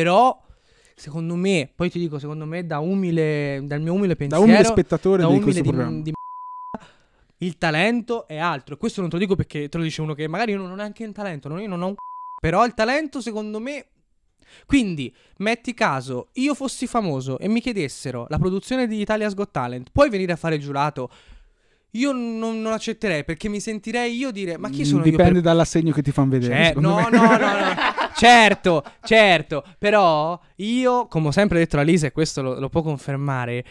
Però, 0.00 0.40
secondo 0.94 1.34
me, 1.34 1.68
poi 1.74 1.90
ti 1.90 1.98
dico, 1.98 2.20
secondo 2.20 2.44
me, 2.44 2.64
da 2.64 2.78
umile, 2.78 3.60
dal 3.64 3.80
mio 3.80 3.92
umile 3.92 4.14
da 4.14 4.14
pensiero, 4.16 4.44
umile 4.44 4.62
spettatore 4.64 5.22
da 5.22 5.26
di 5.28 5.32
umile 5.32 5.42
questo 5.44 5.62
di, 5.62 5.68
programma. 5.68 6.00
di 6.02 6.12
il 7.38 7.58
talento 7.58 8.28
è 8.28 8.36
altro. 8.36 8.74
E 8.74 8.78
questo 8.78 9.00
non 9.00 9.10
te 9.10 9.16
lo 9.16 9.22
dico 9.22 9.34
perché 9.34 9.68
te 9.68 9.78
lo 9.78 9.82
dice 9.82 10.00
uno 10.00 10.14
che 10.14 10.28
magari 10.28 10.52
io 10.52 10.58
non 10.58 10.70
ho 10.70 10.74
neanche 10.76 11.04
un 11.04 11.12
talento, 11.12 11.48
non, 11.48 11.60
io 11.60 11.66
non 11.68 11.82
ho 11.82 11.86
un 11.88 11.94
Però 12.40 12.64
il 12.64 12.74
talento, 12.74 13.20
secondo 13.20 13.58
me. 13.58 13.86
Quindi, 14.64 15.12
metti 15.38 15.74
caso, 15.74 16.28
io 16.34 16.54
fossi 16.54 16.86
famoso 16.86 17.38
e 17.38 17.48
mi 17.48 17.60
chiedessero 17.60 18.26
la 18.28 18.38
produzione 18.38 18.86
di 18.86 19.00
Italia's 19.00 19.34
Got 19.34 19.50
Talent, 19.50 19.88
puoi 19.92 20.08
venire 20.08 20.32
a 20.32 20.36
fare 20.36 20.54
il 20.54 20.60
giurato? 20.60 21.10
Io 21.94 22.12
non, 22.12 22.60
non 22.62 22.72
accetterei 22.72 23.24
perché 23.24 23.48
mi 23.48 23.58
sentirei 23.58 24.16
io 24.16 24.30
dire: 24.30 24.56
Ma 24.56 24.68
chi 24.68 24.82
Mm, 24.82 24.84
sono 24.84 25.02
Dipende 25.02 25.26
io? 25.26 25.32
per- 25.34 25.42
dall'assegno 25.42 25.92
che 25.92 26.02
ti 26.02 26.12
fanno 26.12 26.30
vedere. 26.30 26.72
Cioè, 26.72 26.80
no, 26.80 26.94
me. 26.96 27.10
no, 27.10 27.22
no, 27.22 27.36
no. 27.36 27.38
certo, 28.20 28.82
certo. 29.02 29.64
Però 29.78 30.38
io, 30.56 31.06
come 31.06 31.28
ho 31.28 31.30
sempre 31.30 31.58
detto 31.58 31.78
a 31.78 31.82
Lisa, 31.82 32.06
e 32.06 32.12
questo 32.12 32.42
lo, 32.42 32.58
lo 32.58 32.68
può 32.68 32.82
confermare. 32.82 33.64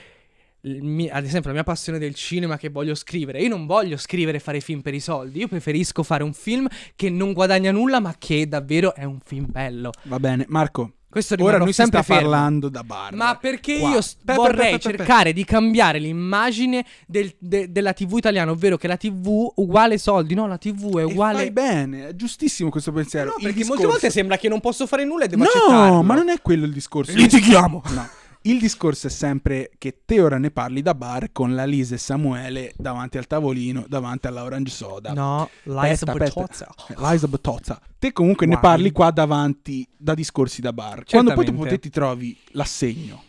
il 0.61 0.83
mi- 0.83 1.09
ad 1.09 1.23
esempio, 1.23 1.49
la 1.49 1.55
mia 1.55 1.63
passione 1.63 1.99
del 1.99 2.13
cinema 2.15 2.57
che 2.57 2.69
voglio 2.69 2.93
scrivere. 2.95 3.41
Io 3.41 3.49
non 3.49 3.65
voglio 3.65 3.95
scrivere 3.97 4.37
e 4.37 4.39
fare 4.41 4.59
film 4.59 4.81
per 4.81 4.93
i 4.93 4.99
soldi. 4.99 5.39
Io 5.39 5.47
preferisco 5.47 6.03
fare 6.03 6.23
un 6.23 6.33
film 6.33 6.67
che 6.95 7.09
non 7.09 7.33
guadagna 7.33 7.71
nulla, 7.71 7.99
ma 7.99 8.15
che 8.17 8.47
davvero 8.47 8.93
è 8.93 9.03
un 9.05 9.19
film 9.23 9.45
bello. 9.49 9.91
Va 10.03 10.19
bene, 10.19 10.45
Marco. 10.49 10.93
Questo 11.09 11.35
Ora 11.39 11.65
si 11.65 11.73
sempre 11.73 12.03
sta 12.03 12.13
fermo. 12.13 12.29
parlando 12.29 12.69
da 12.69 12.83
bar. 12.83 13.13
Ma 13.15 13.35
perché 13.35 13.79
Qua. 13.79 13.89
io 13.89 13.97
Aspetta, 13.97 14.35
vorrei 14.35 14.51
aspetta, 14.73 14.75
aspetta, 14.75 14.97
cercare 14.97 15.33
di 15.33 15.43
cambiare 15.43 15.97
l'immagine 15.97 16.85
del- 17.07 17.33
de- 17.39 17.71
della 17.71 17.93
TV 17.93 18.17
italiana, 18.17 18.51
ovvero 18.51 18.77
che 18.77 18.87
la 18.87 18.95
TV 18.95 19.51
uguale 19.55 19.97
soldi, 19.97 20.35
no, 20.35 20.45
la 20.45 20.57
TV 20.59 20.97
è 20.97 21.01
E 21.01 21.03
uguale 21.05 21.37
fai 21.39 21.51
bene, 21.51 22.09
è 22.09 22.15
giustissimo 22.15 22.69
questo 22.69 22.91
pensiero. 22.91 23.29
No, 23.29 23.35
perché 23.37 23.53
discorso- 23.53 23.73
molte 23.73 23.87
volte 23.87 24.09
sembra 24.11 24.37
che 24.37 24.49
non 24.49 24.59
posso 24.59 24.85
fare 24.85 25.03
nulla 25.03 25.23
e 25.23 25.27
devo 25.29 25.41
No, 25.43 25.49
accettarlo. 25.49 26.03
ma 26.03 26.13
non 26.15 26.29
è 26.29 26.39
quello 26.43 26.65
il 26.65 26.73
discorso. 26.73 27.11
Litighiamo. 27.15 27.81
No. 27.89 28.07
Il 28.49 28.57
discorso 28.57 29.05
è 29.05 29.09
sempre 29.11 29.69
che 29.77 30.01
te 30.05 30.19
ora 30.19 30.39
ne 30.39 30.49
parli 30.49 30.81
da 30.81 30.95
bar 30.95 31.31
con 31.31 31.53
la 31.53 31.65
Lisa 31.65 31.93
e 31.93 31.99
Samuele 31.99 32.73
davanti 32.75 33.19
al 33.19 33.27
tavolino, 33.27 33.85
davanti 33.87 34.25
all'orange 34.25 34.71
soda. 34.71 35.13
No, 35.13 35.47
Liza. 35.65 36.11
Botozza. 36.11 36.67
Liza 36.97 37.27
Botozza. 37.27 37.79
Te 37.99 38.11
comunque 38.11 38.47
ne 38.47 38.55
Wine. 38.55 38.67
parli 38.67 38.91
qua 38.91 39.11
davanti 39.11 39.87
da 39.95 40.15
discorsi 40.15 40.61
da 40.61 40.73
bar. 40.73 41.03
Quando 41.03 41.35
poi 41.35 41.45
Certamente. 41.45 41.75
te 41.75 41.79
ti 41.79 41.89
trovi 41.91 42.35
l'assegno 42.53 43.23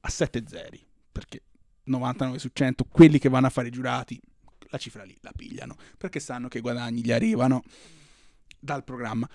a 0.00 0.10
7 0.10 0.44
zeri, 0.46 0.86
perché 1.10 1.40
99 1.84 2.38
su 2.38 2.50
100, 2.52 2.84
quelli 2.84 3.18
che 3.18 3.30
vanno 3.30 3.46
a 3.46 3.50
fare 3.50 3.68
i 3.68 3.70
giurati, 3.70 4.20
la 4.68 4.76
cifra 4.76 5.04
lì 5.04 5.16
la 5.22 5.32
pigliano, 5.34 5.74
perché 5.96 6.20
sanno 6.20 6.48
che 6.48 6.58
i 6.58 6.60
guadagni 6.60 7.02
gli 7.02 7.12
arrivano 7.12 7.62
dal 8.58 8.84
programma. 8.84 9.26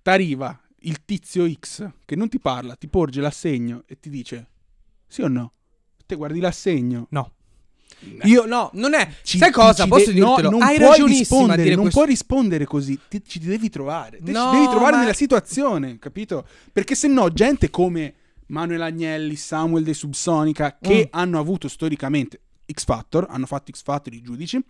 T'arriva 0.00 0.58
il 0.78 1.04
tizio 1.04 1.46
X 1.52 1.86
che 2.06 2.16
non 2.16 2.30
ti 2.30 2.38
parla, 2.38 2.76
ti 2.76 2.88
porge 2.88 3.20
l'assegno 3.20 3.82
e 3.86 4.00
ti 4.00 4.08
dice 4.08 4.52
sì 5.06 5.22
o 5.22 5.28
no? 5.28 5.52
Te 6.06 6.16
guardi 6.16 6.40
l'assegno. 6.40 7.06
No. 7.10 7.30
Io 8.24 8.44
no, 8.44 8.70
non 8.74 8.92
è. 8.92 9.08
Ci- 9.22 9.38
sai 9.38 9.50
cosa? 9.50 9.86
Posso 9.86 10.12
de- 10.12 10.18
no, 10.18 10.26
dirtelo? 10.34 10.50
non 10.50 10.62
Hai 10.62 10.76
puoi 10.76 11.06
rispondere, 11.06 11.62
dire 11.62 11.74
non 11.74 11.82
questo. 11.84 12.00
puoi 12.00 12.10
rispondere 12.12 12.64
così, 12.66 12.98
ti, 13.08 13.22
ci 13.24 13.38
devi 13.38 13.70
trovare. 13.70 14.20
Te 14.22 14.30
No, 14.32 14.50
ci 14.50 14.56
devi 14.58 14.68
trovare 14.68 14.92
ma- 14.96 15.00
nella 15.00 15.12
situazione, 15.14 15.98
capito? 15.98 16.46
Perché 16.72 16.94
se 16.94 17.08
no, 17.08 17.32
gente 17.32 17.70
come 17.70 18.14
Manuel 18.48 18.82
Agnelli, 18.82 19.36
Samuel 19.36 19.84
De 19.84 19.94
Subsonica, 19.94 20.76
che 20.78 21.04
Mm. 21.06 21.18
hanno 21.18 21.38
avuto 21.38 21.66
storicamente 21.68 22.40
X 22.70 22.84
Factor, 22.84 23.26
hanno 23.30 23.46
fatto 23.46 23.72
X 23.72 23.82
Factor 23.82 24.12
i 24.12 24.20
giudici, 24.20 24.62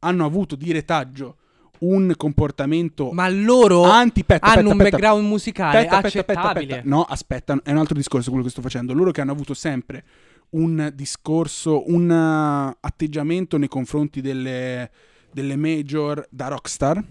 hanno 0.00 0.24
avuto 0.24 0.54
di 0.54 0.70
retaggio 0.70 1.36
un 1.80 2.12
comportamento 2.16 3.12
Ma 3.12 3.28
loro 3.28 3.82
anti 3.84 4.24
petta, 4.24 4.46
hanno 4.46 4.56
petta, 4.56 4.70
un 4.70 4.76
petta, 4.76 4.90
background 4.90 5.26
musicale 5.26 5.76
Aspetta, 5.78 5.96
aspetta, 5.96 6.18
aspetta, 6.20 6.40
accettabile. 6.40 6.82
No, 6.84 7.02
aspetta, 7.02 7.60
è 7.62 7.70
un 7.70 7.78
altro 7.78 7.94
discorso 7.94 8.30
quello 8.30 8.44
che 8.44 8.50
sto 8.50 8.62
facendo. 8.62 8.92
Loro 8.92 9.10
che 9.10 9.20
hanno 9.20 9.32
avuto 9.32 9.54
sempre 9.54 10.04
un 10.50 10.92
discorso, 10.94 11.90
un 11.90 12.08
uh, 12.08 12.76
atteggiamento 12.80 13.58
nei 13.58 13.68
confronti 13.68 14.20
delle, 14.20 14.90
delle 15.30 15.56
major 15.56 16.26
da 16.30 16.48
rockstar, 16.48 17.02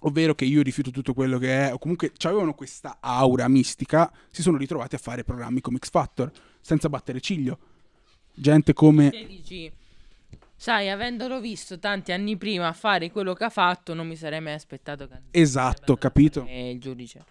ovvero 0.00 0.34
che 0.34 0.44
io 0.44 0.62
rifiuto 0.62 0.90
tutto 0.90 1.12
quello 1.12 1.38
che 1.38 1.68
è, 1.68 1.72
o 1.72 1.78
comunque 1.78 2.12
avevano 2.22 2.54
questa 2.54 2.98
aura 3.00 3.46
mistica, 3.48 4.10
si 4.30 4.42
sono 4.42 4.56
ritrovati 4.56 4.94
a 4.94 4.98
fare 4.98 5.24
programmi 5.24 5.60
come 5.60 5.78
X 5.78 5.90
Factor, 5.90 6.30
senza 6.60 6.88
battere 6.88 7.20
ciglio. 7.20 7.58
Gente 8.34 8.72
come... 8.72 9.10
Te 9.10 9.26
dici, 9.26 9.70
sai, 10.62 10.88
avendolo 10.90 11.40
visto 11.40 11.80
tanti 11.80 12.12
anni 12.12 12.36
prima 12.36 12.72
fare 12.72 13.10
quello 13.10 13.34
che 13.34 13.42
ha 13.42 13.50
fatto, 13.50 13.94
non 13.94 14.06
mi 14.06 14.14
sarei 14.14 14.40
mai 14.40 14.52
aspettato 14.52 15.08
che 15.08 15.16
Esatto, 15.32 15.96
capito? 15.96 16.44
è 16.46 16.52
il 16.52 16.78
giudice. 16.78 17.24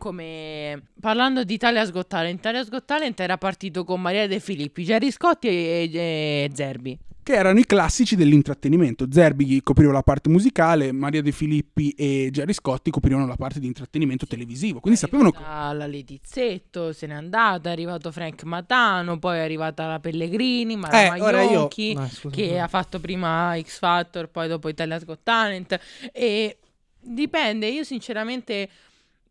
Come 0.00 0.82
parlando 0.98 1.44
di 1.44 1.52
Italia's 1.52 1.92
Got 1.92 2.06
Talent, 2.06 2.38
Italia's 2.38 2.70
Got 2.70 2.86
Talent 2.86 3.20
era 3.20 3.36
partito 3.36 3.84
con 3.84 4.00
Maria 4.00 4.26
De 4.26 4.40
Filippi, 4.40 4.82
Gerry 4.82 5.10
Scotti 5.10 5.46
e, 5.48 5.90
e 5.92 6.50
Zerbi. 6.54 6.98
Che 7.22 7.34
erano 7.34 7.58
i 7.58 7.66
classici 7.66 8.16
dell'intrattenimento. 8.16 9.06
Zerbi 9.10 9.60
copriva 9.62 9.92
la 9.92 10.02
parte 10.02 10.30
musicale, 10.30 10.90
Maria 10.90 11.20
De 11.20 11.32
Filippi 11.32 11.90
e 11.90 12.30
Gerry 12.32 12.54
Scotti 12.54 12.90
coprivano 12.90 13.26
la 13.26 13.36
parte 13.36 13.60
di 13.60 13.66
intrattenimento 13.66 14.26
televisivo. 14.26 14.80
Quindi 14.80 14.98
sapevano... 14.98 15.34
La 15.38 15.86
Letizzetto 15.86 16.94
se 16.94 17.06
n'è 17.06 17.12
andata, 17.12 17.68
è 17.68 17.72
arrivato 17.72 18.10
Frank 18.10 18.42
Matano, 18.44 19.18
poi 19.18 19.36
è 19.36 19.40
arrivata 19.42 19.86
la 19.86 20.00
Pellegrini, 20.00 20.76
Mara 20.76 21.14
Eh, 21.14 21.18
io- 21.18 21.30
Maionchi, 21.30 21.92
No, 21.92 22.08
scusa, 22.08 22.34
che 22.34 22.58
ha 22.58 22.68
fatto 22.68 22.98
prima 23.00 23.54
X 23.60 23.78
Factor, 23.78 24.28
poi 24.30 24.48
dopo 24.48 24.70
Italia's 24.70 25.04
Got 25.04 25.20
Talent. 25.22 25.78
E 26.10 26.56
dipende, 26.98 27.66
io 27.68 27.84
sinceramente, 27.84 28.68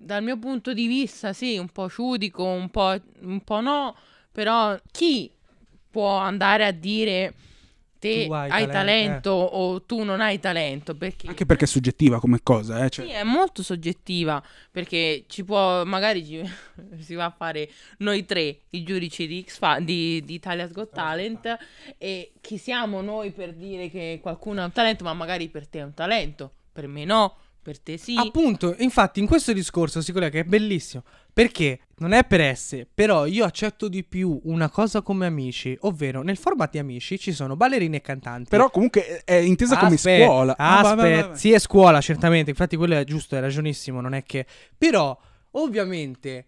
dal 0.01 0.23
mio 0.23 0.37
punto 0.37 0.73
di 0.73 0.87
vista, 0.87 1.33
sì, 1.33 1.57
un 1.57 1.67
po' 1.67 1.89
ciudico, 1.89 2.43
un 2.43 2.69
po', 2.69 2.95
un 3.21 3.41
po' 3.43 3.59
no, 3.59 3.95
però 4.31 4.79
chi 4.91 5.29
può 5.91 6.17
andare 6.17 6.65
a 6.65 6.71
dire 6.71 7.33
te 7.99 8.29
hai 8.31 8.49
hai, 8.49 8.65
talento, 8.67 8.71
talento 8.71 9.29
o 9.31 9.81
tu 9.81 10.03
non 10.03 10.21
hai 10.21 10.39
talento? 10.39 10.95
Perché 10.95 11.27
Anche 11.27 11.45
perché 11.45 11.65
è 11.65 11.67
suggettiva 11.67 12.21
come 12.21 12.39
cosa, 12.41 12.85
eh? 12.85 12.89
cioè- 12.89 13.05
sì, 13.05 13.11
è 13.11 13.23
molto 13.23 13.61
soggettiva 13.61 14.41
perché 14.71 15.25
ci 15.27 15.43
può, 15.43 15.83
magari 15.83 16.25
ci- 16.25 16.49
si 16.99 17.15
va 17.15 17.25
a 17.25 17.33
fare 17.35 17.69
noi 17.97 18.23
tre, 18.23 18.59
i 18.69 18.83
giudici 18.83 19.27
di, 19.27 19.43
X 19.45 19.79
di, 19.79 20.23
di 20.23 20.33
Italia's 20.33 20.71
Got 20.71 20.93
Talent, 20.93 21.57
e 21.97 22.31
chi 22.39 22.57
siamo 22.57 23.01
noi 23.01 23.31
per 23.31 23.53
dire 23.53 23.89
che 23.89 24.19
qualcuno 24.21 24.61
ha 24.61 24.65
un 24.65 24.71
talento, 24.71 25.03
ma 25.03 25.13
magari 25.13 25.49
per 25.49 25.67
te 25.67 25.79
è 25.79 25.83
un 25.83 25.93
talento, 25.93 26.53
per 26.71 26.87
me 26.87 27.03
no, 27.03 27.35
per 27.61 27.79
te 27.79 27.97
sì. 27.97 28.15
Appunto, 28.17 28.75
infatti, 28.79 29.19
in 29.19 29.27
questo 29.27 29.53
discorso 29.53 30.01
si 30.01 30.11
collega, 30.11 30.39
è 30.39 30.43
bellissimo. 30.43 31.03
Perché 31.31 31.81
non 31.97 32.11
è 32.11 32.25
per 32.25 32.41
esse, 32.41 32.87
però 32.91 33.25
io 33.25 33.45
accetto 33.45 33.87
di 33.87 34.03
più 34.03 34.39
una 34.43 34.69
cosa 34.69 35.01
come 35.01 35.25
amici, 35.25 35.77
ovvero 35.81 36.21
nel 36.21 36.37
format 36.37 36.71
di 36.71 36.79
amici 36.79 37.19
ci 37.19 37.31
sono 37.31 37.55
ballerini 37.55 37.97
e 37.97 38.01
cantanti. 38.01 38.49
Però 38.49 38.69
comunque 38.69 39.21
è 39.23 39.35
intesa 39.35 39.77
come 39.77 39.95
Aspetta, 39.95 40.25
scuola. 40.25 40.55
Ah, 40.57 40.79
Aspetta, 40.79 41.27
vai. 41.27 41.37
sì, 41.37 41.51
è 41.51 41.59
scuola, 41.59 42.01
certamente. 42.01 42.49
Infatti, 42.49 42.75
quello 42.75 42.95
è 42.95 43.03
giusto, 43.03 43.35
è 43.35 43.39
ragionissimo. 43.39 44.01
Non 44.01 44.13
è 44.13 44.23
che. 44.23 44.45
Però, 44.77 45.17
ovviamente, 45.51 46.45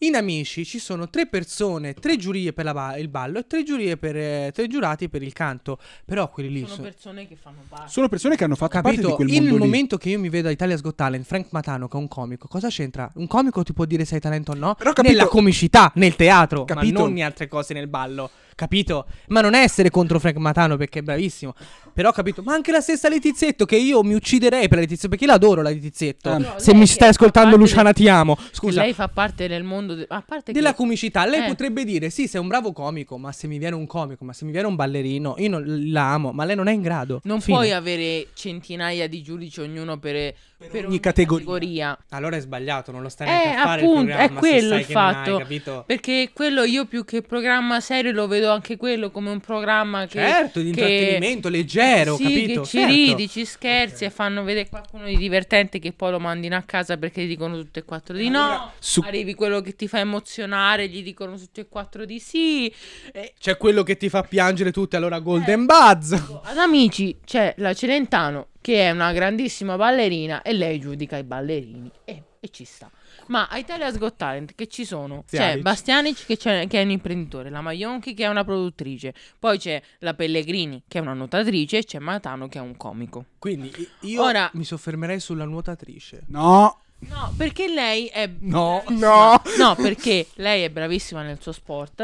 in 0.00 0.14
amici 0.14 0.66
ci 0.66 0.78
sono 0.78 1.08
tre 1.08 1.26
persone, 1.26 1.94
tre 1.94 2.16
giurie 2.18 2.52
per 2.52 2.66
la 2.66 2.74
ba- 2.74 2.96
il 2.98 3.08
ballo 3.08 3.38
e 3.38 3.46
tre 3.46 3.62
giurie 3.62 3.96
per. 3.96 4.14
eh, 4.16 4.50
tre 4.52 4.66
giurati 4.66 5.08
per 5.08 5.22
il 5.22 5.32
canto. 5.32 5.78
Però 6.04 6.28
quelli 6.30 6.50
lì 6.50 6.60
sono 6.60 6.74
sono. 6.74 6.82
persone 6.88 7.26
che 7.26 7.34
fanno 7.40 7.62
parte. 7.66 7.90
Sono 7.90 8.08
persone 8.08 8.36
che 8.36 8.44
hanno 8.44 8.56
fatto 8.56 8.72
parte 8.80 8.90
di 8.90 8.96
Capito? 8.96 9.16
quel 9.16 9.28
In 9.28 9.34
mondo 9.36 9.48
il 9.54 9.60
lì. 9.60 9.64
momento 9.66 9.96
che 9.96 10.10
io 10.10 10.18
mi 10.18 10.28
vedo 10.28 10.48
a 10.48 10.50
Italia's 10.50 10.82
Got 10.82 10.96
Talent, 10.96 11.24
Frank 11.24 11.46
Matano, 11.50 11.88
che 11.88 11.96
è 11.96 12.00
un 12.00 12.08
comico, 12.08 12.46
cosa 12.46 12.68
c'entra? 12.68 13.10
Un 13.14 13.26
comico 13.26 13.62
ti 13.62 13.72
può 13.72 13.86
dire 13.86 14.04
se 14.04 14.16
hai 14.16 14.20
talento 14.20 14.52
o 14.52 14.54
no? 14.54 14.74
Però, 14.74 14.92
capito- 14.92 15.14
Nella 15.14 15.28
comicità, 15.28 15.90
nel 15.94 16.14
teatro, 16.14 16.64
Capito? 16.66 17.00
ma 17.00 17.06
non 17.06 17.16
in 17.16 17.24
altre 17.24 17.48
cose 17.48 17.72
nel 17.72 17.88
ballo. 17.88 18.30
Capito? 18.56 19.04
Ma 19.28 19.42
non 19.42 19.52
è 19.52 19.60
essere 19.60 19.90
contro 19.90 20.18
Frank 20.18 20.36
Matano 20.36 20.78
perché 20.78 21.00
è 21.00 21.02
bravissimo. 21.02 21.54
Però 21.92 22.10
capito? 22.10 22.42
Ma 22.42 22.54
anche 22.54 22.72
la 22.72 22.80
stessa 22.80 23.06
Letizzetto 23.10 23.66
che 23.66 23.76
io 23.76 24.02
mi 24.02 24.14
ucciderei 24.14 24.66
per 24.66 24.78
Letizzetto 24.78 25.08
perché 25.08 25.26
l'adoro 25.26 25.60
la 25.60 25.68
Letizzetto. 25.68 26.34
Però 26.34 26.54
Se 26.58 26.72
mi 26.72 26.86
stai 26.86 27.10
ascoltando 27.10 27.56
Luciana 27.58 27.92
del- 27.92 27.94
ti 27.94 28.08
amo. 28.08 28.38
Scusa. 28.52 28.80
Lei 28.80 28.94
fa 28.94 29.08
parte 29.08 29.46
del 29.46 29.62
mondo, 29.62 29.85
de- 29.94 30.06
a 30.08 30.22
parte 30.26 30.52
Della 30.52 30.70
che... 30.70 30.76
comicità, 30.76 31.24
lei 31.26 31.44
Eh. 31.44 31.46
potrebbe 31.46 31.84
dire: 31.84 32.10
Sì, 32.10 32.26
sei 32.26 32.40
un 32.40 32.48
bravo 32.48 32.72
comico, 32.72 33.18
ma 33.18 33.32
se 33.32 33.46
mi 33.46 33.58
viene 33.58 33.74
un 33.76 33.86
comico, 33.86 34.24
ma 34.24 34.32
se 34.32 34.44
mi 34.44 34.52
viene 34.52 34.66
un 34.66 34.74
ballerino, 34.74 35.34
io 35.38 35.48
non, 35.48 35.64
la 35.90 36.12
amo, 36.12 36.32
ma 36.32 36.44
lei 36.44 36.56
non 36.56 36.66
è 36.68 36.72
in 36.72 36.82
grado. 36.82 37.20
Non 37.24 37.40
Fine. 37.40 37.56
puoi 37.56 37.72
avere 37.72 38.28
centinaia 38.34 39.08
di 39.08 39.22
giudici, 39.22 39.60
ognuno 39.60 39.98
per, 39.98 40.34
per 40.58 40.86
ogni 40.86 41.00
categoria. 41.00 41.44
categoria. 41.44 41.98
Allora 42.10 42.36
è 42.36 42.40
sbagliato, 42.40 42.90
non 42.92 43.02
lo 43.02 43.08
stai 43.08 43.28
Eh, 43.28 43.30
neanche 43.30 43.48
a 43.58 43.62
fare 43.62 43.80
appunto, 43.82 44.00
il 44.00 44.06
programma. 44.06 44.36
è 44.36 44.40
quello 44.40 44.66
il 44.66 44.72
hai, 44.72 44.84
fatto. 44.84 45.36
capito? 45.38 45.84
Perché 45.86 46.30
quello 46.32 46.64
io 46.64 46.86
più 46.86 47.04
che 47.04 47.22
programma 47.22 47.80
serio 47.80 48.12
lo 48.12 48.26
vedo 48.26 48.50
anche 48.50 48.76
quello 48.76 49.10
come 49.10 49.30
un 49.30 49.40
programma 49.40 50.06
che... 50.06 50.18
Certo, 50.18 50.60
di 50.60 50.70
che- 50.72 50.80
intrattenimento 50.80 51.48
leggero, 51.48 52.16
sì, 52.16 52.22
capito? 52.22 52.60
che 52.62 52.66
ci 52.66 52.78
Certo. 52.78 52.94
ridi, 52.94 53.28
ci 53.28 53.44
scherzi 53.44 54.04
e 54.04 54.10
fanno 54.10 54.42
vedere 54.44 54.68
qualcuno 54.68 55.04
di 55.06 55.16
divertente 55.16 55.78
che 55.78 55.92
poi 55.92 56.10
lo 56.12 56.20
mandino 56.20 56.56
a 56.56 56.62
casa 56.62 56.96
perché 56.96 57.22
gli 57.24 57.28
dicono 57.28 57.56
tutte 57.56 57.80
e 57.80 57.84
quattro 57.84 58.16
di 58.16 58.28
no. 58.28 58.72
su- 58.78 59.02
Arrivi 59.04 59.34
quello 59.34 59.60
che 59.60 59.74
ti 59.76 59.86
fa 59.88 59.98
emozionare, 59.98 60.88
gli 60.88 61.02
dicono 61.02 61.36
tutte 61.36 61.62
e 61.62 61.68
quattro 61.68 62.04
di 62.04 62.18
sì. 62.18 62.72
E 63.12 63.34
C'è 63.38 63.56
quello 63.56 63.82
che 63.82 63.96
ti 63.96 64.08
fa 64.08 64.22
piangere 64.22 64.72
tutte, 64.72 64.96
allora 64.96 65.18
Golden 65.20 65.66
Buzz. 65.66 66.12
ad 66.12 66.56
amici 66.58 67.18
c'è 67.24 67.54
la 67.58 67.74
Celentano 67.74 68.48
che 68.66 68.80
è 68.88 68.90
una 68.90 69.12
grandissima 69.12 69.76
ballerina 69.76 70.42
e 70.42 70.52
lei 70.52 70.80
giudica 70.80 71.16
i 71.16 71.22
ballerini 71.22 71.88
e, 72.04 72.22
e 72.40 72.48
ci 72.48 72.64
sta. 72.64 72.90
Ma 73.28 73.46
a 73.46 73.58
Italia's 73.58 73.96
Got 73.96 74.16
Talent 74.16 74.56
che 74.56 74.66
ci 74.66 74.84
sono? 74.84 75.22
C'è 75.24 75.60
Bastianic. 75.60 75.62
Bastianic 75.62 76.26
che, 76.26 76.36
c'è- 76.36 76.66
che 76.66 76.80
è 76.80 76.82
un 76.82 76.90
imprenditore, 76.90 77.48
la 77.48 77.60
Maionchi 77.60 78.12
che 78.12 78.24
è 78.24 78.26
una 78.26 78.42
produttrice, 78.42 79.14
poi 79.38 79.58
c'è 79.58 79.80
la 80.00 80.14
Pellegrini 80.14 80.82
che 80.88 80.98
è 80.98 81.00
una 81.00 81.12
nuotatrice 81.14 81.78
e 81.78 81.84
c'è 81.84 82.00
Matano 82.00 82.48
che 82.48 82.58
è 82.58 82.60
un 82.60 82.76
comico. 82.76 83.26
Quindi 83.38 83.70
io 84.00 84.20
Ora- 84.24 84.50
mi 84.54 84.64
soffermerei 84.64 85.20
sulla 85.20 85.44
nuotatrice. 85.44 86.24
No, 86.26 86.80
No, 86.98 87.32
perché 87.36 87.68
lei 87.68 88.06
è 88.06 88.28
No, 88.40 88.82
bravissima- 88.84 89.42
No, 89.58 89.74
perché 89.76 90.26
lei 90.36 90.64
è 90.64 90.70
bravissima 90.70 91.22
nel 91.22 91.40
suo 91.40 91.52
sport. 91.52 92.02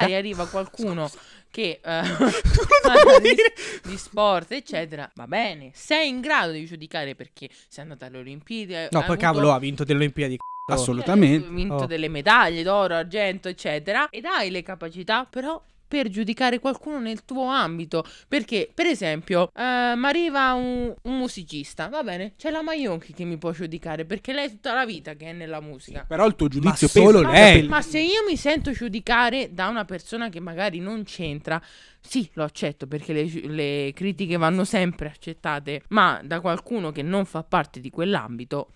Magari 0.00 0.14
arriva 0.16 0.46
qualcuno 0.46 1.10
che 1.50 1.80
eh, 1.82 1.82
parla 2.82 3.18
di, 3.18 3.34
di 3.82 3.96
sport, 3.96 4.52
eccetera. 4.52 5.10
Va 5.16 5.26
bene, 5.26 5.72
sei 5.74 6.08
in 6.08 6.20
grado 6.20 6.52
di 6.52 6.66
giudicare 6.66 7.16
perché 7.16 7.48
sei 7.68 7.82
andata 7.82 8.06
alle 8.06 8.18
Olimpiadi. 8.18 8.72
No, 8.92 9.00
poi 9.00 9.02
avuto- 9.02 9.16
cavolo, 9.16 9.52
ha 9.52 9.58
vinto 9.58 9.82
delle 9.82 9.98
Olimpiadi. 9.98 10.36
c***o. 10.36 10.72
Assolutamente. 10.72 11.48
Hai 11.48 11.52
vinto 11.54 11.74
Oh. 11.74 11.86
delle 11.86 12.08
medaglie 12.08 12.62
d'oro, 12.62 12.94
argento, 12.94 13.48
eccetera. 13.48 14.08
Ed 14.10 14.24
hai 14.24 14.50
le 14.50 14.62
capacità, 14.62 15.26
però 15.28 15.60
per 15.88 16.08
giudicare 16.08 16.60
qualcuno 16.60 17.00
nel 17.00 17.24
tuo 17.24 17.44
ambito. 17.46 18.04
Perché, 18.28 18.70
per 18.72 18.86
esempio, 18.86 19.50
eh, 19.54 19.94
mi 19.96 20.04
arriva 20.04 20.52
un, 20.52 20.94
un 21.02 21.18
musicista, 21.18 21.88
va 21.88 22.02
bene, 22.02 22.34
c'è 22.36 22.50
la 22.50 22.62
Maionchi 22.62 23.12
che 23.14 23.24
mi 23.24 23.38
può 23.38 23.50
giudicare 23.52 24.04
perché 24.04 24.32
lei 24.32 24.46
è 24.46 24.50
tutta 24.50 24.74
la 24.74 24.84
vita 24.84 25.14
che 25.14 25.30
è 25.30 25.32
nella 25.32 25.60
musica. 25.60 26.04
Però 26.06 26.26
il 26.26 26.36
tuo 26.36 26.48
giudizio 26.48 26.88
Ma 26.94 27.00
solo 27.00 27.20
pesa. 27.22 27.32
lei. 27.32 27.66
Ma 27.66 27.82
se 27.82 27.98
io 27.98 28.24
mi 28.28 28.36
sento 28.36 28.70
giudicare 28.70 29.52
da 29.52 29.68
una 29.68 29.84
persona 29.84 30.28
che 30.28 30.40
magari 30.40 30.78
non 30.78 31.02
c'entra, 31.04 31.60
sì, 32.00 32.28
lo 32.34 32.44
accetto 32.44 32.86
perché 32.86 33.12
le, 33.12 33.24
le 33.48 33.92
critiche 33.94 34.36
vanno 34.36 34.64
sempre 34.64 35.08
accettate, 35.08 35.82
ma 35.88 36.20
da 36.22 36.40
qualcuno 36.40 36.92
che 36.92 37.02
non 37.02 37.24
fa 37.24 37.42
parte 37.42 37.80
di 37.80 37.90
quell'ambito, 37.90 38.72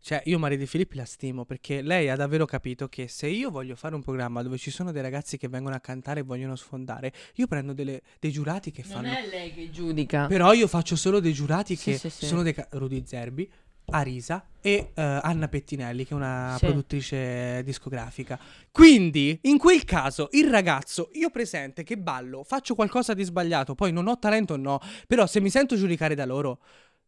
Cioè, 0.00 0.22
io 0.26 0.38
Maria 0.38 0.56
Di 0.56 0.66
Filippi 0.66 0.96
la 0.96 1.04
stimo 1.04 1.44
perché 1.44 1.82
lei 1.82 2.08
ha 2.08 2.16
davvero 2.16 2.44
capito 2.46 2.88
che 2.88 3.08
se 3.08 3.26
io 3.28 3.50
voglio 3.50 3.74
fare 3.76 3.94
un 3.94 4.02
programma 4.02 4.42
dove 4.42 4.58
ci 4.58 4.70
sono 4.70 4.92
dei 4.92 5.02
ragazzi 5.02 5.36
che 5.36 5.48
vengono 5.48 5.74
a 5.74 5.80
cantare 5.80 6.20
e 6.20 6.22
vogliono 6.22 6.56
sfondare, 6.56 7.12
io 7.34 7.46
prendo 7.46 7.72
delle- 7.72 8.02
dei 8.20 8.30
giurati 8.32 8.70
che 8.70 8.82
non 8.86 9.02
fanno. 9.02 9.12
è 9.16 9.26
lei 9.28 9.52
che 9.52 9.70
giudica. 9.70 10.26
Però 10.26 10.52
io 10.52 10.66
faccio 10.68 10.96
solo 10.96 11.20
dei 11.20 11.32
giurati 11.32 11.76
Sì, 11.76 11.92
che 11.92 11.98
sì, 11.98 12.10
sì. 12.10 12.26
sono 12.26 12.42
dei 12.42 12.54
ca- 12.54 12.66
Rudy 12.70 13.02
Zerbi, 13.06 13.50
Arisa 13.86 14.46
e 14.62 14.92
eh, 14.94 15.02
Anna 15.22 15.46
Pettinelli, 15.48 16.04
che 16.06 16.12
è 16.14 16.16
una 16.16 16.54
Sì. 16.58 16.64
produttrice 16.64 17.62
discografica. 17.64 18.38
Quindi, 18.70 19.38
in 19.42 19.58
quel 19.58 19.84
caso, 19.84 20.28
il 20.32 20.48
ragazzo, 20.48 21.10
io 21.12 21.28
presente 21.28 21.82
che 21.82 21.98
ballo, 21.98 22.42
faccio 22.44 22.74
qualcosa 22.74 23.12
di 23.12 23.22
sbagliato, 23.24 23.74
poi 23.74 23.92
non 23.92 24.06
ho 24.08 24.18
talento, 24.18 24.56
no. 24.56 24.80
Però 25.06 25.26
se 25.26 25.40
mi 25.40 25.50
sento 25.50 25.76
giudicare 25.76 26.14
da 26.14 26.24
loro, 26.24 26.60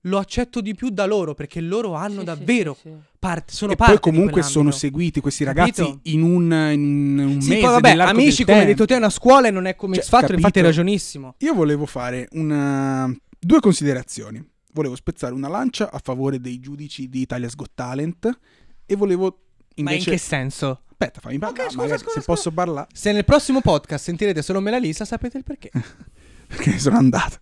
lo 0.07 0.19
accetto 0.19 0.61
di 0.61 0.75
più 0.75 0.91
da 0.91 1.05
loro 1.07 1.35
perché 1.35 1.61
loro 1.61 1.95
hanno 1.95 2.21
Sì, 2.21 2.25
davvero 2.25 2.75
sì, 2.75 2.89
sì. 2.89 2.95
parte, 3.19 3.53
sono 3.53 3.73
E 3.73 3.77
parte 3.77 3.99
poi 3.99 4.11
di 4.11 4.17
comunque 4.17 4.43
sono 4.43 4.71
seguiti 4.71 5.21
questi 5.21 5.45
Capito? 5.45 5.83
ragazzi 5.83 5.99
in 6.15 6.23
un, 6.23 6.43
in 6.73 7.19
un 7.19 7.41
Sì, 7.41 7.49
mese 7.51 7.61
poi 7.61 7.71
vabbè, 7.73 7.91
amici, 7.99 8.37
del 8.39 8.47
come 8.47 8.59
hai 8.61 8.67
detto 8.67 8.85
te, 8.87 8.95
è 8.95 8.99
una 8.99 9.11
scuola 9.11 9.49
e 9.49 9.51
non 9.51 9.67
è 9.67 9.75
come 9.77 9.97
Cioè, 9.97 10.05
X 10.05 10.09
Factor, 10.09 10.35
infatti 10.35 10.59
hai 10.59 10.65
ragionissimo. 10.65 11.35
Io 11.39 11.55
volevo 11.55 11.87
fare 11.87 12.29
una... 12.33 13.13
due 13.39 13.61
considerazioni. 13.61 14.43
Volevo 14.73 14.95
spezzare 14.95 15.33
una 15.35 15.49
lancia 15.49 15.91
a 15.91 15.99
favore 16.03 16.39
dei 16.41 16.61
giudici 16.61 17.09
di 17.09 17.21
Italia's 17.23 17.55
Got 17.55 17.71
Talent 17.75 18.39
e 18.85 18.95
volevo 18.97 19.25
Ma 19.27 19.33
in 19.77 19.89
invece... 19.89 20.11
che 20.11 20.19
senso? 20.19 20.83
Aspetta, 20.91 21.21
fammi 21.21 21.39
parlare, 21.39 21.63
Ok, 21.65 21.71
scusa, 21.73 21.83
magari, 21.83 21.99
scusa, 22.01 22.13
se 22.15 22.21
scusa. 22.23 22.33
posso 22.33 22.51
parlare, 22.53 22.87
Se 22.93 23.13
nel 23.13 23.25
prossimo 23.25 23.61
podcast 23.61 24.05
sentirete 24.05 24.41
solo 24.43 24.61
Melalisa, 24.61 25.05
sapete 25.05 25.37
il 25.39 25.45
perché. 25.45 25.71
perché 26.47 26.79
sono 26.79 26.97
andato. 26.97 27.39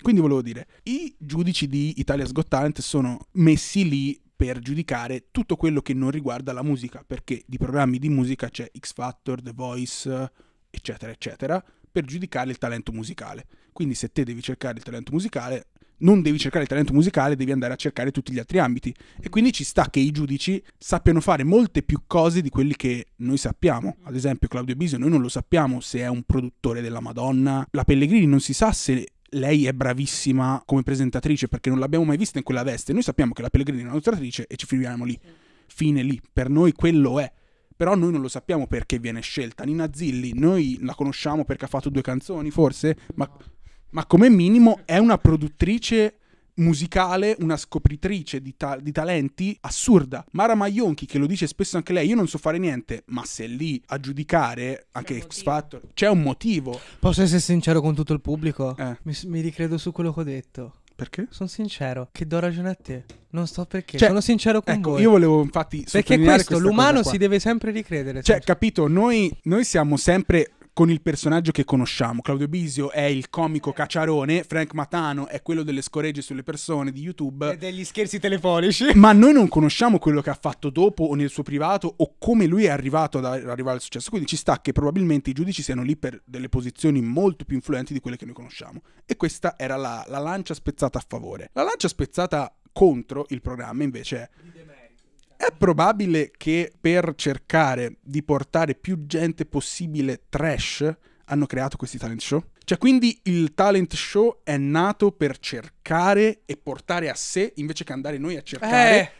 Quindi 0.00 0.20
volevo 0.20 0.42
dire, 0.42 0.66
i 0.84 1.14
giudici 1.18 1.66
di 1.66 1.94
Italia's 1.98 2.32
Got 2.32 2.48
Talent 2.48 2.80
sono 2.80 3.18
messi 3.32 3.88
lì 3.88 4.20
per 4.34 4.58
giudicare 4.58 5.26
tutto 5.30 5.56
quello 5.56 5.82
che 5.82 5.92
non 5.92 6.10
riguarda 6.10 6.52
la 6.52 6.62
musica, 6.62 7.04
perché 7.06 7.42
di 7.46 7.58
programmi 7.58 7.98
di 7.98 8.08
musica 8.08 8.48
c'è 8.48 8.70
X 8.78 8.94
Factor, 8.94 9.42
The 9.42 9.52
Voice, 9.54 10.32
eccetera, 10.70 11.12
eccetera, 11.12 11.62
per 11.92 12.04
giudicare 12.04 12.50
il 12.50 12.56
talento 12.56 12.92
musicale. 12.92 13.46
Quindi 13.72 13.94
se 13.94 14.10
te 14.10 14.24
devi 14.24 14.40
cercare 14.40 14.78
il 14.78 14.82
talento 14.82 15.12
musicale, 15.12 15.66
non 15.98 16.22
devi 16.22 16.38
cercare 16.38 16.62
il 16.62 16.68
talento 16.70 16.94
musicale, 16.94 17.36
devi 17.36 17.52
andare 17.52 17.74
a 17.74 17.76
cercare 17.76 18.10
tutti 18.10 18.32
gli 18.32 18.38
altri 18.38 18.58
ambiti. 18.58 18.94
E 19.20 19.28
quindi 19.28 19.52
ci 19.52 19.64
sta 19.64 19.90
che 19.90 20.00
i 20.00 20.10
giudici 20.10 20.62
sappiano 20.78 21.20
fare 21.20 21.44
molte 21.44 21.82
più 21.82 22.04
cose 22.06 22.40
di 22.40 22.48
quelli 22.48 22.74
che 22.74 23.08
noi 23.16 23.36
sappiamo. 23.36 23.98
Ad 24.04 24.14
esempio, 24.14 24.48
Claudio 24.48 24.74
Bisio, 24.74 24.96
noi 24.96 25.10
non 25.10 25.20
lo 25.20 25.28
sappiamo 25.28 25.80
se 25.80 25.98
è 25.98 26.08
un 26.08 26.22
produttore 26.22 26.80
della 26.80 27.00
Madonna. 27.00 27.66
La 27.72 27.84
Pellegrini 27.84 28.24
non 28.24 28.40
si 28.40 28.54
sa 28.54 28.72
se 28.72 29.06
lei 29.30 29.66
è 29.66 29.72
bravissima 29.72 30.62
come 30.64 30.82
presentatrice 30.82 31.48
perché 31.48 31.70
non 31.70 31.78
l'abbiamo 31.78 32.04
mai 32.04 32.16
vista 32.16 32.38
in 32.38 32.44
quella 32.44 32.62
veste. 32.62 32.92
Noi 32.92 33.02
sappiamo 33.02 33.32
che 33.32 33.42
la 33.42 33.50
Pellegrini 33.50 33.82
è 33.82 33.84
una 33.84 33.94
nutritrice 33.94 34.46
e 34.46 34.56
ci 34.56 34.66
finiamo 34.66 35.04
lì. 35.04 35.18
Fine 35.66 36.02
lì. 36.02 36.20
Per 36.32 36.48
noi 36.48 36.72
quello 36.72 37.18
è. 37.20 37.30
Però 37.76 37.94
noi 37.94 38.12
non 38.12 38.20
lo 38.20 38.28
sappiamo 38.28 38.66
perché 38.66 38.98
viene 38.98 39.20
scelta. 39.20 39.64
Nina 39.64 39.90
Zilli, 39.92 40.32
noi 40.34 40.78
la 40.82 40.94
conosciamo 40.94 41.44
perché 41.44 41.64
ha 41.64 41.68
fatto 41.68 41.88
due 41.88 42.02
canzoni, 42.02 42.50
forse, 42.50 42.96
ma, 43.14 43.30
ma 43.90 44.04
come 44.04 44.28
minimo 44.28 44.80
è 44.84 44.98
una 44.98 45.16
produttrice 45.16 46.19
musicale, 46.60 47.36
una 47.40 47.56
scopritrice 47.56 48.40
di, 48.40 48.54
ta- 48.56 48.78
di 48.80 48.92
talenti 48.92 49.56
assurda. 49.62 50.24
Mara 50.32 50.54
Maionchi, 50.54 51.06
che 51.06 51.18
lo 51.18 51.26
dice 51.26 51.46
spesso 51.46 51.76
anche 51.76 51.92
lei, 51.92 52.08
io 52.08 52.14
non 52.14 52.28
so 52.28 52.38
fare 52.38 52.58
niente, 52.58 53.02
ma 53.06 53.24
se 53.24 53.44
è 53.44 53.48
lì 53.48 53.82
a 53.86 53.98
giudicare 53.98 54.86
anche 54.92 55.20
X. 55.20 55.42
Factor, 55.42 55.80
c'è 55.94 56.08
un 56.08 56.22
motivo. 56.22 56.78
Posso 56.98 57.22
essere 57.22 57.40
sincero 57.40 57.80
con 57.80 57.94
tutto 57.94 58.12
il 58.12 58.20
pubblico? 58.20 58.76
Eh. 58.76 58.96
Mi, 59.02 59.16
mi 59.26 59.40
ricredo 59.40 59.78
su 59.78 59.92
quello 59.92 60.12
che 60.12 60.20
ho 60.20 60.24
detto. 60.24 60.74
Perché? 60.94 61.28
Sono 61.30 61.48
sincero, 61.48 62.08
che 62.12 62.26
do 62.26 62.38
ragione 62.40 62.68
a 62.68 62.74
te. 62.74 63.04
Non 63.30 63.46
so 63.46 63.64
perché. 63.64 63.96
Cioè, 63.96 64.08
Sono 64.08 64.20
sincero 64.20 64.60
con 64.60 64.74
Ecco, 64.74 64.90
voi. 64.90 65.00
io 65.00 65.10
volevo 65.10 65.40
infatti 65.40 65.86
perché 65.90 66.18
questo, 66.18 66.58
l'umano 66.58 67.02
si 67.02 67.16
deve 67.16 67.38
sempre 67.40 67.70
ricredere. 67.70 68.22
Cioè, 68.22 68.34
Sergio. 68.36 68.52
capito, 68.52 68.86
noi, 68.86 69.34
noi 69.44 69.64
siamo 69.64 69.96
sempre 69.96 70.50
con 70.80 70.88
il 70.88 71.02
personaggio 71.02 71.52
che 71.52 71.66
conosciamo. 71.66 72.22
Claudio 72.22 72.48
Bisio 72.48 72.90
è 72.90 73.02
il 73.02 73.28
comico 73.28 73.70
cacciarone, 73.70 74.44
Frank 74.44 74.72
Matano 74.72 75.26
è 75.26 75.42
quello 75.42 75.62
delle 75.62 75.82
scoregge 75.82 76.22
sulle 76.22 76.42
persone 76.42 76.90
di 76.90 77.02
YouTube. 77.02 77.52
E 77.52 77.58
degli 77.58 77.84
scherzi 77.84 78.18
telefonici. 78.18 78.86
Ma 78.94 79.12
noi 79.12 79.34
non 79.34 79.46
conosciamo 79.48 79.98
quello 79.98 80.22
che 80.22 80.30
ha 80.30 80.38
fatto 80.40 80.70
dopo 80.70 81.04
o 81.04 81.14
nel 81.14 81.28
suo 81.28 81.42
privato 81.42 81.92
o 81.94 82.14
come 82.16 82.46
lui 82.46 82.64
è 82.64 82.70
arrivato 82.70 83.18
ad 83.18 83.26
arrivare 83.26 83.76
al 83.76 83.82
successo. 83.82 84.08
Quindi 84.08 84.26
ci 84.26 84.36
sta 84.36 84.62
che 84.62 84.72
probabilmente 84.72 85.28
i 85.28 85.34
giudici 85.34 85.60
siano 85.60 85.82
lì 85.82 85.98
per 85.98 86.22
delle 86.24 86.48
posizioni 86.48 87.02
molto 87.02 87.44
più 87.44 87.56
influenti 87.56 87.92
di 87.92 88.00
quelle 88.00 88.16
che 88.16 88.24
noi 88.24 88.32
conosciamo. 88.32 88.80
E 89.04 89.18
questa 89.18 89.58
era 89.58 89.76
la, 89.76 90.02
la 90.08 90.18
lancia 90.18 90.54
spezzata 90.54 90.96
a 90.96 91.04
favore. 91.06 91.50
La 91.52 91.62
lancia 91.62 91.88
spezzata 91.88 92.54
contro 92.72 93.26
il 93.28 93.42
programma 93.42 93.82
invece 93.82 94.16
è 94.16 94.30
è 95.40 95.52
probabile 95.56 96.30
che 96.36 96.70
per 96.78 97.14
cercare 97.16 97.96
di 98.02 98.22
portare 98.22 98.74
più 98.74 99.06
gente 99.06 99.46
possibile 99.46 100.24
trash 100.28 100.86
hanno 101.24 101.46
creato 101.46 101.78
questi 101.78 101.96
talent 101.96 102.20
show? 102.20 102.44
Cioè, 102.62 102.76
quindi 102.76 103.18
il 103.24 103.54
talent 103.54 103.94
show 103.94 104.40
è 104.44 104.58
nato 104.58 105.12
per 105.12 105.38
cercare 105.38 106.42
e 106.44 106.58
portare 106.58 107.08
a 107.08 107.14
sé, 107.14 107.52
invece 107.56 107.84
che 107.84 107.92
andare 107.94 108.18
noi 108.18 108.36
a 108.36 108.42
cercare 108.42 109.00
Eh, 109.00 109.10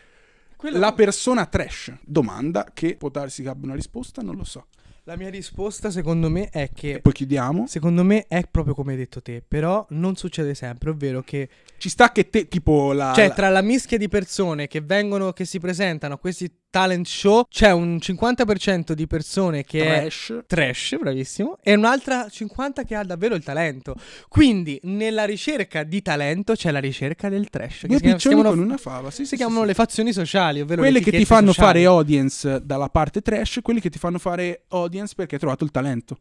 quello- 0.56 0.78
la 0.78 0.92
persona 0.92 1.46
trash. 1.46 1.94
Domanda 2.02 2.66
che 2.74 2.96
può 2.96 3.08
darsi 3.08 3.42
che 3.42 3.48
abbia 3.48 3.66
una 3.68 3.74
risposta, 3.76 4.20
non 4.20 4.36
lo 4.36 4.44
so. 4.44 4.66
La 5.04 5.16
mia 5.16 5.30
risposta, 5.30 5.90
secondo 5.90 6.28
me, 6.30 6.48
è 6.50 6.70
che. 6.72 6.92
E 6.94 7.00
poi 7.00 7.12
chiudiamo. 7.12 7.66
Secondo 7.66 8.04
me 8.04 8.26
è 8.28 8.44
proprio 8.50 8.74
come 8.74 8.92
hai 8.92 8.98
detto 8.98 9.20
te, 9.22 9.42
però 9.46 9.84
non 9.90 10.16
succede 10.16 10.54
sempre, 10.54 10.90
ovvero 10.90 11.22
che 11.22 11.48
Ci 11.78 11.88
sta 11.88 12.12
che 12.12 12.28
te, 12.28 12.48
tipo 12.48 12.92
la... 12.92 13.12
cioè 13.14 13.28
la- 13.28 13.34
tra 13.34 13.48
la 13.48 13.62
mischia 13.62 13.98
di 13.98 14.08
persone 14.08 14.66
che 14.68 14.80
vengono 14.80 15.32
che 15.32 15.44
si 15.44 15.58
presentano 15.58 16.14
a 16.14 16.18
questi 16.18 16.50
talent 16.70 17.06
show 17.06 17.46
c'è 17.48 17.72
un 17.72 17.96
50% 17.96 18.92
di 18.92 19.06
persone 19.06 19.64
che 19.64 19.82
è 19.84 20.00
trash. 20.00 20.44
trash, 20.46 20.96
bravissimo, 20.98 21.58
e 21.62 21.74
un'altra 21.74 22.28
50 22.28 22.84
che 22.84 22.94
ha 22.94 23.02
davvero 23.02 23.34
il 23.34 23.42
talento. 23.42 23.96
Quindi 24.28 24.78
nella 24.84 25.24
ricerca 25.24 25.82
di 25.82 26.00
talento 26.00 26.54
c'è 26.54 26.70
la 26.70 26.78
ricerca 26.78 27.28
del 27.28 27.50
trash, 27.50 27.86
Due 27.86 27.98
piccioni 27.98 28.36
chiamano, 28.36 28.50
con 28.50 28.58
una 28.60 28.76
fava, 28.76 29.10
sì, 29.10 29.22
si 29.22 29.30
sì, 29.30 29.36
chiamano 29.36 29.60
sì, 29.60 29.66
le 29.66 29.72
sì. 29.72 29.78
fazioni 29.80 30.12
sociali, 30.12 30.60
ovvero 30.60 30.80
Quelle 30.82 30.98
le 30.98 31.04
che 31.04 31.10
ti 31.10 31.24
fanno 31.24 31.52
sociali. 31.52 31.66
fare 31.66 31.84
audience 31.84 32.64
dalla 32.64 32.88
parte 32.88 33.20
trash, 33.20 33.58
quelli 33.62 33.80
che 33.80 33.90
ti 33.90 33.98
fanno 33.98 34.18
fare 34.18 34.62
audience 34.68 35.14
perché 35.14 35.34
hai 35.34 35.40
trovato 35.40 35.64
il 35.64 35.70
talento. 35.70 36.18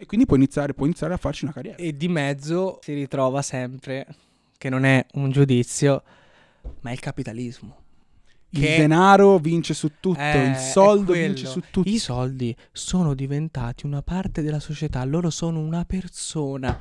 E 0.00 0.06
quindi 0.06 0.26
puoi 0.26 0.38
iniziare, 0.38 0.74
puoi 0.74 0.86
iniziare 0.86 1.14
a 1.14 1.16
farci 1.16 1.42
una 1.42 1.52
carriera. 1.52 1.76
E 1.76 1.96
di 1.96 2.06
mezzo 2.06 2.78
si 2.82 2.94
ritrova 2.94 3.42
sempre, 3.42 4.06
che 4.56 4.68
non 4.68 4.84
è 4.84 5.04
un 5.14 5.32
giudizio, 5.32 6.04
ma 6.82 6.90
è 6.90 6.92
il 6.92 7.00
capitalismo. 7.00 7.86
Il 8.50 8.60
che- 8.60 8.76
denaro 8.78 9.38
vince 9.38 9.74
su 9.74 9.90
tutto, 10.00 10.18
Eh, 10.20 10.46
il 10.50 10.56
soldo 10.56 11.12
vince 11.12 11.46
su 11.46 11.62
tutto. 11.70 11.88
I 11.88 11.98
soldi 11.98 12.56
sono 12.72 13.14
diventati 13.14 13.84
una 13.84 14.00
parte 14.02 14.40
della 14.42 14.60
società, 14.60 15.04
loro 15.04 15.28
sono 15.30 15.58
una 15.60 15.84
persona. 15.84 16.78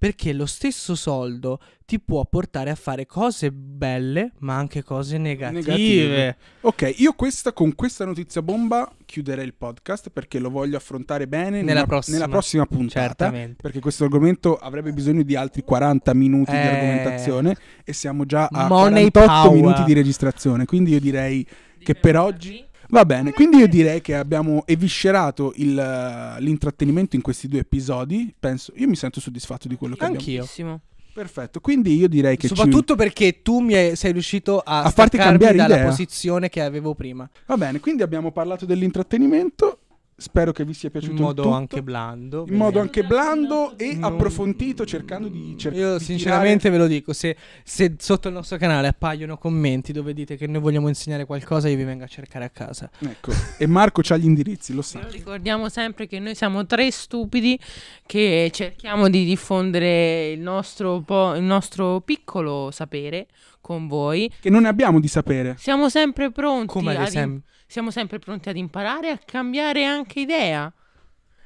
Perché 0.00 0.32
lo 0.32 0.46
stesso 0.46 0.94
soldo 0.94 1.60
ti 1.84 2.00
può 2.00 2.24
portare 2.24 2.70
a 2.70 2.74
fare 2.74 3.04
cose 3.04 3.52
belle, 3.52 4.32
ma 4.38 4.56
anche 4.56 4.82
cose 4.82 5.18
negative. 5.18 5.60
Negative. 5.60 6.36
Ok, 6.62 6.94
io 6.96 7.12
questa, 7.12 7.52
con 7.52 7.74
questa 7.74 8.06
notizia 8.06 8.40
bomba 8.40 8.90
chiuderei 9.04 9.44
il 9.44 9.52
podcast 9.52 10.08
perché 10.08 10.38
lo 10.38 10.48
voglio 10.48 10.78
affrontare 10.78 11.26
bene 11.28 11.60
Nella 11.60 11.84
prossima. 11.84 12.16
nella 12.16 12.30
prossima 12.30 12.64
puntata. 12.64 13.24
Certamente. 13.26 13.56
Perché 13.60 13.80
questo 13.80 14.04
argomento 14.04 14.56
avrebbe 14.56 14.94
bisogno 14.94 15.22
di 15.22 15.36
altri 15.36 15.62
40 15.64 16.14
minuti 16.14 16.50
di 16.52 16.56
Eh. 16.56 16.66
argomentazione 16.66 17.56
e 17.84 17.92
siamo 17.92 18.24
già 18.24 18.48
a 18.50 18.68
Money 18.68 19.10
48 19.10 19.26
power. 19.50 19.52
minuti 19.54 19.84
di 19.84 19.92
registrazione. 19.92 20.64
Quindi 20.64 20.92
io 20.92 21.00
direi 21.00 21.46
che 21.78 21.94
per 21.94 22.16
oggi 22.16 22.64
va 22.90 23.04
bene. 23.04 23.32
Quindi 23.32 23.56
io 23.58 23.66
direi 23.68 24.00
che 24.00 24.14
abbiamo 24.14 24.64
eviscerato 24.66 25.52
il, 25.56 25.78
eh, 25.78 26.40
l'intrattenimento 26.40 27.16
in 27.16 27.22
questi 27.22 27.48
due 27.48 27.60
episodi. 27.60 28.32
Penso, 28.38 28.72
io 28.76 28.88
mi 28.88 28.96
sento 28.96 29.20
soddisfatto 29.20 29.68
di 29.68 29.76
quello 29.76 29.94
che 29.94 30.04
abbiamo 30.04 30.20
Anch'io. 30.20 30.80
Perfetto, 31.12 31.60
quindi 31.60 31.96
io 31.96 32.08
direi 32.08 32.36
che 32.36 32.46
ci... 32.48 32.54
Soprattutto 32.54 32.94
perché 32.94 33.42
tu 33.42 33.58
mi 33.58 33.74
hai- 33.74 33.96
sei 33.96 34.12
riuscito 34.12 34.60
a, 34.60 34.82
A 34.84 34.90
farti 34.90 35.16
cambiare 35.16 35.56
dalla 35.56 35.74
idea. 35.74 35.88
posizione 35.88 36.48
che 36.48 36.62
avevo 36.62 36.94
prima. 36.94 37.28
Va 37.46 37.56
bene, 37.56 37.80
quindi 37.80 38.02
abbiamo 38.02 38.30
parlato 38.30 38.64
dell'intrattenimento. 38.64 39.79
Spero 40.20 40.52
che 40.52 40.64
vi 40.66 40.74
sia 40.74 40.90
piaciuto 40.90 41.14
In 41.14 41.22
modo 41.22 41.42
tutto. 41.42 41.54
anche 41.54 41.82
blando. 41.82 42.44
in 42.46 42.54
modo 42.56 42.78
anche 42.78 43.02
blando 43.04 43.72
e 43.78 43.94
Non- 43.94 44.04
approfondito, 44.12 44.84
cercando 44.84 45.28
di 45.28 45.56
cercare. 45.58 45.82
Io 45.82 45.98
sinceramente 45.98 46.68
ve 46.68 46.76
lo 46.76 46.86
dico, 46.86 47.12
se, 47.14 47.36
se 47.64 47.94
sotto 47.98 48.28
il 48.28 48.34
nostro 48.34 48.58
canale 48.58 48.88
appaiono 48.88 49.38
commenti 49.38 49.92
dove 49.92 50.12
dite 50.12 50.36
che 50.36 50.46
noi 50.46 50.60
vogliamo 50.60 50.88
insegnare 50.88 51.24
qualcosa, 51.24 51.68
io 51.68 51.76
vi 51.76 51.84
vengo 51.84 52.04
a 52.04 52.06
cercare 52.06 52.44
a 52.44 52.50
casa. 52.50 52.90
Ecco, 52.98 53.32
e 53.58 53.66
Marco 53.66 54.02
c'ha 54.02 54.16
gli 54.18 54.26
indirizzi, 54.26 54.74
lo 54.74 54.82
sa. 54.82 55.00
Ricordiamo 55.08 55.68
sempre 55.70 56.06
che 56.06 56.18
noi 56.18 56.34
siamo 56.34 56.66
tre 56.66 56.90
stupidi 56.90 57.58
che 58.04 58.50
cerchiamo 58.52 59.08
di 59.08 59.24
diffondere 59.24 60.30
il 60.32 60.40
nostro, 60.40 61.00
po- 61.00 61.34
il 61.34 61.42
nostro 61.42 62.00
piccolo 62.02 62.70
sapere 62.70 63.26
con 63.60 63.86
voi. 63.88 64.30
Che 64.40 64.50
non 64.50 64.62
ne 64.62 64.68
abbiamo 64.68 65.00
di 65.00 65.08
sapere. 65.08 65.54
Siamo 65.58 65.88
sempre 65.88 66.30
pronti, 66.30 66.66
Come 66.66 66.94
ad 66.96 67.06
esempio. 67.06 67.42
Siamo 67.70 67.92
sempre 67.92 68.18
pronti 68.18 68.48
ad 68.48 68.56
imparare 68.56 69.10
a 69.10 69.18
cambiare 69.24 69.84
anche 69.84 70.18
idea. 70.20 70.72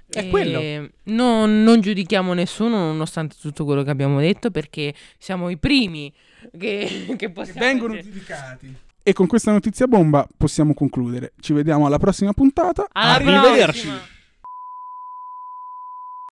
È 0.08 0.18
E 0.20 0.28
quello. 0.30 0.88
Non, 1.04 1.62
non 1.62 1.80
giudichiamo 1.82 2.32
nessuno 2.32 2.78
nonostante 2.78 3.36
tutto 3.38 3.64
quello 3.66 3.82
che 3.82 3.90
abbiamo 3.90 4.20
detto 4.20 4.50
perché 4.50 4.94
siamo 5.18 5.50
i 5.50 5.58
primi 5.58 6.10
che, 6.58 7.04
che 7.08 7.16
Che 7.16 7.30
possiamo 7.30 7.58
vengono 7.60 7.94
essere- 7.94 8.10
giudicati. 8.10 8.74
E 9.02 9.12
con 9.12 9.26
questa 9.26 9.52
notizia 9.52 9.86
bomba 9.86 10.26
possiamo 10.34 10.72
concludere. 10.72 11.34
Ci 11.38 11.52
vediamo 11.52 11.84
alla 11.84 11.98
prossima 11.98 12.32
puntata. 12.32 12.86
Alla 12.92 13.12
Arrivederci. 13.14 13.86
prossima! 13.86 14.12